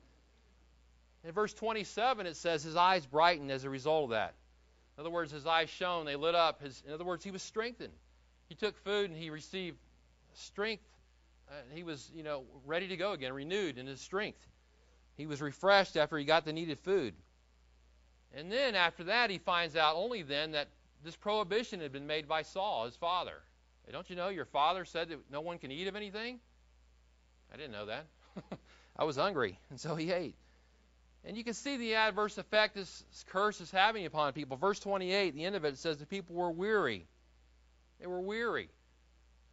in 1.23 1.31
verse 1.31 1.55
27, 1.55 2.27
it 2.27 2.35
says 2.35 2.61
his 2.61 2.75
eyes 2.75 3.03
brightened 3.05 3.51
as 3.51 3.63
a 3.63 3.69
result 3.69 4.05
of 4.05 4.09
that. 4.11 4.35
In 4.95 5.01
other 5.01 5.09
words, 5.09 5.31
his 5.31 5.47
eyes 5.47 5.69
shone; 5.69 6.05
they 6.05 6.15
lit 6.15 6.35
up. 6.35 6.61
His, 6.61 6.83
in 6.85 6.93
other 6.93 7.03
words, 7.03 7.23
he 7.23 7.31
was 7.31 7.41
strengthened. 7.41 7.93
He 8.49 8.55
took 8.55 8.77
food 8.83 9.09
and 9.09 9.17
he 9.17 9.29
received 9.29 9.77
strength. 10.33 10.83
Uh, 11.49 11.53
he 11.73 11.83
was, 11.83 12.11
you 12.15 12.23
know, 12.23 12.43
ready 12.65 12.87
to 12.87 12.97
go 12.97 13.11
again, 13.11 13.33
renewed 13.33 13.77
in 13.77 13.87
his 13.87 14.01
strength. 14.01 14.39
He 15.15 15.25
was 15.25 15.41
refreshed 15.41 15.95
after 15.95 16.17
he 16.17 16.25
got 16.25 16.45
the 16.45 16.53
needed 16.53 16.79
food. 16.79 17.13
And 18.33 18.51
then 18.51 18.75
after 18.75 19.05
that, 19.05 19.29
he 19.29 19.37
finds 19.37 19.75
out 19.75 19.95
only 19.95 20.21
then 20.21 20.51
that 20.51 20.67
this 21.03 21.15
prohibition 21.15 21.79
had 21.79 21.91
been 21.91 22.07
made 22.07 22.27
by 22.27 22.41
Saul, 22.41 22.85
his 22.85 22.95
father. 22.95 23.41
Hey, 23.85 23.91
don't 23.91 24.09
you 24.09 24.15
know 24.15 24.29
your 24.29 24.45
father 24.45 24.83
said 24.85 25.09
that 25.09 25.19
no 25.31 25.41
one 25.41 25.57
can 25.57 25.71
eat 25.71 25.87
of 25.87 25.95
anything? 25.95 26.39
I 27.53 27.57
didn't 27.57 27.71
know 27.71 27.85
that. 27.85 28.05
I 28.97 29.03
was 29.03 29.15
hungry, 29.15 29.59
and 29.69 29.79
so 29.79 29.95
he 29.95 30.11
ate. 30.11 30.35
And 31.23 31.37
you 31.37 31.43
can 31.43 31.53
see 31.53 31.77
the 31.77 31.95
adverse 31.95 32.37
effect 32.37 32.75
this 32.75 33.03
curse 33.27 33.61
is 33.61 33.71
having 33.71 34.05
upon 34.05 34.33
people. 34.33 34.57
Verse 34.57 34.79
28, 34.79 35.33
the 35.33 35.45
end 35.45 35.55
of 35.55 35.65
it, 35.65 35.69
it 35.69 35.77
says 35.77 35.97
the 35.97 36.05
people 36.05 36.35
were 36.35 36.51
weary. 36.51 37.07
They 37.99 38.07
were 38.07 38.21
weary. 38.21 38.69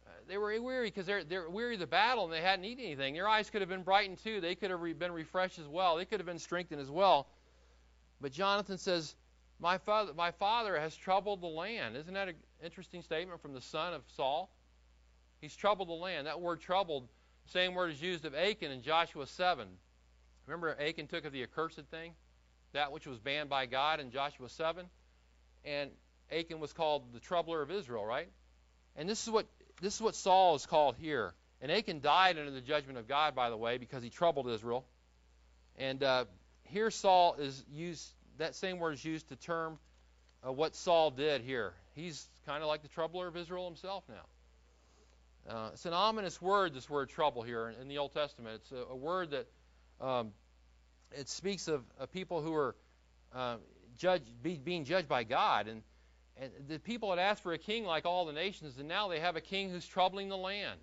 Uh, 0.05 0.09
they 0.27 0.37
were 0.37 0.59
weary 0.61 0.87
because 0.87 1.05
they're 1.05 1.23
they're 1.23 1.49
weary 1.49 1.75
of 1.75 1.79
the 1.79 1.87
battle 1.87 2.25
and 2.25 2.33
they 2.33 2.41
hadn't 2.41 2.65
eaten 2.65 2.83
anything. 2.83 3.13
Their 3.13 3.27
eyes 3.27 3.49
could 3.49 3.61
have 3.61 3.69
been 3.69 3.83
brightened 3.83 4.19
too. 4.23 4.41
They 4.41 4.55
could 4.55 4.71
have 4.71 4.81
re- 4.81 4.93
been 4.93 5.11
refreshed 5.11 5.59
as 5.59 5.67
well. 5.67 5.95
They 5.95 6.05
could 6.05 6.19
have 6.19 6.27
been 6.27 6.39
strengthened 6.39 6.81
as 6.81 6.91
well. 6.91 7.27
But 8.21 8.31
Jonathan 8.31 8.77
says, 8.77 9.15
"My 9.59 9.77
father, 9.77 10.13
my 10.13 10.31
father 10.31 10.79
has 10.79 10.95
troubled 10.95 11.41
the 11.41 11.47
land." 11.47 11.95
Isn't 11.95 12.13
that 12.13 12.29
an 12.29 12.35
interesting 12.61 13.01
statement 13.01 13.41
from 13.41 13.53
the 13.53 13.61
son 13.61 13.93
of 13.93 14.03
Saul? 14.15 14.49
He's 15.41 15.55
troubled 15.55 15.89
the 15.89 15.93
land. 15.93 16.27
That 16.27 16.39
word 16.39 16.61
"troubled," 16.61 17.09
same 17.45 17.73
word 17.73 17.91
is 17.91 18.01
used 18.01 18.25
of 18.25 18.33
Achan 18.33 18.71
in 18.71 18.81
Joshua 18.81 19.27
7. 19.27 19.67
Remember, 20.45 20.77
Achan 20.79 21.07
took 21.07 21.25
of 21.25 21.31
the 21.31 21.43
accursed 21.43 21.85
thing, 21.89 22.13
that 22.73 22.91
which 22.91 23.07
was 23.07 23.19
banned 23.19 23.49
by 23.49 23.65
God 23.65 23.99
in 23.99 24.11
Joshua 24.11 24.49
7, 24.49 24.89
and 25.63 25.91
Achan 26.33 26.59
was 26.59 26.73
called 26.73 27.13
the 27.13 27.19
troubler 27.19 27.61
of 27.61 27.71
Israel, 27.71 28.05
right? 28.05 28.29
And 28.95 29.07
this 29.09 29.23
is 29.23 29.29
what 29.29 29.45
this 29.81 29.95
is 29.95 30.01
what 30.01 30.15
Saul 30.15 30.55
is 30.55 30.65
called 30.65 30.95
here. 30.97 31.33
And 31.61 31.71
Achan 31.71 32.01
died 32.01 32.37
under 32.37 32.51
the 32.51 32.61
judgment 32.61 32.97
of 32.97 33.07
God, 33.07 33.35
by 33.35 33.49
the 33.49 33.57
way, 33.57 33.77
because 33.77 34.03
he 34.03 34.09
troubled 34.09 34.47
Israel. 34.49 34.85
And 35.77 36.03
uh, 36.03 36.25
here 36.63 36.91
Saul 36.91 37.35
is 37.39 37.63
used. 37.71 38.05
That 38.37 38.55
same 38.55 38.79
word 38.79 38.93
is 38.93 39.05
used 39.05 39.29
to 39.29 39.35
term 39.35 39.77
uh, 40.45 40.51
what 40.51 40.75
Saul 40.75 41.11
did 41.11 41.41
here. 41.41 41.73
He's 41.95 42.27
kind 42.45 42.61
of 42.61 42.67
like 42.67 42.81
the 42.81 42.87
troubler 42.87 43.27
of 43.27 43.37
Israel 43.37 43.65
himself 43.65 44.03
now. 44.09 44.25
Uh, 45.49 45.69
it's 45.73 45.85
an 45.85 45.93
ominous 45.93 46.41
word, 46.41 46.73
this 46.73 46.89
word 46.89 47.09
trouble 47.09 47.43
here 47.43 47.69
in, 47.69 47.81
in 47.81 47.87
the 47.87 47.97
Old 47.97 48.13
Testament. 48.13 48.61
It's 48.61 48.71
a, 48.71 48.91
a 48.91 48.95
word 48.95 49.31
that 49.31 49.47
um, 50.05 50.31
it 51.11 51.29
speaks 51.29 51.67
of, 51.67 51.83
of, 51.99 52.11
people 52.11 52.41
who 52.41 52.53
are 52.55 52.75
uh, 53.35 53.57
judged, 53.97 54.29
be, 54.41 54.55
being 54.55 54.85
judged 54.85 55.07
by 55.07 55.23
God. 55.23 55.67
And 55.67 55.81
and 56.39 56.51
the 56.67 56.79
people 56.79 57.09
had 57.09 57.19
asked 57.19 57.43
for 57.43 57.53
a 57.53 57.57
king 57.57 57.85
like 57.85 58.05
all 58.05 58.25
the 58.25 58.33
nations, 58.33 58.77
and 58.77 58.87
now 58.87 59.07
they 59.07 59.19
have 59.19 59.35
a 59.35 59.41
king 59.41 59.69
who's 59.69 59.87
troubling 59.87 60.29
the 60.29 60.37
land 60.37 60.79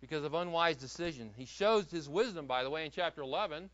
because 0.00 0.24
of 0.24 0.34
unwise 0.34 0.76
decision. 0.76 1.30
He 1.36 1.44
shows 1.44 1.90
his 1.90 2.08
wisdom, 2.08 2.46
by 2.46 2.62
the 2.62 2.70
way, 2.70 2.84
in 2.84 2.90
chapter 2.90 3.22
11, 3.22 3.68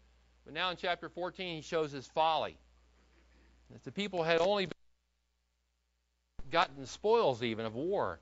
but 0.44 0.54
now 0.54 0.70
in 0.70 0.76
chapter 0.76 1.08
14 1.08 1.56
he 1.56 1.62
shows 1.62 1.92
his 1.92 2.06
folly. 2.08 2.56
If 3.74 3.82
the 3.84 3.92
people 3.92 4.22
had 4.22 4.40
only 4.40 4.68
gotten 6.50 6.84
spoils 6.86 7.42
even 7.42 7.64
of 7.64 7.74
war 7.74 8.20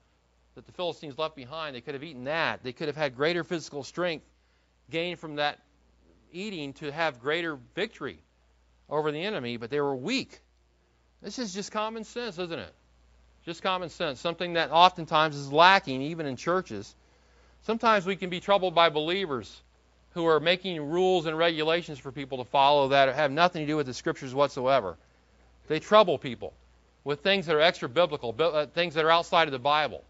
that 0.55 0.67
the 0.67 0.73
Philistines 0.73 1.19
left 1.19 1.35
behind, 1.35 1.75
they 1.75 1.81
could 1.81 1.95
have 1.95 2.05
eaten 2.05 2.25
that. 2.25 2.63
They 2.63 2.73
could 2.73 2.87
have 2.89 2.97
had 2.97 3.17
greater 3.17 3.43
physical 3.43 3.83
strength 3.83 4.25
gained 4.91 5.19
from 5.19 5.37
that 5.37 5.59
eating 6.33 6.73
to 6.75 6.93
have 6.93 7.21
greater 7.21 7.59
victory 7.75 8.21
over 8.89 9.11
the 9.11 9.23
enemy, 9.23 9.57
but 9.57 9.71
they 9.71 9.81
were 9.81 9.97
weak. 9.97 10.41
This 11.23 11.39
is 11.39 11.53
just 11.53 11.73
common 11.73 12.05
sense, 12.05 12.39
isn't 12.39 12.59
it? 12.59 12.75
Just 13.44 13.62
common 13.62 13.88
sense, 13.88 14.20
something 14.20 14.55
that 14.55 14.70
oftentimes 14.70 15.35
is 15.37 15.53
lacking 15.53 16.03
even 16.03 16.26
in 16.26 16.37
churches. 16.37 16.94
Sometimes 17.62 18.05
we 18.05 18.16
can 18.16 18.31
be 18.31 18.40
troubled 18.40 18.74
by 18.74 18.90
believers 18.90 19.61
who 20.12 20.26
are 20.26 20.40
making 20.40 20.90
rules 20.90 21.26
and 21.26 21.38
regulations 21.38 21.98
for 21.98 22.12
people 22.12 22.38
to 22.38 22.44
follow 22.44 22.88
that 22.88 23.14
have 23.14 23.31
nothing 23.31 23.62
to 23.62 23.66
do 23.66 23.76
with 23.76 23.87
the 23.87 23.94
scriptures 23.94 24.35
whatsoever. 24.35 24.96
They 25.68 25.79
trouble 25.79 26.18
people 26.18 26.53
with 27.05 27.20
things 27.20 27.46
that 27.46 27.55
are 27.55 27.61
extra 27.61 27.88
biblical, 27.88 28.35
uh, 28.38 28.66
things 28.66 28.94
that 28.94 29.05
are 29.05 29.11
outside 29.11 29.48
of 29.48 29.53
the 29.53 29.59
Bible. 29.59 30.05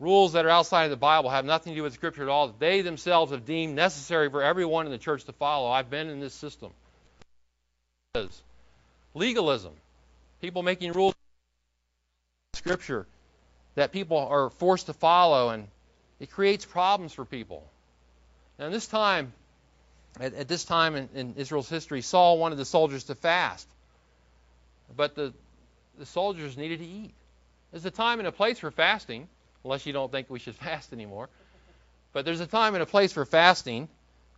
Rules 0.00 0.32
that 0.32 0.44
are 0.44 0.50
outside 0.50 0.84
of 0.84 0.90
the 0.90 0.96
Bible 0.96 1.30
have 1.30 1.44
nothing 1.44 1.72
to 1.72 1.76
do 1.76 1.82
with 1.84 1.94
Scripture 1.94 2.22
at 2.22 2.28
all. 2.28 2.48
That 2.48 2.58
they 2.58 2.80
themselves 2.80 3.30
have 3.30 3.46
deemed 3.46 3.76
necessary 3.76 4.28
for 4.28 4.42
everyone 4.42 4.86
in 4.86 4.92
the 4.92 4.98
church 4.98 5.24
to 5.24 5.32
follow. 5.32 5.70
I've 5.70 5.90
been 5.90 6.08
in 6.08 6.20
this 6.20 6.34
system. 6.34 6.72
Legalism. 9.14 9.72
People 10.40 10.62
making 10.62 10.92
rules 10.92 11.14
Scripture 12.64 13.06
that 13.74 13.92
people 13.92 14.16
are 14.16 14.48
forced 14.48 14.86
to 14.86 14.94
follow, 14.94 15.50
and 15.50 15.68
it 16.18 16.30
creates 16.30 16.64
problems 16.64 17.12
for 17.12 17.26
people. 17.26 17.68
Now, 18.58 18.70
this 18.70 18.86
time, 18.86 19.34
at, 20.18 20.32
at 20.32 20.48
this 20.48 20.64
time 20.64 20.96
in, 20.96 21.08
in, 21.14 21.34
Israel's 21.36 21.68
history, 21.68 22.00
Saul 22.00 22.38
wanted 22.38 22.56
the 22.56 22.64
soldiers 22.64 23.04
to 23.04 23.14
fast, 23.14 23.68
but 24.96 25.14
the 25.14 25.34
the 25.98 26.06
soldiers 26.06 26.56
needed 26.56 26.78
to 26.78 26.86
eat. 26.86 27.12
There's 27.70 27.84
a 27.84 27.90
time 27.90 28.18
and 28.18 28.26
a 28.26 28.32
place 28.32 28.58
for 28.58 28.70
fasting, 28.70 29.28
unless 29.62 29.84
you 29.84 29.92
don't 29.92 30.10
think 30.10 30.30
we 30.30 30.38
should 30.38 30.54
fast 30.66 30.92
anymore. 30.92 31.28
But 32.12 32.24
there's 32.24 32.40
a 32.40 32.46
time 32.46 32.74
and 32.74 32.82
a 32.82 32.86
place 32.86 33.12
for 33.12 33.24
fasting, 33.24 33.88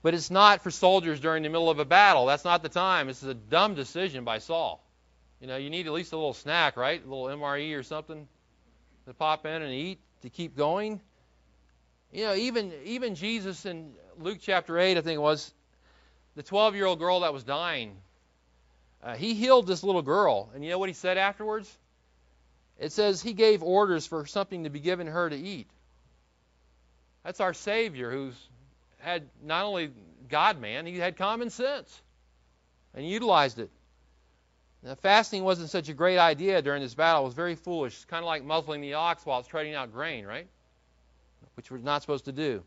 but 0.03 0.15
it's 0.15 0.31
not 0.31 0.63
for 0.63 0.71
soldiers 0.71 1.21
during 1.21 1.43
the 1.43 1.49
middle 1.49 1.71
of 1.71 1.79
a 1.79 1.85
battle. 1.85 2.27
That's 2.27 2.45
not 2.45 2.63
the 2.63 2.69
time. 2.69 3.07
This 3.07 3.23
is 3.23 3.29
a 3.29 3.35
dumb 3.35 3.75
decision 3.75 4.25
by 4.25 4.39
Saul. 4.39 4.83
You 5.41 5.47
know, 5.47 5.57
you 5.57 5.71
need 5.71 5.87
at 5.87 5.93
least 5.93 6.13
a 6.13 6.17
little 6.17 6.35
snack, 6.35 6.77
right? 6.77 7.05
A 7.05 7.09
little 7.09 7.27
MRE 7.27 7.79
or 7.79 7.83
something 7.83 8.27
to 9.07 9.15
pop 9.15 9.45
in 9.47 9.63
and 9.63 9.73
eat 9.73 10.01
to 10.23 10.31
keep 10.31 10.57
going. 10.57 11.01
You 12.13 12.25
know, 12.25 12.35
even 12.35 12.73
even 12.85 13.15
Jesus 13.15 13.67
in 13.67 13.93
Luke 14.19 14.39
chapter 14.41 14.79
8, 14.79 14.97
I 14.97 15.01
think 15.03 15.17
it 15.17 15.23
was, 15.23 15.53
the 16.35 16.43
12-year-old 16.43 16.99
girl 16.99 17.21
that 17.21 17.33
was 17.33 17.45
dying, 17.45 17.97
uh, 19.03 19.15
he 19.15 19.35
healed 19.35 19.67
this 19.67 19.83
little 19.83 20.03
girl. 20.03 20.51
And 20.55 20.65
you 20.65 20.71
know 20.71 20.79
what 20.79 20.89
he 20.89 20.95
said 20.95 21.19
afterwards? 21.19 21.71
It 22.79 22.93
says 22.93 23.23
he 23.23 23.33
gave 23.33 23.63
orders 23.63 24.07
for 24.07 24.27
something 24.27 24.65
to 24.65 24.71
be 24.71 24.81
given 24.81 25.07
her 25.07 25.29
to 25.29 25.37
eat. 25.37 25.69
That's 27.25 27.41
our 27.41 27.55
Savior 27.55 28.11
who's 28.11 28.35
had 28.99 29.29
not 29.43 29.65
only 29.65 29.91
God 30.29 30.61
man, 30.61 30.87
he 30.87 30.99
had 30.99 31.17
common 31.17 31.51
sense 31.51 32.03
and 32.95 33.09
utilized 33.09 33.59
it. 33.59 33.71
Now, 34.87 34.95
fasting 34.95 35.43
wasn't 35.43 35.71
such 35.71 35.89
a 35.89 35.95
great 35.95 36.17
idea 36.17 36.63
during 36.63 36.81
this 36.81 36.95
battle. 36.95 37.23
It 37.23 37.25
was 37.25 37.35
very 37.35 37.57
foolish. 37.57 37.95
It's 37.95 38.05
kind 38.05 38.23
of 38.23 38.27
like 38.27 38.45
muzzling 38.45 38.81
the 38.83 38.95
ox 38.95 39.27
while 39.27 39.41
it's 39.41 39.49
treading 39.49 39.75
out 39.75 39.93
grain, 39.93 40.25
right? 40.25 40.47
Which 41.55 41.73
we're 41.73 41.79
not 41.79 42.03
supposed 42.03 42.27
to 42.27 42.33
do. 42.33 42.63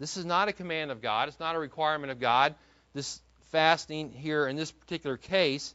This 0.00 0.16
is 0.16 0.24
not 0.24 0.48
a 0.48 0.52
command 0.52 0.90
of 0.90 1.00
God. 1.00 1.28
It's 1.28 1.38
not 1.38 1.54
a 1.54 1.58
requirement 1.60 2.10
of 2.10 2.18
God. 2.18 2.56
This 2.92 3.22
fasting 3.52 4.10
here 4.10 4.48
in 4.48 4.56
this 4.56 4.72
particular 4.72 5.16
case, 5.16 5.72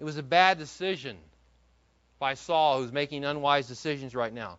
it 0.00 0.04
was 0.04 0.16
a 0.16 0.22
bad 0.24 0.58
decision 0.58 1.16
by 2.18 2.34
Saul, 2.34 2.82
who's 2.82 2.90
making 2.90 3.24
unwise 3.24 3.68
decisions 3.68 4.16
right 4.16 4.32
now. 4.32 4.58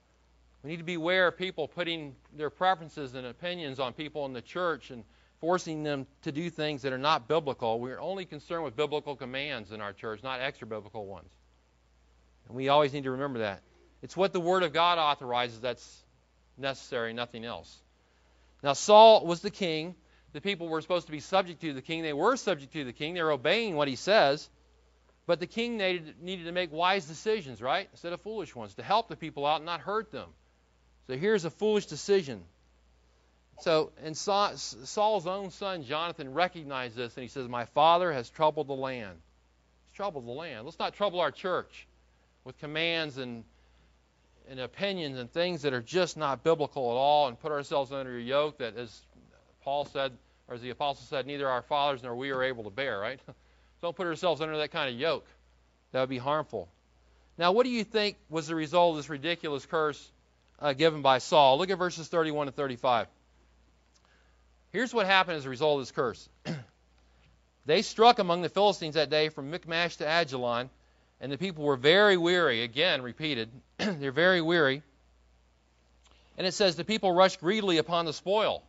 We 0.64 0.70
need 0.70 0.78
to 0.78 0.84
beware 0.84 1.28
of 1.28 1.38
people 1.38 1.68
putting 1.68 2.16
their 2.38 2.50
preferences 2.50 3.14
and 3.14 3.28
opinions 3.28 3.82
on 3.82 3.92
people 3.92 4.26
in 4.26 4.32
the 4.32 4.42
church 4.42 4.90
and 4.90 5.04
forcing 5.42 5.84
them 5.84 6.08
to 6.22 6.32
do 6.32 6.50
things 6.50 6.84
that 6.84 6.94
are 6.94 7.00
not 7.00 7.28
biblical. 7.28 7.80
We're 7.80 8.00
only 8.00 8.26
concerned 8.26 8.64
with 8.64 8.76
biblical 8.76 9.16
commands 9.16 9.72
in 9.72 9.82
our 9.82 9.92
church, 9.92 10.24
not 10.24 10.40
extra 10.40 10.68
biblical 10.68 11.06
ones. 11.06 11.30
And 12.48 12.56
we 12.56 12.70
always 12.70 12.94
need 12.94 13.04
to 13.04 13.12
remember 13.12 13.40
that. 13.40 13.62
It's 14.02 14.16
what 14.16 14.34
the 14.34 14.40
Word 14.40 14.64
of 14.64 14.72
God 14.72 14.98
authorizes 14.98 15.60
that's 15.60 16.04
necessary, 16.58 17.14
nothing 17.14 17.44
else. 17.44 17.76
Now, 18.64 18.74
Saul 18.74 19.26
was 19.26 19.42
the 19.42 19.50
king. 19.50 19.96
The 20.34 20.42
people 20.42 20.70
were 20.70 20.82
supposed 20.82 21.08
to 21.08 21.12
be 21.12 21.20
subject 21.20 21.62
to 21.62 21.74
the 21.74 21.82
king. 21.82 22.04
They 22.04 22.14
were 22.14 22.38
subject 22.38 22.74
to 22.74 22.86
the 22.86 22.94
king. 22.94 23.16
They're 23.16 23.32
obeying 23.32 23.76
what 23.76 23.88
he 23.88 23.96
says. 23.96 24.48
But 25.26 25.40
the 25.40 25.48
king 25.48 25.78
needed, 25.78 26.22
needed 26.22 26.46
to 26.46 26.52
make 26.52 26.72
wise 26.72 27.06
decisions, 27.06 27.62
right? 27.62 27.88
Instead 27.92 28.14
of 28.14 28.22
foolish 28.22 28.56
ones, 28.56 28.76
to 28.76 28.84
help 28.84 29.08
the 29.08 29.16
people 29.16 29.46
out 29.46 29.58
and 29.58 29.66
not 29.66 29.82
hurt 29.82 30.12
them. 30.12 30.30
So 31.08 31.18
here's 31.18 31.46
a 31.46 31.50
foolish 31.50 31.88
decision. 31.88 32.44
So, 33.62 33.92
and 34.04 34.18
Saul's 34.18 35.28
own 35.28 35.52
son 35.52 35.84
Jonathan 35.84 36.34
recognized 36.34 36.96
this, 36.96 37.16
and 37.16 37.22
he 37.22 37.30
says, 37.30 37.48
"My 37.48 37.66
father 37.66 38.12
has 38.12 38.30
troubled 38.30 38.68
the 38.68 38.74
land. 38.76 39.22
He's 39.88 39.96
troubled 39.96 40.26
the 40.26 40.32
land. 40.32 40.66
Let's 40.66 40.80
not 40.80 40.96
trouble 40.96 41.20
our 41.20 41.32
church 41.32 41.88
with 42.44 42.58
commands 42.58 43.18
and 43.18 43.44
and 44.50 44.60
opinions 44.60 45.20
and 45.20 45.32
things 45.32 45.62
that 45.62 45.74
are 45.74 45.82
just 45.82 46.18
not 46.18 46.44
biblical 46.44 46.92
at 46.92 46.96
all, 46.96 47.28
and 47.28 47.40
put 47.40 47.52
ourselves 47.52 47.92
under 47.92 48.18
a 48.18 48.22
yoke 48.22 48.58
that, 48.58 48.76
as 48.76 49.06
Paul 49.64 49.86
said, 49.86 50.12
or 50.48 50.56
as 50.56 50.62
the 50.62 50.72
apostle 50.72 51.06
said, 51.06 51.28
neither 51.28 51.48
our 51.48 51.62
fathers 51.62 52.04
nor 52.04 52.16
we 52.16 52.32
are 52.32 52.44
able 52.44 52.64
to 52.64 52.72
bear. 52.72 53.00
Right? 53.00 53.20
Don't 53.82 53.96
put 53.96 54.08
ourselves 54.08 54.42
under 54.42 54.58
that 54.58 54.72
kind 54.72 54.94
of 54.94 55.00
yoke. 55.00 55.28
That 55.92 56.00
would 56.02 56.10
be 56.10 56.18
harmful. 56.18 56.68
Now, 57.38 57.52
what 57.52 57.64
do 57.64 57.70
you 57.70 57.84
think 57.84 58.18
was 58.30 58.48
the 58.48 58.56
result 58.56 58.92
of 58.92 58.98
this 58.98 59.10
ridiculous 59.10 59.66
curse 59.66 60.12
uh, 60.60 60.74
given 60.74 61.02
by 61.02 61.20
Saul? 61.20 61.58
Look 61.58 61.70
at 61.70 61.78
verses 61.78 62.08
31 62.08 62.48
and 62.48 62.56
35. 62.56 63.08
Here's 64.72 64.94
what 64.94 65.06
happened 65.06 65.38
as 65.38 65.46
a 65.46 65.50
result 65.50 65.80
of 65.80 65.82
this 65.82 65.92
curse. 65.92 66.30
they 67.66 67.82
struck 67.82 68.20
among 68.20 68.42
the 68.42 68.50
Philistines 68.50 68.96
that 68.96 69.10
day 69.10 69.30
from 69.30 69.52
Michmash 69.52 69.98
to 69.98 70.06
Ajalon, 70.06 70.70
and 71.20 71.32
the 71.32 71.38
people 71.38 71.64
were 71.66 71.76
very 71.76 72.18
weary. 72.18 72.64
Again, 72.64 73.02
repeated. 73.02 73.50
They're 73.78 74.12
very 74.12 74.42
weary. 74.42 74.82
And 76.38 76.48
it 76.48 76.54
says 76.54 76.76
the 76.76 76.86
people 76.86 77.12
rushed 77.12 77.42
greedily 77.42 77.78
upon 77.78 78.06
the 78.06 78.14
spoil. 78.14 78.64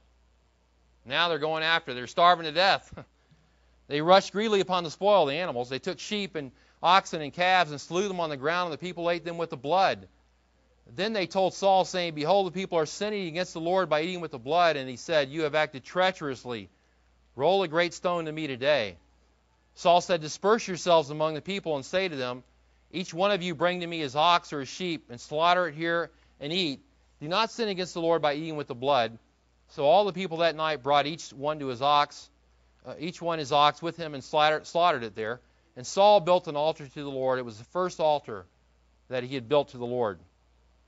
Now 1.07 1.29
they're 1.29 1.39
going 1.39 1.63
after. 1.63 1.95
They're 1.95 2.07
starving 2.07 2.45
to 2.45 2.53
death. 2.53 2.93
they 3.89 4.01
rushed 4.01 4.33
greedily 4.33 4.61
upon 4.61 4.85
the 4.85 4.91
spoil, 4.91 5.27
the 5.27 5.35
animals. 5.35 5.69
They 5.69 5.79
took 5.79 5.99
sheep 5.99 6.35
and 6.35 6.51
oxen 6.83 7.23
and 7.23 7.33
calves 7.33 7.71
and 7.71 7.81
slew 7.81 8.09
them 8.09 8.21
on 8.21 8.29
the 8.29 8.37
ground, 8.37 8.71
and 8.71 8.75
the 8.75 8.85
people 8.85 9.09
ate 9.09 9.25
them 9.25 9.39
with 9.39 9.51
the 9.51 9.57
blood. 9.57 10.09
Then 10.95 11.13
they 11.13 11.27
told 11.27 11.55
Saul, 11.55 11.85
saying, 11.85 12.15
Behold, 12.15 12.47
the 12.47 12.51
people 12.53 12.79
are 12.79 12.87
sinning 12.87 13.29
against 13.29 13.55
the 13.55 13.61
Lord 13.61 13.89
by 13.89 14.03
eating 14.03 14.21
with 14.21 14.33
the 14.33 14.39
blood. 14.39 14.77
And 14.77 14.89
he 14.89 14.97
said, 14.97 15.31
You 15.31 15.43
have 15.43 15.55
acted 15.55 15.85
treacherously. 15.85 16.69
Roll 17.35 17.63
a 17.63 17.69
great 17.69 17.95
stone 17.95 18.27
to 18.27 18.33
me 18.33 18.47
today. 18.47 18.97
Saul 19.75 20.01
said, 20.01 20.21
Disperse 20.21 20.69
yourselves 20.69 21.11
among 21.11 21.35
the 21.35 21.41
people 21.41 21.77
and 21.77 21.85
say 21.85 22.09
to 22.09 22.17
them, 22.17 22.45
Each 22.91 23.15
one 23.15 23.31
of 23.31 23.43
you 23.43 23.55
bring 23.55 23.81
to 23.81 23.87
me 23.87 24.01
his 24.01 24.17
ox 24.17 24.53
or 24.53 24.61
his 24.61 24.69
sheep, 24.69 25.07
and 25.09 25.21
slaughter 25.21 25.69
it 25.69 25.75
here 25.75 26.11
and 26.41 26.53
eat, 26.53 26.81
Do 27.21 27.29
not 27.29 27.51
sin 27.51 27.69
against 27.69 27.95
the 27.95 28.03
Lord 28.03 28.21
by 28.21 28.35
eating 28.35 28.57
with 28.57 28.67
the 28.67 28.75
blood. 28.75 29.19
So 29.69 29.85
all 29.85 30.05
the 30.05 30.13
people 30.13 30.39
that 30.39 30.57
night 30.57 30.83
brought 30.83 31.07
each 31.07 31.31
one 31.33 31.59
to 31.61 31.69
his 31.69 31.81
ox, 31.81 32.29
uh, 32.85 32.95
each 32.99 33.23
one 33.23 33.39
his 33.39 33.53
ox 33.53 33.81
with 33.81 33.97
him, 33.97 34.13
and 34.13 34.23
slaughtered, 34.23 34.67
slaughtered 34.67 35.05
it 35.05 35.15
there. 35.15 35.41
And 35.77 35.87
Saul 35.87 36.21
built 36.21 36.49
an 36.49 36.57
altar 36.57 36.87
to 36.87 37.03
the 37.03 37.09
Lord. 37.09 37.39
It 37.39 37.47
was 37.47 37.57
the 37.57 37.65
first 37.65 37.99
altar 37.99 38.45
that 39.09 39.25
he 39.25 39.35
had 39.35 39.49
built 39.49 39.71
to 39.71 39.79
the 39.79 39.87
Lord. 39.87 40.19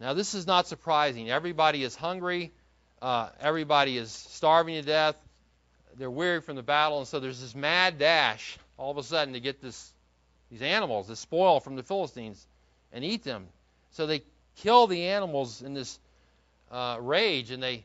Now, 0.00 0.14
this 0.14 0.34
is 0.34 0.46
not 0.46 0.66
surprising. 0.66 1.30
Everybody 1.30 1.82
is 1.82 1.94
hungry. 1.94 2.52
Uh, 3.00 3.28
everybody 3.40 3.96
is 3.96 4.10
starving 4.10 4.74
to 4.74 4.82
death. 4.82 5.16
They're 5.96 6.10
weary 6.10 6.40
from 6.40 6.56
the 6.56 6.62
battle, 6.62 6.98
and 6.98 7.06
so 7.06 7.20
there's 7.20 7.40
this 7.40 7.54
mad 7.54 7.98
dash 7.98 8.58
all 8.76 8.90
of 8.90 8.98
a 8.98 9.02
sudden 9.02 9.34
to 9.34 9.40
get 9.40 9.60
this 9.60 9.92
these 10.50 10.62
animals, 10.62 11.08
this 11.08 11.20
spoil 11.20 11.58
from 11.58 11.74
the 11.74 11.82
Philistines, 11.82 12.46
and 12.92 13.04
eat 13.04 13.24
them. 13.24 13.46
So 13.90 14.06
they 14.06 14.22
kill 14.56 14.86
the 14.86 15.06
animals 15.06 15.62
in 15.62 15.74
this 15.74 15.98
uh, 16.70 16.98
rage, 17.00 17.50
and 17.50 17.62
they 17.62 17.84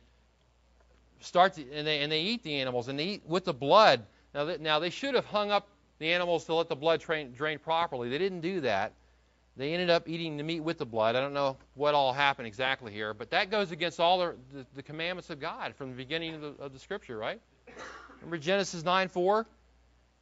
start 1.20 1.53
to, 1.53 1.72
and 1.72 1.88
they 1.88 2.01
and 2.01 2.12
they 2.12 2.22
eat 2.22 2.43
the 2.43 2.55
animals, 2.55 2.88
and 2.88 2.99
they 2.99 3.05
eat 3.05 3.24
with 3.26 3.45
the 3.45 3.53
blood. 3.53 4.05
Now, 4.34 4.45
they, 4.45 4.57
now 4.57 4.80
they 4.80 4.89
should 4.89 5.16
have 5.16 5.26
hung 5.26 5.51
up 5.51 5.68
the 5.97 6.14
animals 6.14 6.45
to 6.45 6.53
let 6.53 6.70
the 6.70 6.76
blood 6.76 7.01
drain, 7.01 7.34
drain 7.34 7.60
properly. 7.60 8.10
They 8.10 8.18
didn't 8.18 8.41
do 8.41 8.62
that. 8.62 8.93
They 9.60 9.74
ended 9.74 9.89
up 9.89 10.07
eating 10.07 10.38
the 10.38 10.43
meat 10.43 10.62
with 10.62 10.78
the 10.78 10.86
blood. 10.86 11.18
I 11.18 11.20
don't 11.20 11.34
know 11.34 11.57
what 11.76 11.93
all 11.93 12.14
happened 12.14 12.47
exactly 12.47 12.93
here, 12.93 13.14
but 13.14 13.32
that 13.32 13.51
goes 13.51 13.74
against 13.74 13.99
all 13.99 14.20
the, 14.20 14.36
the, 14.53 14.66
the 14.76 14.84
commandments 14.84 15.30
of 15.30 15.41
God 15.41 15.76
from 15.76 15.89
the 15.89 15.97
beginning 15.97 16.36
of 16.36 16.41
the, 16.41 16.64
of 16.64 16.72
the 16.72 16.80
Scripture, 16.80 17.18
right? 17.18 17.41
Remember 18.22 18.38
Genesis 18.38 18.84
9:4? 18.84 19.45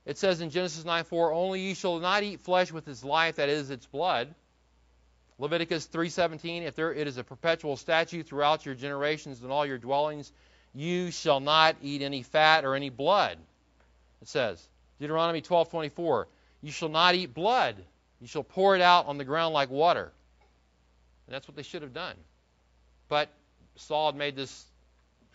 It 0.07 0.17
says 0.17 0.41
in 0.41 0.49
Genesis 0.49 0.85
9:4, 0.85 1.35
"Only 1.35 1.61
ye 1.61 1.73
shall 1.75 1.99
not 1.99 2.23
eat 2.23 2.41
flesh 2.41 2.71
with 2.71 2.87
its 2.87 3.03
life, 3.03 3.35
that 3.35 3.47
is, 3.47 3.69
its 3.69 3.85
blood." 3.85 4.33
Leviticus 5.37 5.85
3:17, 5.85 6.63
"If 6.63 6.73
there 6.73 6.91
it 6.91 7.05
is 7.05 7.19
a 7.19 7.23
perpetual 7.23 7.77
statute 7.77 8.25
throughout 8.25 8.65
your 8.65 8.73
generations 8.73 9.43
and 9.43 9.51
all 9.51 9.67
your 9.67 9.77
dwellings, 9.77 10.33
you 10.73 11.11
shall 11.11 11.41
not 11.41 11.75
eat 11.83 12.01
any 12.01 12.23
fat 12.23 12.65
or 12.65 12.73
any 12.73 12.89
blood." 12.89 13.37
It 14.19 14.29
says. 14.29 14.67
Deuteronomy 14.99 15.43
12:24, 15.43 16.27
"You 16.63 16.71
shall 16.71 16.89
not 16.89 17.13
eat 17.13 17.35
blood." 17.35 17.75
You 18.19 18.27
shall 18.27 18.43
pour 18.43 18.75
it 18.75 18.81
out 18.81 19.07
on 19.07 19.17
the 19.17 19.25
ground 19.25 19.53
like 19.53 19.69
water. 19.69 20.11
And 21.27 21.33
that's 21.33 21.47
what 21.47 21.55
they 21.55 21.63
should 21.63 21.81
have 21.81 21.93
done. 21.93 22.15
But 23.09 23.29
Saul 23.75 24.11
had 24.11 24.17
made 24.17 24.35
this 24.35 24.65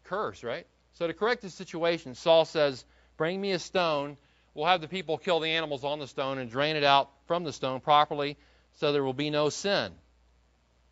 curse, 0.05 0.43
right? 0.43 0.67
So 0.95 1.07
to 1.07 1.15
correct 1.15 1.43
the 1.43 1.51
situation, 1.51 2.15
Saul 2.15 2.45
says, 2.45 2.85
Bring 3.17 3.41
me 3.41 3.53
a 3.53 3.59
stone. 3.59 4.17
We'll 4.55 4.67
have 4.67 4.81
the 4.81 4.89
people 4.89 5.17
kill 5.17 5.41
the 5.41 5.51
animals 5.51 5.85
on 5.85 5.99
the 5.99 6.07
stone 6.07 6.39
and 6.39 6.51
drain 6.51 6.77
it 6.77 6.85
out 6.85 7.11
from 7.27 7.45
the 7.45 7.53
stone 7.53 7.81
properly 7.81 8.37
so 8.75 8.93
there 8.93 9.05
will 9.05 9.13
be 9.13 9.31
no 9.31 9.49
sin. 9.49 9.93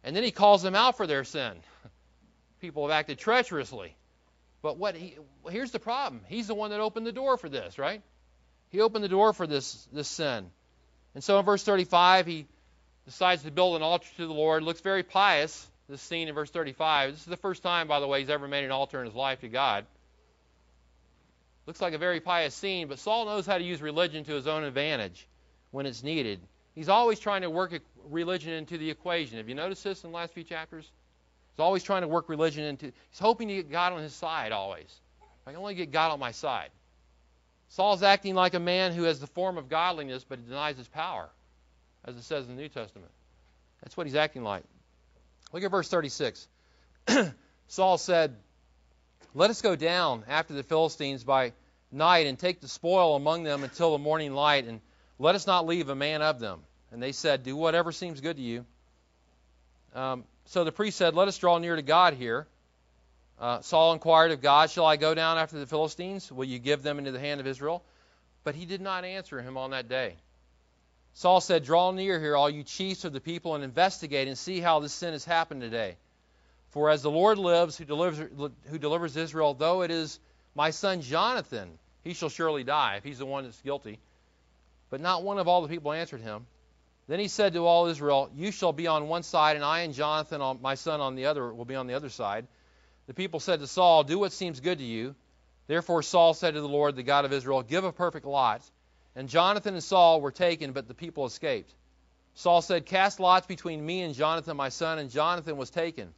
And 0.04 0.16
then 0.16 0.22
he 0.22 0.30
calls 0.30 0.62
them 0.62 0.74
out 0.74 0.96
for 0.96 1.06
their 1.06 1.24
sin. 1.24 1.52
People 2.60 2.86
have 2.86 2.92
acted 2.92 3.18
treacherously. 3.18 3.94
But 4.62 4.78
what 4.78 4.94
he, 4.94 5.16
here's 5.48 5.70
the 5.70 5.78
problem. 5.78 6.22
He's 6.26 6.46
the 6.46 6.54
one 6.54 6.70
that 6.70 6.80
opened 6.80 7.06
the 7.06 7.12
door 7.12 7.36
for 7.36 7.48
this, 7.48 7.78
right? 7.78 8.02
He 8.68 8.80
opened 8.80 9.04
the 9.04 9.08
door 9.08 9.32
for 9.32 9.46
this, 9.46 9.88
this 9.92 10.08
sin. 10.08 10.50
And 11.14 11.24
so 11.24 11.38
in 11.38 11.44
verse 11.44 11.64
35, 11.64 12.26
he 12.26 12.46
decides 13.04 13.42
to 13.42 13.50
build 13.50 13.76
an 13.76 13.82
altar 13.82 14.08
to 14.16 14.26
the 14.26 14.32
Lord. 14.32 14.62
Looks 14.62 14.80
very 14.80 15.02
pious, 15.02 15.68
this 15.88 16.00
scene 16.00 16.28
in 16.28 16.34
verse 16.34 16.50
35. 16.50 17.12
This 17.12 17.20
is 17.20 17.26
the 17.26 17.36
first 17.36 17.62
time, 17.62 17.88
by 17.88 18.00
the 18.00 18.06
way, 18.06 18.20
he's 18.20 18.30
ever 18.30 18.46
made 18.46 18.64
an 18.64 18.70
altar 18.70 19.00
in 19.00 19.06
his 19.06 19.14
life 19.14 19.40
to 19.40 19.48
God. 19.48 19.86
Looks 21.66 21.80
like 21.80 21.94
a 21.94 21.98
very 21.98 22.20
pious 22.20 22.54
scene, 22.54 22.88
but 22.88 22.98
Saul 22.98 23.26
knows 23.26 23.46
how 23.46 23.58
to 23.58 23.64
use 23.64 23.82
religion 23.82 24.24
to 24.24 24.32
his 24.32 24.46
own 24.46 24.64
advantage 24.64 25.26
when 25.70 25.86
it's 25.86 26.02
needed. 26.02 26.40
He's 26.74 26.88
always 26.88 27.18
trying 27.18 27.42
to 27.42 27.50
work 27.50 27.72
religion 28.08 28.52
into 28.52 28.78
the 28.78 28.90
equation. 28.90 29.38
Have 29.38 29.48
you 29.48 29.54
noticed 29.54 29.84
this 29.84 30.02
in 30.04 30.10
the 30.10 30.16
last 30.16 30.32
few 30.32 30.44
chapters? 30.44 30.90
He's 31.52 31.60
always 31.60 31.82
trying 31.82 32.02
to 32.02 32.08
work 32.08 32.28
religion 32.28 32.64
into. 32.64 32.86
He's 32.86 33.18
hoping 33.18 33.48
to 33.48 33.54
get 33.54 33.70
God 33.70 33.92
on 33.92 34.02
his 34.02 34.14
side 34.14 34.52
always. 34.52 35.00
I 35.46 35.50
can 35.50 35.60
only 35.60 35.74
get 35.74 35.90
God 35.90 36.12
on 36.12 36.20
my 36.20 36.30
side. 36.30 36.70
Saul's 37.70 38.02
acting 38.02 38.34
like 38.34 38.54
a 38.54 38.60
man 38.60 38.92
who 38.92 39.04
has 39.04 39.20
the 39.20 39.28
form 39.28 39.56
of 39.56 39.68
godliness 39.68 40.24
but 40.28 40.44
denies 40.44 40.76
his 40.76 40.88
power, 40.88 41.28
as 42.04 42.16
it 42.16 42.22
says 42.22 42.48
in 42.48 42.56
the 42.56 42.62
New 42.62 42.68
Testament. 42.68 43.10
That's 43.82 43.96
what 43.96 44.06
he's 44.06 44.16
acting 44.16 44.42
like. 44.42 44.64
Look 45.52 45.62
at 45.62 45.70
verse 45.70 45.88
36. 45.88 46.48
Saul 47.68 47.96
said, 47.96 48.34
Let 49.34 49.50
us 49.50 49.62
go 49.62 49.76
down 49.76 50.24
after 50.28 50.52
the 50.52 50.64
Philistines 50.64 51.22
by 51.22 51.52
night 51.92 52.26
and 52.26 52.36
take 52.36 52.60
the 52.60 52.68
spoil 52.68 53.14
among 53.14 53.44
them 53.44 53.62
until 53.62 53.92
the 53.92 53.98
morning 53.98 54.34
light, 54.34 54.66
and 54.66 54.80
let 55.20 55.36
us 55.36 55.46
not 55.46 55.66
leave 55.66 55.88
a 55.88 55.94
man 55.94 56.22
of 56.22 56.40
them. 56.40 56.60
And 56.90 57.00
they 57.00 57.12
said, 57.12 57.44
Do 57.44 57.54
whatever 57.54 57.92
seems 57.92 58.20
good 58.20 58.36
to 58.36 58.42
you. 58.42 58.66
Um, 59.94 60.24
so 60.46 60.64
the 60.64 60.72
priest 60.72 60.98
said, 60.98 61.14
Let 61.14 61.28
us 61.28 61.38
draw 61.38 61.58
near 61.58 61.76
to 61.76 61.82
God 61.82 62.14
here. 62.14 62.48
Uh, 63.40 63.62
Saul 63.62 63.94
inquired 63.94 64.32
of 64.32 64.42
God, 64.42 64.70
Shall 64.70 64.84
I 64.84 64.96
go 64.96 65.14
down 65.14 65.38
after 65.38 65.58
the 65.58 65.66
Philistines? 65.66 66.30
Will 66.30 66.44
you 66.44 66.58
give 66.58 66.82
them 66.82 66.98
into 66.98 67.10
the 67.10 67.18
hand 67.18 67.40
of 67.40 67.46
Israel? 67.46 67.82
But 68.44 68.54
he 68.54 68.66
did 68.66 68.82
not 68.82 69.04
answer 69.04 69.40
him 69.40 69.56
on 69.56 69.70
that 69.70 69.88
day. 69.88 70.16
Saul 71.14 71.40
said, 71.40 71.64
Draw 71.64 71.92
near 71.92 72.20
here, 72.20 72.36
all 72.36 72.50
you 72.50 72.62
chiefs 72.62 73.04
of 73.04 73.14
the 73.14 73.20
people, 73.20 73.54
and 73.54 73.64
investigate 73.64 74.28
and 74.28 74.36
see 74.36 74.60
how 74.60 74.80
this 74.80 74.92
sin 74.92 75.12
has 75.12 75.24
happened 75.24 75.62
today. 75.62 75.96
For 76.68 76.90
as 76.90 77.02
the 77.02 77.10
Lord 77.10 77.38
lives, 77.38 77.78
who 77.78 77.84
delivers, 77.86 78.28
who 78.68 78.78
delivers 78.78 79.16
Israel, 79.16 79.54
though 79.54 79.82
it 79.82 79.90
is 79.90 80.20
my 80.54 80.70
son 80.70 81.00
Jonathan, 81.00 81.78
he 82.04 82.12
shall 82.12 82.28
surely 82.28 82.62
die, 82.62 82.96
if 82.96 83.04
he's 83.04 83.18
the 83.18 83.26
one 83.26 83.44
that's 83.44 83.60
guilty. 83.62 83.98
But 84.90 85.00
not 85.00 85.22
one 85.22 85.38
of 85.38 85.48
all 85.48 85.62
the 85.62 85.68
people 85.68 85.92
answered 85.92 86.20
him. 86.20 86.46
Then 87.08 87.18
he 87.18 87.28
said 87.28 87.54
to 87.54 87.66
all 87.66 87.86
Israel, 87.86 88.30
You 88.34 88.52
shall 88.52 88.72
be 88.72 88.86
on 88.86 89.08
one 89.08 89.22
side, 89.22 89.56
and 89.56 89.64
I 89.64 89.80
and 89.80 89.94
Jonathan, 89.94 90.58
my 90.60 90.74
son, 90.74 91.00
on 91.00 91.16
the 91.16 91.26
other, 91.26 91.52
will 91.52 91.64
be 91.64 91.74
on 91.74 91.86
the 91.86 91.94
other 91.94 92.08
side. 92.08 92.46
The 93.10 93.14
people 93.14 93.40
said 93.40 93.58
to 93.58 93.66
Saul, 93.66 94.04
Do 94.04 94.20
what 94.20 94.30
seems 94.30 94.60
good 94.60 94.78
to 94.78 94.84
you. 94.84 95.16
Therefore 95.66 96.00
Saul 96.00 96.32
said 96.32 96.54
to 96.54 96.60
the 96.60 96.68
Lord, 96.68 96.94
the 96.94 97.02
God 97.02 97.24
of 97.24 97.32
Israel, 97.32 97.64
Give 97.64 97.82
a 97.82 97.90
perfect 97.90 98.24
lot. 98.24 98.62
And 99.16 99.28
Jonathan 99.28 99.74
and 99.74 99.82
Saul 99.82 100.20
were 100.20 100.30
taken, 100.30 100.70
but 100.70 100.86
the 100.86 100.94
people 100.94 101.26
escaped. 101.26 101.74
Saul 102.34 102.62
said, 102.62 102.86
Cast 102.86 103.18
lots 103.18 103.48
between 103.48 103.84
me 103.84 104.02
and 104.02 104.14
Jonathan 104.14 104.56
my 104.56 104.68
son, 104.68 105.00
and 105.00 105.10
Jonathan 105.10 105.56
was 105.56 105.70
taken. 105.70 106.14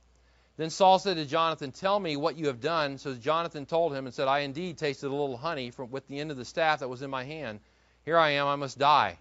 Then 0.59 0.69
Saul 0.69 0.99
said 0.99 1.17
to 1.17 1.25
Jonathan, 1.25 1.73
Tell 1.73 1.99
me 1.99 2.19
what 2.19 2.37
you 2.37 2.49
have 2.49 2.61
done. 2.61 2.99
So 2.99 3.15
Jonathan 3.15 3.65
told 3.65 3.95
him 3.95 4.05
and 4.05 4.15
said, 4.15 4.29
I 4.29 4.41
indeed 4.41 4.77
tasted 4.77 5.07
a 5.07 5.17
little 5.17 5.39
honey 5.39 5.71
from 5.71 5.91
with 5.91 6.07
the 6.09 6.21
end 6.21 6.31
of 6.31 6.37
the 6.37 6.45
staff 6.45 6.81
that 6.81 6.91
was 6.91 7.01
in 7.01 7.09
my 7.09 7.25
hand. 7.25 7.61
Here 8.05 8.19
I 8.19 8.33
am, 8.33 8.47
I 8.47 8.57
must 8.57 8.79
die. 8.79 9.17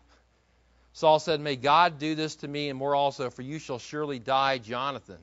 Saul 0.91 1.19
said, 1.19 1.39
May 1.39 1.55
God 1.55 1.99
do 1.99 2.15
this 2.15 2.36
to 2.36 2.49
me 2.49 2.67
and 2.67 2.78
more 2.78 2.95
also, 2.95 3.30
for 3.30 3.43
you 3.43 3.59
shall 3.59 3.80
surely 3.80 4.19
die, 4.19 4.57
Jonathan. 4.57 5.19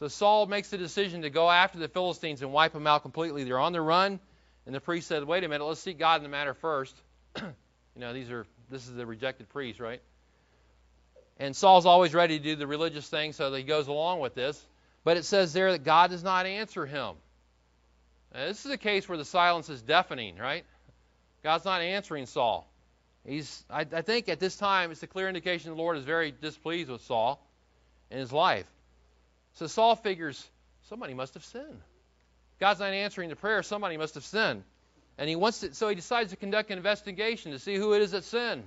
So 0.00 0.08
Saul 0.08 0.46
makes 0.46 0.70
the 0.70 0.78
decision 0.78 1.22
to 1.22 1.30
go 1.30 1.50
after 1.50 1.78
the 1.78 1.88
Philistines 1.88 2.40
and 2.40 2.52
wipe 2.52 2.72
them 2.72 2.86
out 2.86 3.02
completely. 3.02 3.44
They're 3.44 3.58
on 3.58 3.72
the 3.72 3.82
run, 3.82 4.18
and 4.64 4.74
the 4.74 4.80
priest 4.80 5.06
said, 5.08 5.24
"Wait 5.24 5.44
a 5.44 5.48
minute, 5.48 5.64
let's 5.64 5.80
seek 5.80 5.98
God 5.98 6.16
in 6.16 6.22
the 6.22 6.30
matter 6.30 6.54
first. 6.54 6.96
you 7.36 7.44
know, 7.96 8.14
these 8.14 8.30
are 8.30 8.46
this 8.70 8.88
is 8.88 8.94
the 8.94 9.04
rejected 9.04 9.50
priest, 9.50 9.78
right? 9.78 10.00
And 11.38 11.54
Saul's 11.54 11.86
always 11.86 12.14
ready 12.14 12.38
to 12.38 12.44
do 12.44 12.56
the 12.56 12.66
religious 12.66 13.08
thing, 13.08 13.34
so 13.34 13.52
he 13.52 13.62
goes 13.62 13.88
along 13.88 14.20
with 14.20 14.34
this. 14.34 14.66
But 15.04 15.16
it 15.16 15.24
says 15.24 15.52
there 15.52 15.72
that 15.72 15.84
God 15.84 16.10
does 16.10 16.22
not 16.22 16.46
answer 16.46 16.86
him. 16.86 17.14
Now, 18.32 18.46
this 18.46 18.64
is 18.64 18.70
a 18.70 18.78
case 18.78 19.08
where 19.08 19.18
the 19.18 19.24
silence 19.24 19.68
is 19.68 19.82
deafening, 19.82 20.36
right? 20.36 20.64
God's 21.42 21.64
not 21.64 21.80
answering 21.80 22.26
Saul. 22.26 22.70
He's, 23.26 23.64
I, 23.68 23.86
I 23.92 24.02
think 24.02 24.28
at 24.28 24.38
this 24.38 24.56
time, 24.56 24.90
it's 24.90 25.02
a 25.02 25.06
clear 25.06 25.28
indication 25.28 25.70
the 25.70 25.76
Lord 25.76 25.96
is 25.96 26.04
very 26.04 26.30
displeased 26.30 26.90
with 26.90 27.02
Saul 27.02 27.44
in 28.10 28.18
his 28.18 28.32
life. 28.32 28.66
So 29.54 29.66
Saul 29.66 29.96
figures 29.96 30.46
somebody 30.88 31.14
must 31.14 31.34
have 31.34 31.44
sinned. 31.44 31.80
God's 32.58 32.80
not 32.80 32.92
answering 32.92 33.30
the 33.30 33.36
prayer, 33.36 33.62
somebody 33.62 33.96
must 33.96 34.14
have 34.14 34.24
sinned. 34.24 34.62
And 35.18 35.28
he 35.28 35.36
wants 35.36 35.60
to, 35.60 35.74
so 35.74 35.88
he 35.88 35.94
decides 35.94 36.30
to 36.30 36.36
conduct 36.36 36.70
an 36.70 36.78
investigation 36.78 37.52
to 37.52 37.58
see 37.58 37.74
who 37.74 37.92
it 37.94 38.02
is 38.02 38.12
that 38.12 38.24
sinned. 38.24 38.64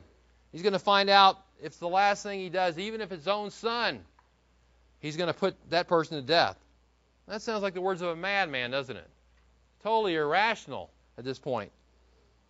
He's 0.52 0.62
going 0.62 0.74
to 0.74 0.80
find 0.80 1.10
out 1.10 1.40
if 1.60 1.68
it's 1.68 1.78
the 1.78 1.88
last 1.88 2.24
thing 2.24 2.40
he 2.40 2.50
does, 2.50 2.78
even 2.78 3.02
if 3.02 3.12
it's 3.12 3.24
his 3.24 3.28
own 3.28 3.50
son. 3.50 4.02
He's 5.00 5.18
going 5.18 5.28
to 5.28 5.34
put 5.34 5.56
that 5.70 5.88
person 5.88 6.18
to 6.18 6.24
death. 6.24 6.58
That 7.28 7.42
sounds 7.42 7.64
like 7.64 7.74
the 7.74 7.82
words 7.82 8.02
of 8.02 8.10
a 8.10 8.16
madman, 8.16 8.72
doesn't 8.72 8.96
it? 8.96 9.10
Totally 9.82 10.16
irrational 10.16 10.90
at 11.18 11.24
this 11.24 11.40
point. 11.40 11.72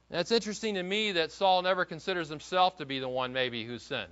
And 0.10 0.20
it's 0.20 0.32
interesting 0.32 0.76
to 0.76 0.84
me 0.84 1.14
that 1.14 1.32
Saul 1.32 1.62
never 1.62 1.86
considers 1.86 2.30
himself 2.30 2.78
to 2.78 2.86
be 2.86 3.00
the 3.00 3.10
one 3.10 3.34
maybe 3.34 3.64
who 3.66 3.80
sinned. 3.80 4.12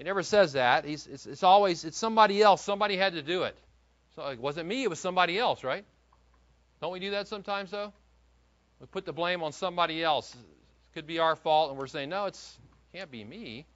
He 0.00 0.04
never 0.04 0.22
says 0.22 0.54
that. 0.54 0.86
He's, 0.86 1.06
it's, 1.06 1.26
it's 1.26 1.42
always 1.42 1.84
it's 1.84 1.98
somebody 1.98 2.40
else. 2.40 2.64
Somebody 2.64 2.96
had 2.96 3.12
to 3.12 3.22
do 3.22 3.42
it. 3.42 3.54
So 4.16 4.26
it 4.28 4.40
wasn't 4.40 4.66
me. 4.66 4.82
It 4.82 4.88
was 4.88 4.98
somebody 4.98 5.38
else, 5.38 5.62
right? 5.62 5.84
Don't 6.80 6.90
we 6.90 7.00
do 7.00 7.10
that 7.10 7.28
sometimes 7.28 7.70
though? 7.70 7.92
We 8.80 8.86
put 8.86 9.04
the 9.04 9.12
blame 9.12 9.42
on 9.42 9.52
somebody 9.52 10.02
else. 10.02 10.34
It 10.34 10.94
could 10.94 11.06
be 11.06 11.18
our 11.18 11.36
fault, 11.36 11.68
and 11.68 11.78
we're 11.78 11.86
saying 11.86 12.08
no, 12.08 12.24
it's 12.24 12.58
can't 12.94 13.10
be 13.10 13.22
me 13.22 13.66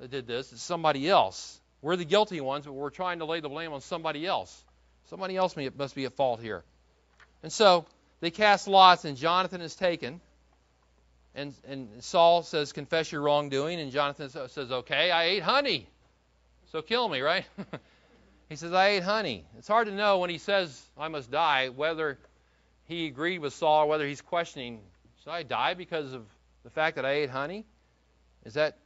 that 0.00 0.10
did 0.10 0.26
this. 0.26 0.50
It's 0.50 0.62
somebody 0.62 1.10
else. 1.10 1.60
We're 1.82 1.96
the 1.96 2.06
guilty 2.06 2.40
ones, 2.40 2.64
but 2.64 2.72
we're 2.72 2.88
trying 2.88 3.18
to 3.18 3.26
lay 3.26 3.40
the 3.40 3.50
blame 3.50 3.74
on 3.74 3.82
somebody 3.82 4.26
else. 4.26 4.64
Somebody 5.10 5.36
else 5.36 5.56
must 5.76 5.94
be 5.94 6.06
at 6.06 6.14
fault 6.14 6.40
here. 6.40 6.64
And 7.42 7.52
so 7.52 7.84
they 8.20 8.30
cast 8.30 8.66
lots, 8.66 9.04
and 9.04 9.14
Jonathan 9.14 9.60
is 9.60 9.74
taken. 9.74 10.22
And, 11.36 11.54
and 11.68 12.02
Saul 12.02 12.42
says, 12.42 12.72
Confess 12.72 13.12
your 13.12 13.20
wrongdoing. 13.20 13.78
And 13.78 13.92
Jonathan 13.92 14.30
says, 14.48 14.72
Okay, 14.72 15.10
I 15.12 15.24
ate 15.24 15.42
honey. 15.42 15.86
So 16.72 16.82
kill 16.82 17.08
me, 17.08 17.20
right? 17.20 17.44
He 18.48 18.54
says, 18.54 18.72
I 18.72 18.90
ate 18.90 19.02
honey. 19.02 19.44
It's 19.58 19.66
hard 19.66 19.88
to 19.88 19.92
know 19.92 20.18
when 20.18 20.30
he 20.30 20.38
says, 20.38 20.80
I 20.96 21.08
must 21.08 21.30
die, 21.30 21.68
whether 21.68 22.18
he 22.84 23.06
agreed 23.06 23.40
with 23.40 23.52
Saul 23.54 23.84
or 23.84 23.86
whether 23.86 24.06
he's 24.06 24.20
questioning, 24.20 24.80
should 25.22 25.30
I 25.30 25.42
die 25.42 25.74
because 25.74 26.12
of 26.12 26.24
the 26.62 26.70
fact 26.70 26.96
that 26.96 27.04
I 27.04 27.12
ate 27.12 27.30
honey? 27.30 27.64
Is 28.44 28.54
that. 28.54 28.78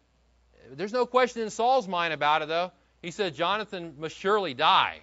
There's 0.73 0.93
no 0.93 1.05
question 1.05 1.43
in 1.43 1.51
Saul's 1.51 1.89
mind 1.89 2.15
about 2.15 2.43
it, 2.43 2.49
though. 2.49 2.73
He 3.03 3.11
said, 3.11 3.35
Jonathan 3.35 3.97
must 3.99 4.17
surely 4.17 4.55
die. 4.55 5.01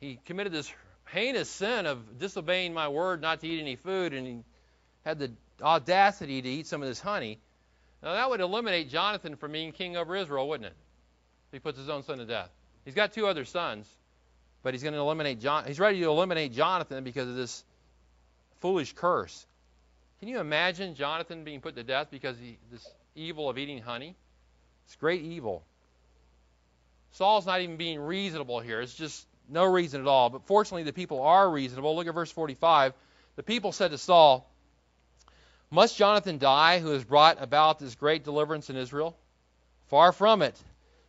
He 0.00 0.18
committed 0.24 0.52
this 0.52 0.72
heinous 1.10 1.50
sin 1.50 1.86
of 1.86 2.18
disobeying 2.18 2.72
my 2.72 2.88
word 2.88 3.20
not 3.20 3.40
to 3.40 3.46
eat 3.46 3.60
any 3.60 3.76
food, 3.76 4.14
and 4.14 4.26
he 4.26 4.38
had 5.04 5.18
the 5.18 5.32
audacity 5.62 6.42
to 6.42 6.48
eat 6.48 6.66
some 6.66 6.82
of 6.82 6.88
this 6.88 7.00
honey. 7.00 7.38
Now, 8.02 8.14
that 8.14 8.28
would 8.28 8.40
eliminate 8.40 8.90
Jonathan 8.90 9.36
from 9.36 9.52
being 9.52 9.72
king 9.72 9.96
over 9.96 10.14
Israel, 10.16 10.48
wouldn't 10.48 10.66
it? 10.66 10.76
If 11.48 11.52
he 11.52 11.58
puts 11.58 11.78
his 11.78 11.88
own 11.88 12.02
son 12.02 12.18
to 12.18 12.26
death. 12.26 12.50
He's 12.84 12.94
got 12.94 13.12
two 13.12 13.26
other 13.26 13.44
sons, 13.44 13.88
but 14.62 14.74
he's 14.74 14.82
going 14.82 14.94
to 14.94 15.00
eliminate 15.00 15.40
John. 15.40 15.64
He's 15.64 15.80
ready 15.80 16.00
to 16.00 16.06
eliminate 16.06 16.52
Jonathan 16.52 17.02
because 17.02 17.28
of 17.28 17.36
this 17.36 17.64
foolish 18.60 18.92
curse. 18.92 19.46
Can 20.20 20.28
you 20.28 20.38
imagine 20.38 20.94
Jonathan 20.94 21.44
being 21.44 21.60
put 21.60 21.76
to 21.76 21.82
death 21.82 22.08
because 22.10 22.38
he, 22.38 22.58
this 22.70 22.86
evil 23.14 23.48
of 23.48 23.58
eating 23.58 23.80
honey? 23.80 24.14
It's 24.86 24.96
great 24.96 25.22
evil. 25.22 25.64
Saul's 27.12 27.46
not 27.46 27.60
even 27.60 27.76
being 27.76 28.00
reasonable 28.00 28.60
here. 28.60 28.80
It's 28.80 28.94
just 28.94 29.26
no 29.48 29.64
reason 29.64 30.00
at 30.00 30.06
all. 30.06 30.30
But 30.30 30.46
fortunately, 30.46 30.82
the 30.82 30.92
people 30.92 31.22
are 31.22 31.48
reasonable. 31.48 31.94
Look 31.96 32.06
at 32.06 32.14
verse 32.14 32.30
45. 32.30 32.92
The 33.36 33.42
people 33.42 33.72
said 33.72 33.92
to 33.92 33.98
Saul, 33.98 34.50
Must 35.74 35.96
Jonathan 35.96 36.38
die 36.38 36.78
who 36.78 36.90
has 36.90 37.02
brought 37.02 37.42
about 37.42 37.80
this 37.80 37.96
great 37.96 38.22
deliverance 38.22 38.70
in 38.70 38.76
Israel? 38.76 39.16
Far 39.88 40.12
from 40.12 40.40
it. 40.40 40.56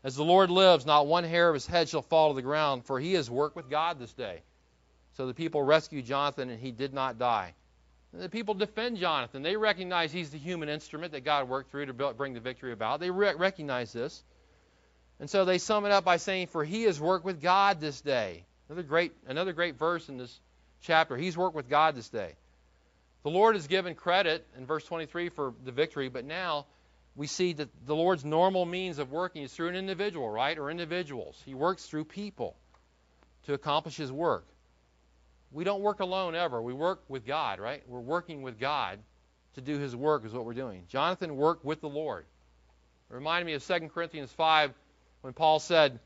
As 0.04 0.16
the 0.16 0.24
Lord 0.24 0.50
lives, 0.50 0.88
not 0.88 1.06
one 1.06 1.24
hair 1.24 1.48
of 1.50 1.54
his 1.54 1.68
head 1.68 1.88
shall 1.88 2.02
fall 2.02 2.30
to 2.30 2.36
the 2.36 2.42
ground, 2.42 2.84
for 2.84 3.00
he 3.00 3.14
has 3.14 3.30
worked 3.30 3.56
with 3.56 3.70
God 3.70 4.00
this 4.00 4.12
day. 4.14 4.42
So 5.18 5.28
the 5.28 5.36
people 5.36 5.62
rescued 5.62 6.06
Jonathan, 6.06 6.50
and 6.50 6.60
he 6.60 6.72
did 6.72 6.96
not 6.96 7.20
die. 7.20 7.54
And 8.12 8.24
the 8.24 8.28
people 8.28 8.56
defend 8.56 8.98
Jonathan. 8.98 9.44
They 9.44 9.56
recognize 9.56 10.12
he's 10.12 10.32
the 10.32 10.40
human 10.40 10.68
instrument 10.68 11.12
that 11.12 11.24
God 11.24 11.48
worked 11.48 11.70
through 11.70 11.86
to 11.86 11.94
bring 11.94 12.34
the 12.34 12.40
victory 12.40 12.72
about. 12.72 13.00
They 13.00 13.12
re- 13.12 13.36
recognize 13.36 13.94
this. 13.94 14.24
And 15.20 15.30
so 15.30 15.46
they 15.46 15.60
sum 15.60 15.86
it 15.86 15.92
up 15.92 16.06
by 16.06 16.18
saying, 16.18 16.48
For 16.48 16.66
he 16.66 16.84
has 16.86 17.00
worked 17.00 17.24
with 17.24 17.40
God 17.40 17.80
this 17.80 18.02
day. 18.02 18.44
Another 18.68 18.82
great, 18.82 19.14
another 19.28 19.54
great 19.54 19.78
verse 19.78 20.10
in 20.10 20.18
this 20.18 20.40
chapter. 20.82 21.16
He's 21.16 21.38
worked 21.38 21.56
with 21.56 21.70
God 21.70 21.96
this 21.96 22.10
day. 22.10 22.34
The 23.26 23.32
Lord 23.32 23.56
is 23.56 23.66
given 23.66 23.96
credit 23.96 24.46
in 24.56 24.68
verse 24.68 24.86
23 24.86 25.30
for 25.30 25.56
the 25.64 25.72
victory, 25.72 26.10
but 26.10 26.26
now 26.26 26.68
we 27.16 27.26
see 27.26 27.54
that 27.54 27.70
the 27.88 27.96
Lord's 27.96 28.24
normal 28.24 28.68
means 28.68 29.00
of 29.00 29.12
working 29.12 29.42
is 29.42 29.52
through 29.52 29.70
an 29.70 29.76
individual, 29.76 30.30
right? 30.30 30.56
Or 30.56 30.70
individuals. 30.70 31.42
He 31.44 31.56
works 31.56 31.88
through 31.88 32.06
people 32.06 32.56
to 33.48 33.56
accomplish 33.56 33.98
his 33.98 34.12
work. 34.12 34.46
We 35.52 35.64
don't 35.64 35.82
work 35.82 36.02
alone 36.02 36.36
ever. 36.36 36.62
We 36.62 36.74
work 36.74 37.02
with 37.08 37.26
God, 37.26 37.60
right? 37.60 37.82
We're 37.88 38.00
working 38.00 38.44
with 38.44 38.60
God 38.60 39.00
to 39.56 39.62
do 39.62 39.80
his 39.80 39.96
work 39.96 40.24
is 40.24 40.32
what 40.32 40.46
we're 40.46 40.54
doing. 40.54 40.84
Jonathan 40.90 41.36
worked 41.36 41.66
with 41.66 41.82
the 41.82 41.90
Lord. 41.90 42.26
It 43.10 43.16
reminded 43.16 43.48
me 43.48 43.54
of 43.54 43.66
2 43.66 43.90
Corinthians 43.92 44.32
5 44.34 44.72
when 45.22 45.34
Paul 45.34 45.58
said, 45.58 46.00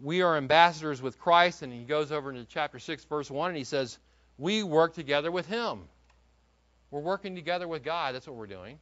We 0.00 0.22
are 0.22 0.38
ambassadors 0.38 1.02
with 1.02 1.18
Christ, 1.18 1.60
and 1.60 1.70
he 1.70 1.84
goes 1.84 2.10
over 2.10 2.30
into 2.30 2.46
chapter 2.46 2.78
6, 2.78 3.04
verse 3.04 3.30
1, 3.30 3.50
and 3.50 3.58
he 3.58 3.64
says, 3.64 3.98
We 4.38 4.62
work 4.62 4.94
together 4.94 5.30
with 5.30 5.44
him. 5.44 5.80
We're 6.92 7.00
working 7.00 7.34
together 7.34 7.66
with 7.66 7.82
God. 7.82 8.14
That's 8.14 8.26
what 8.26 8.36
we're 8.36 8.46
doing. 8.46 8.78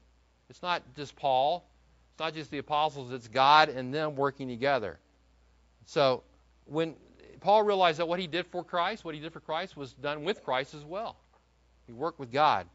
It's 0.51 0.63
not 0.63 0.83
just 0.97 1.15
Paul, 1.15 1.65
it's 2.13 2.21
not 2.21 2.35
just 2.35 2.51
the 2.51 2.59
apostles, 2.59 3.13
it's 3.13 3.29
God 3.29 3.69
and 3.69 3.95
them 3.95 4.17
working 4.17 4.49
together. 4.49 4.99
So 5.87 6.25
when 6.67 6.97
Paul 7.41 7.63
realized 7.63 8.01
that 8.01 8.09
what 8.09 8.19
he 8.19 8.27
did 8.27 8.47
for 8.49 8.65
Christ, 8.65 9.05
what 9.05 9.15
he 9.15 9.21
did 9.21 9.33
for 9.33 9.39
Christ, 9.39 9.77
was 9.77 9.93
done 9.93 10.25
with 10.25 10.45
Christ 10.45 10.75
as 10.75 10.85
well. 10.85 11.17
He 11.87 11.93
worked 11.93 12.19
with 12.19 12.33
God. 12.33 12.67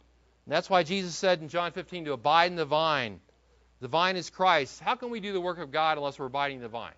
And 0.45 0.53
that's 0.53 0.69
why 0.69 0.83
Jesus 0.83 1.15
said 1.15 1.41
in 1.41 1.49
John 1.49 1.73
15 1.73 2.05
to 2.05 2.13
abide 2.13 2.51
in 2.51 2.55
the 2.55 2.65
vine. 2.65 3.19
The 3.81 3.89
vine 3.89 4.15
is 4.15 4.29
Christ. 4.29 4.79
How 4.79 4.95
can 4.95 5.09
we 5.09 5.19
do 5.19 5.33
the 5.33 5.41
work 5.41 5.59
of 5.59 5.69
God 5.69 5.97
unless 5.97 6.17
we're 6.17 6.27
abiding 6.27 6.57
in 6.57 6.63
the 6.63 6.69
vine? 6.69 6.93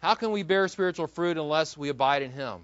How 0.00 0.14
can 0.16 0.32
we 0.32 0.42
bear 0.42 0.68
spiritual 0.68 1.06
fruit 1.06 1.38
unless 1.38 1.78
we 1.78 1.88
abide 1.88 2.22
in 2.22 2.30
Him? 2.30 2.60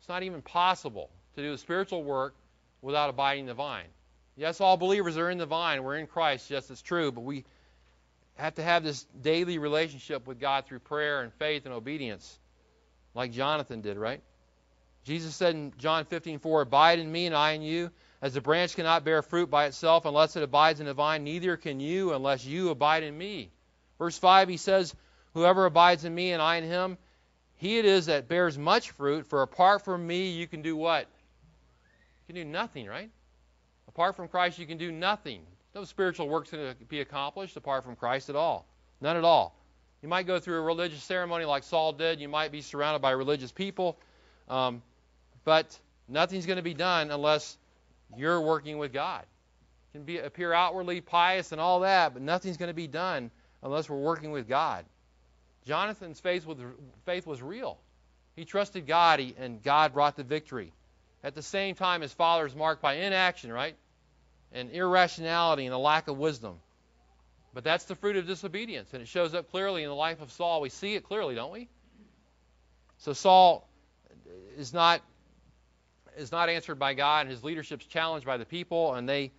It's 0.00 0.08
not 0.08 0.24
even 0.24 0.42
possible 0.42 1.08
to 1.36 1.42
do 1.42 1.52
the 1.52 1.58
spiritual 1.58 2.02
work 2.02 2.34
without 2.82 3.10
abiding 3.10 3.42
in 3.42 3.46
the 3.46 3.54
vine. 3.54 3.86
Yes, 4.36 4.60
all 4.60 4.76
believers 4.76 5.16
are 5.16 5.30
in 5.30 5.38
the 5.38 5.46
vine. 5.46 5.82
We're 5.82 5.96
in 5.96 6.06
Christ. 6.06 6.50
Yes, 6.50 6.70
it's 6.70 6.82
true. 6.82 7.10
But 7.10 7.22
we 7.22 7.44
have 8.36 8.54
to 8.56 8.62
have 8.62 8.84
this 8.84 9.04
daily 9.20 9.58
relationship 9.58 10.26
with 10.26 10.38
God 10.38 10.66
through 10.66 10.80
prayer 10.80 11.22
and 11.22 11.32
faith 11.34 11.64
and 11.64 11.74
obedience, 11.74 12.38
like 13.14 13.32
Jonathan 13.32 13.80
did, 13.80 13.96
right? 13.96 14.20
Jesus 15.04 15.34
said 15.34 15.54
in 15.54 15.72
John 15.78 16.04
15:4, 16.04 16.62
"Abide 16.62 16.98
in 16.98 17.10
me, 17.10 17.26
and 17.26 17.34
I 17.34 17.52
in 17.52 17.62
you. 17.62 17.90
As 18.20 18.34
the 18.34 18.40
branch 18.40 18.74
cannot 18.74 19.04
bear 19.04 19.22
fruit 19.22 19.50
by 19.50 19.66
itself 19.66 20.04
unless 20.04 20.36
it 20.36 20.42
abides 20.42 20.80
in 20.80 20.86
the 20.86 20.94
vine, 20.94 21.22
neither 21.24 21.56
can 21.56 21.80
you 21.80 22.12
unless 22.12 22.44
you 22.44 22.70
abide 22.70 23.04
in 23.04 23.16
me." 23.16 23.50
Verse 23.98 24.18
5, 24.18 24.48
he 24.48 24.56
says, 24.56 24.94
Whoever 25.34 25.66
abides 25.66 26.04
in 26.04 26.14
me 26.14 26.32
and 26.32 26.42
I 26.42 26.56
in 26.56 26.64
him, 26.64 26.98
he 27.56 27.78
it 27.78 27.84
is 27.84 28.06
that 28.06 28.28
bears 28.28 28.58
much 28.58 28.90
fruit, 28.90 29.26
for 29.26 29.42
apart 29.42 29.84
from 29.84 30.06
me 30.06 30.30
you 30.30 30.46
can 30.46 30.62
do 30.62 30.76
what? 30.76 31.06
You 32.26 32.34
can 32.34 32.44
do 32.44 32.50
nothing, 32.50 32.86
right? 32.86 33.10
Apart 33.88 34.16
from 34.16 34.28
Christ 34.28 34.58
you 34.58 34.66
can 34.66 34.78
do 34.78 34.90
nothing. 34.90 35.42
No 35.74 35.84
spiritual 35.84 36.28
works 36.28 36.50
going 36.50 36.74
to 36.74 36.84
be 36.86 37.00
accomplished 37.00 37.56
apart 37.56 37.84
from 37.84 37.96
Christ 37.96 38.30
at 38.30 38.36
all. 38.36 38.66
None 39.00 39.16
at 39.16 39.24
all. 39.24 39.54
You 40.02 40.08
might 40.08 40.26
go 40.26 40.38
through 40.38 40.58
a 40.58 40.62
religious 40.62 41.02
ceremony 41.02 41.44
like 41.44 41.64
Saul 41.64 41.92
did. 41.92 42.20
You 42.20 42.28
might 42.28 42.52
be 42.52 42.62
surrounded 42.62 43.00
by 43.00 43.10
religious 43.10 43.52
people. 43.52 43.98
Um, 44.48 44.82
but 45.44 45.78
nothing's 46.08 46.46
going 46.46 46.56
to 46.56 46.62
be 46.62 46.74
done 46.74 47.10
unless 47.10 47.58
you're 48.16 48.40
working 48.40 48.78
with 48.78 48.92
God. 48.92 49.24
You 49.92 50.00
can 50.00 50.06
be, 50.06 50.18
appear 50.18 50.52
outwardly 50.52 51.00
pious 51.00 51.52
and 51.52 51.60
all 51.60 51.80
that, 51.80 52.12
but 52.12 52.22
nothing's 52.22 52.56
going 52.56 52.68
to 52.68 52.74
be 52.74 52.86
done 52.86 53.30
unless 53.62 53.88
we're 53.88 53.96
working 53.96 54.30
with 54.30 54.48
God. 54.48 54.84
Jonathan's 55.64 56.20
faith 56.20 56.46
was, 56.46 56.58
faith 57.04 57.26
was 57.26 57.42
real. 57.42 57.78
He 58.36 58.44
trusted 58.44 58.86
God, 58.86 59.20
and 59.38 59.62
God 59.62 59.92
brought 59.94 60.16
the 60.16 60.22
victory. 60.22 60.72
At 61.26 61.34
the 61.34 61.42
same 61.42 61.74
time, 61.74 62.02
his 62.02 62.12
father 62.12 62.46
is 62.46 62.54
marked 62.54 62.80
by 62.80 62.94
inaction, 62.94 63.52
right? 63.52 63.74
And 64.52 64.70
irrationality 64.70 65.66
and 65.66 65.74
a 65.74 65.78
lack 65.78 66.06
of 66.06 66.16
wisdom. 66.16 66.60
But 67.52 67.64
that's 67.64 67.84
the 67.86 67.96
fruit 67.96 68.14
of 68.14 68.28
disobedience, 68.28 68.92
and 68.92 69.02
it 69.02 69.08
shows 69.08 69.34
up 69.34 69.50
clearly 69.50 69.82
in 69.82 69.88
the 69.88 69.94
life 69.94 70.22
of 70.22 70.30
Saul. 70.30 70.60
We 70.60 70.68
see 70.68 70.94
it 70.94 71.02
clearly, 71.02 71.34
don't 71.34 71.52
we? 71.52 71.68
So 72.98 73.12
Saul 73.12 73.68
is 74.56 74.72
not 74.72 75.02
is 76.16 76.30
not 76.30 76.48
answered 76.48 76.78
by 76.78 76.94
God, 76.94 77.22
and 77.22 77.30
his 77.30 77.42
leadership's 77.42 77.86
challenged 77.86 78.24
by 78.24 78.36
the 78.36 78.46
people, 78.46 78.94
and 78.94 79.08
they, 79.08 79.32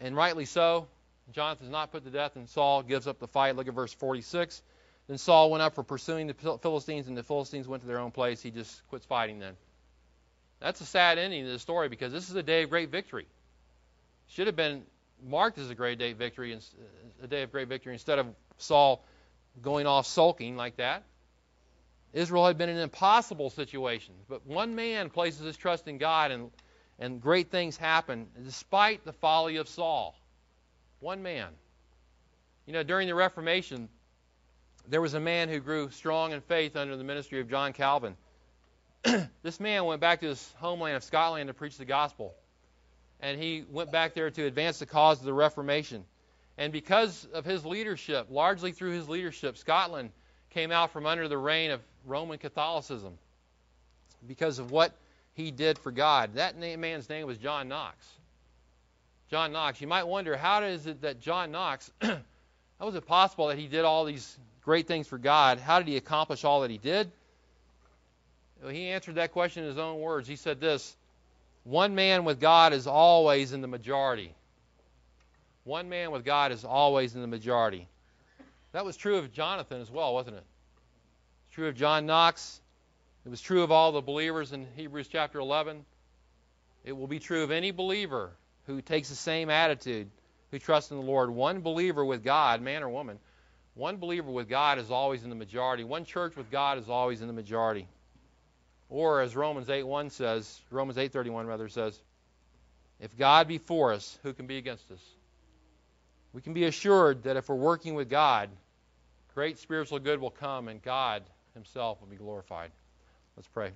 and 0.00 0.16
rightly 0.16 0.46
so. 0.46 0.88
Jonathan's 1.30 1.70
not 1.70 1.92
put 1.92 2.04
to 2.04 2.10
death, 2.10 2.34
and 2.34 2.48
Saul 2.48 2.82
gives 2.82 3.06
up 3.06 3.20
the 3.20 3.28
fight. 3.28 3.54
Look 3.54 3.68
at 3.68 3.74
verse 3.74 3.94
46. 3.94 4.62
Then 5.06 5.18
Saul 5.18 5.52
went 5.52 5.62
up 5.62 5.76
for 5.76 5.84
pursuing 5.84 6.26
the 6.26 6.58
Philistines, 6.60 7.06
and 7.06 7.16
the 7.16 7.22
Philistines 7.22 7.68
went 7.68 7.82
to 7.82 7.86
their 7.86 8.00
own 8.00 8.10
place. 8.10 8.42
He 8.42 8.50
just 8.50 8.86
quits 8.88 9.06
fighting 9.06 9.38
then. 9.38 9.54
That's 10.60 10.80
a 10.80 10.86
sad 10.86 11.18
ending 11.18 11.44
to 11.44 11.52
the 11.52 11.58
story 11.58 11.88
because 11.88 12.12
this 12.12 12.30
is 12.30 12.36
a 12.36 12.42
day 12.42 12.62
of 12.62 12.70
great 12.70 12.90
victory. 12.90 13.26
Should 14.28 14.46
have 14.46 14.56
been 14.56 14.82
marked 15.22 15.58
as 15.58 15.70
a 15.70 15.74
great 15.74 15.98
day 15.98 16.12
of 16.12 16.18
victory, 16.18 16.58
a 17.22 17.26
day 17.26 17.42
of 17.42 17.52
great 17.52 17.68
victory, 17.68 17.92
instead 17.92 18.18
of 18.18 18.26
Saul 18.58 19.04
going 19.60 19.86
off 19.86 20.06
sulking 20.06 20.56
like 20.56 20.76
that. 20.76 21.04
Israel 22.12 22.46
had 22.46 22.56
been 22.56 22.68
in 22.68 22.76
an 22.76 22.82
impossible 22.82 23.50
situation, 23.50 24.14
but 24.28 24.46
one 24.46 24.74
man 24.74 25.10
places 25.10 25.44
his 25.44 25.56
trust 25.56 25.88
in 25.88 25.98
God, 25.98 26.30
and 26.30 26.50
and 26.98 27.20
great 27.20 27.50
things 27.50 27.76
happen 27.76 28.28
despite 28.44 29.04
the 29.04 29.12
folly 29.12 29.56
of 29.56 29.68
Saul. 29.68 30.16
One 31.00 31.22
man. 31.22 31.48
You 32.66 32.72
know, 32.72 32.82
during 32.82 33.08
the 33.08 33.14
Reformation, 33.14 33.88
there 34.88 35.00
was 35.00 35.14
a 35.14 35.20
man 35.20 35.48
who 35.48 35.60
grew 35.60 35.90
strong 35.90 36.32
in 36.32 36.40
faith 36.40 36.76
under 36.76 36.96
the 36.96 37.04
ministry 37.04 37.40
of 37.40 37.50
John 37.50 37.72
Calvin. 37.72 38.16
this 39.42 39.60
man 39.60 39.84
went 39.84 40.00
back 40.00 40.20
to 40.20 40.26
his 40.26 40.54
homeland 40.58 40.96
of 40.96 41.04
Scotland 41.04 41.48
to 41.48 41.54
preach 41.54 41.76
the 41.76 41.84
gospel. 41.84 42.34
And 43.20 43.40
he 43.40 43.64
went 43.70 43.92
back 43.92 44.14
there 44.14 44.30
to 44.30 44.44
advance 44.44 44.78
the 44.78 44.86
cause 44.86 45.18
of 45.20 45.24
the 45.24 45.32
Reformation. 45.32 46.04
And 46.56 46.72
because 46.72 47.26
of 47.32 47.44
his 47.44 47.64
leadership, 47.64 48.28
largely 48.30 48.72
through 48.72 48.92
his 48.92 49.08
leadership, 49.08 49.56
Scotland 49.56 50.10
came 50.50 50.70
out 50.70 50.92
from 50.92 51.06
under 51.06 51.28
the 51.28 51.38
reign 51.38 51.70
of 51.70 51.80
Roman 52.06 52.38
Catholicism 52.38 53.18
because 54.26 54.58
of 54.58 54.70
what 54.70 54.92
he 55.34 55.50
did 55.50 55.78
for 55.78 55.90
God. 55.90 56.34
That 56.34 56.58
man's 56.58 57.08
name 57.08 57.26
was 57.26 57.38
John 57.38 57.68
Knox. 57.68 58.06
John 59.30 59.52
Knox. 59.52 59.80
You 59.80 59.88
might 59.88 60.04
wonder, 60.04 60.36
how 60.36 60.62
is 60.62 60.86
it 60.86 61.02
that 61.02 61.20
John 61.20 61.50
Knox, 61.50 61.90
how 62.00 62.20
was 62.80 62.94
it 62.94 63.06
possible 63.06 63.48
that 63.48 63.58
he 63.58 63.66
did 63.66 63.84
all 63.84 64.04
these 64.04 64.38
great 64.62 64.86
things 64.86 65.08
for 65.08 65.18
God, 65.18 65.58
how 65.58 65.78
did 65.78 65.88
he 65.88 65.96
accomplish 65.96 66.44
all 66.44 66.60
that 66.60 66.70
he 66.70 66.78
did? 66.78 67.10
He 68.68 68.88
answered 68.88 69.16
that 69.16 69.32
question 69.32 69.64
in 69.64 69.68
his 69.68 69.78
own 69.78 70.00
words. 70.00 70.26
He 70.26 70.36
said 70.36 70.60
this 70.60 70.96
One 71.64 71.94
man 71.94 72.24
with 72.24 72.40
God 72.40 72.72
is 72.72 72.86
always 72.86 73.52
in 73.52 73.60
the 73.60 73.68
majority. 73.68 74.34
One 75.64 75.88
man 75.88 76.10
with 76.10 76.24
God 76.24 76.52
is 76.52 76.64
always 76.64 77.14
in 77.14 77.22
the 77.22 77.26
majority. 77.26 77.88
That 78.72 78.84
was 78.84 78.96
true 78.96 79.16
of 79.16 79.32
Jonathan 79.32 79.80
as 79.80 79.90
well, 79.90 80.12
wasn't 80.12 80.36
it? 80.36 80.44
It's 81.46 81.54
true 81.54 81.68
of 81.68 81.74
John 81.74 82.06
Knox. 82.06 82.60
It 83.24 83.30
was 83.30 83.40
true 83.40 83.62
of 83.62 83.70
all 83.70 83.92
the 83.92 84.02
believers 84.02 84.52
in 84.52 84.66
Hebrews 84.76 85.08
chapter 85.08 85.38
11. 85.38 85.84
It 86.84 86.92
will 86.92 87.06
be 87.06 87.18
true 87.18 87.42
of 87.44 87.50
any 87.50 87.70
believer 87.70 88.32
who 88.66 88.82
takes 88.82 89.08
the 89.08 89.14
same 89.14 89.48
attitude, 89.48 90.10
who 90.50 90.58
trusts 90.58 90.90
in 90.90 90.98
the 90.98 91.02
Lord. 91.02 91.30
One 91.30 91.60
believer 91.60 92.04
with 92.04 92.22
God, 92.22 92.60
man 92.60 92.82
or 92.82 92.90
woman, 92.90 93.18
one 93.74 93.96
believer 93.96 94.30
with 94.30 94.48
God 94.48 94.78
is 94.78 94.90
always 94.90 95.24
in 95.24 95.30
the 95.30 95.36
majority. 95.36 95.84
One 95.84 96.04
church 96.04 96.36
with 96.36 96.50
God 96.50 96.78
is 96.78 96.88
always 96.88 97.22
in 97.22 97.26
the 97.26 97.32
majority. 97.32 97.88
Or 98.94 99.22
as 99.22 99.34
Romans 99.34 99.66
8:1 99.66 100.12
says, 100.12 100.60
Romans 100.70 100.96
8:31 100.96 101.48
rather 101.48 101.68
says, 101.68 102.00
if 103.00 103.18
God 103.18 103.48
be 103.48 103.58
for 103.58 103.92
us, 103.92 104.16
who 104.22 104.32
can 104.32 104.46
be 104.46 104.56
against 104.56 104.88
us? 104.92 105.00
We 106.32 106.40
can 106.40 106.54
be 106.54 106.62
assured 106.66 107.24
that 107.24 107.36
if 107.36 107.48
we're 107.48 107.56
working 107.56 107.96
with 107.96 108.08
God, 108.08 108.50
great 109.34 109.58
spiritual 109.58 109.98
good 109.98 110.20
will 110.20 110.30
come 110.30 110.68
and 110.68 110.80
God 110.80 111.24
himself 111.54 112.00
will 112.00 112.06
be 112.06 112.14
glorified. 112.14 112.70
Let's 113.36 113.48
pray. 113.48 113.72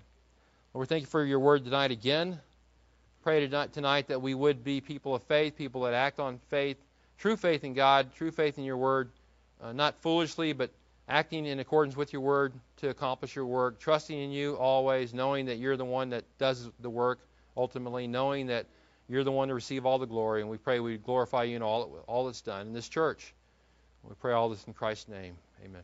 Lord, 0.72 0.88
thank 0.88 1.00
you 1.00 1.08
for 1.08 1.24
your 1.24 1.40
word 1.40 1.64
tonight 1.64 1.90
again. 1.90 2.38
Pray 3.24 3.48
tonight 3.48 4.06
that 4.06 4.22
we 4.22 4.34
would 4.34 4.62
be 4.62 4.80
people 4.80 5.16
of 5.16 5.24
faith, 5.24 5.56
people 5.56 5.82
that 5.82 5.94
act 5.94 6.20
on 6.20 6.38
faith, 6.48 6.76
true 7.18 7.36
faith 7.36 7.64
in 7.64 7.74
God, 7.74 8.14
true 8.14 8.30
faith 8.30 8.56
in 8.56 8.62
your 8.62 8.76
word, 8.76 9.10
uh, 9.60 9.72
not 9.72 10.00
foolishly, 10.00 10.52
but 10.52 10.70
acting 11.08 11.46
in 11.46 11.58
accordance 11.58 11.96
with 11.96 12.12
your 12.12 12.22
word 12.22 12.52
to 12.76 12.90
accomplish 12.90 13.34
your 13.34 13.46
work, 13.46 13.80
trusting 13.80 14.18
in 14.18 14.30
you 14.30 14.54
always, 14.56 15.14
knowing 15.14 15.46
that 15.46 15.58
you're 15.58 15.76
the 15.76 15.84
one 15.84 16.10
that 16.10 16.24
does 16.38 16.68
the 16.80 16.90
work 16.90 17.18
ultimately, 17.56 18.06
knowing 18.06 18.46
that 18.48 18.66
you're 19.08 19.24
the 19.24 19.32
one 19.32 19.48
to 19.48 19.54
receive 19.54 19.86
all 19.86 19.98
the 19.98 20.06
glory. 20.06 20.42
And 20.42 20.50
we 20.50 20.58
pray 20.58 20.80
we 20.80 20.98
glorify 20.98 21.44
you 21.44 21.56
in 21.56 21.62
all, 21.62 22.04
all 22.06 22.26
that's 22.26 22.42
done 22.42 22.66
in 22.66 22.72
this 22.74 22.88
church. 22.88 23.34
We 24.04 24.14
pray 24.20 24.32
all 24.32 24.48
this 24.48 24.64
in 24.64 24.74
Christ's 24.74 25.08
name. 25.08 25.36
Amen. 25.64 25.82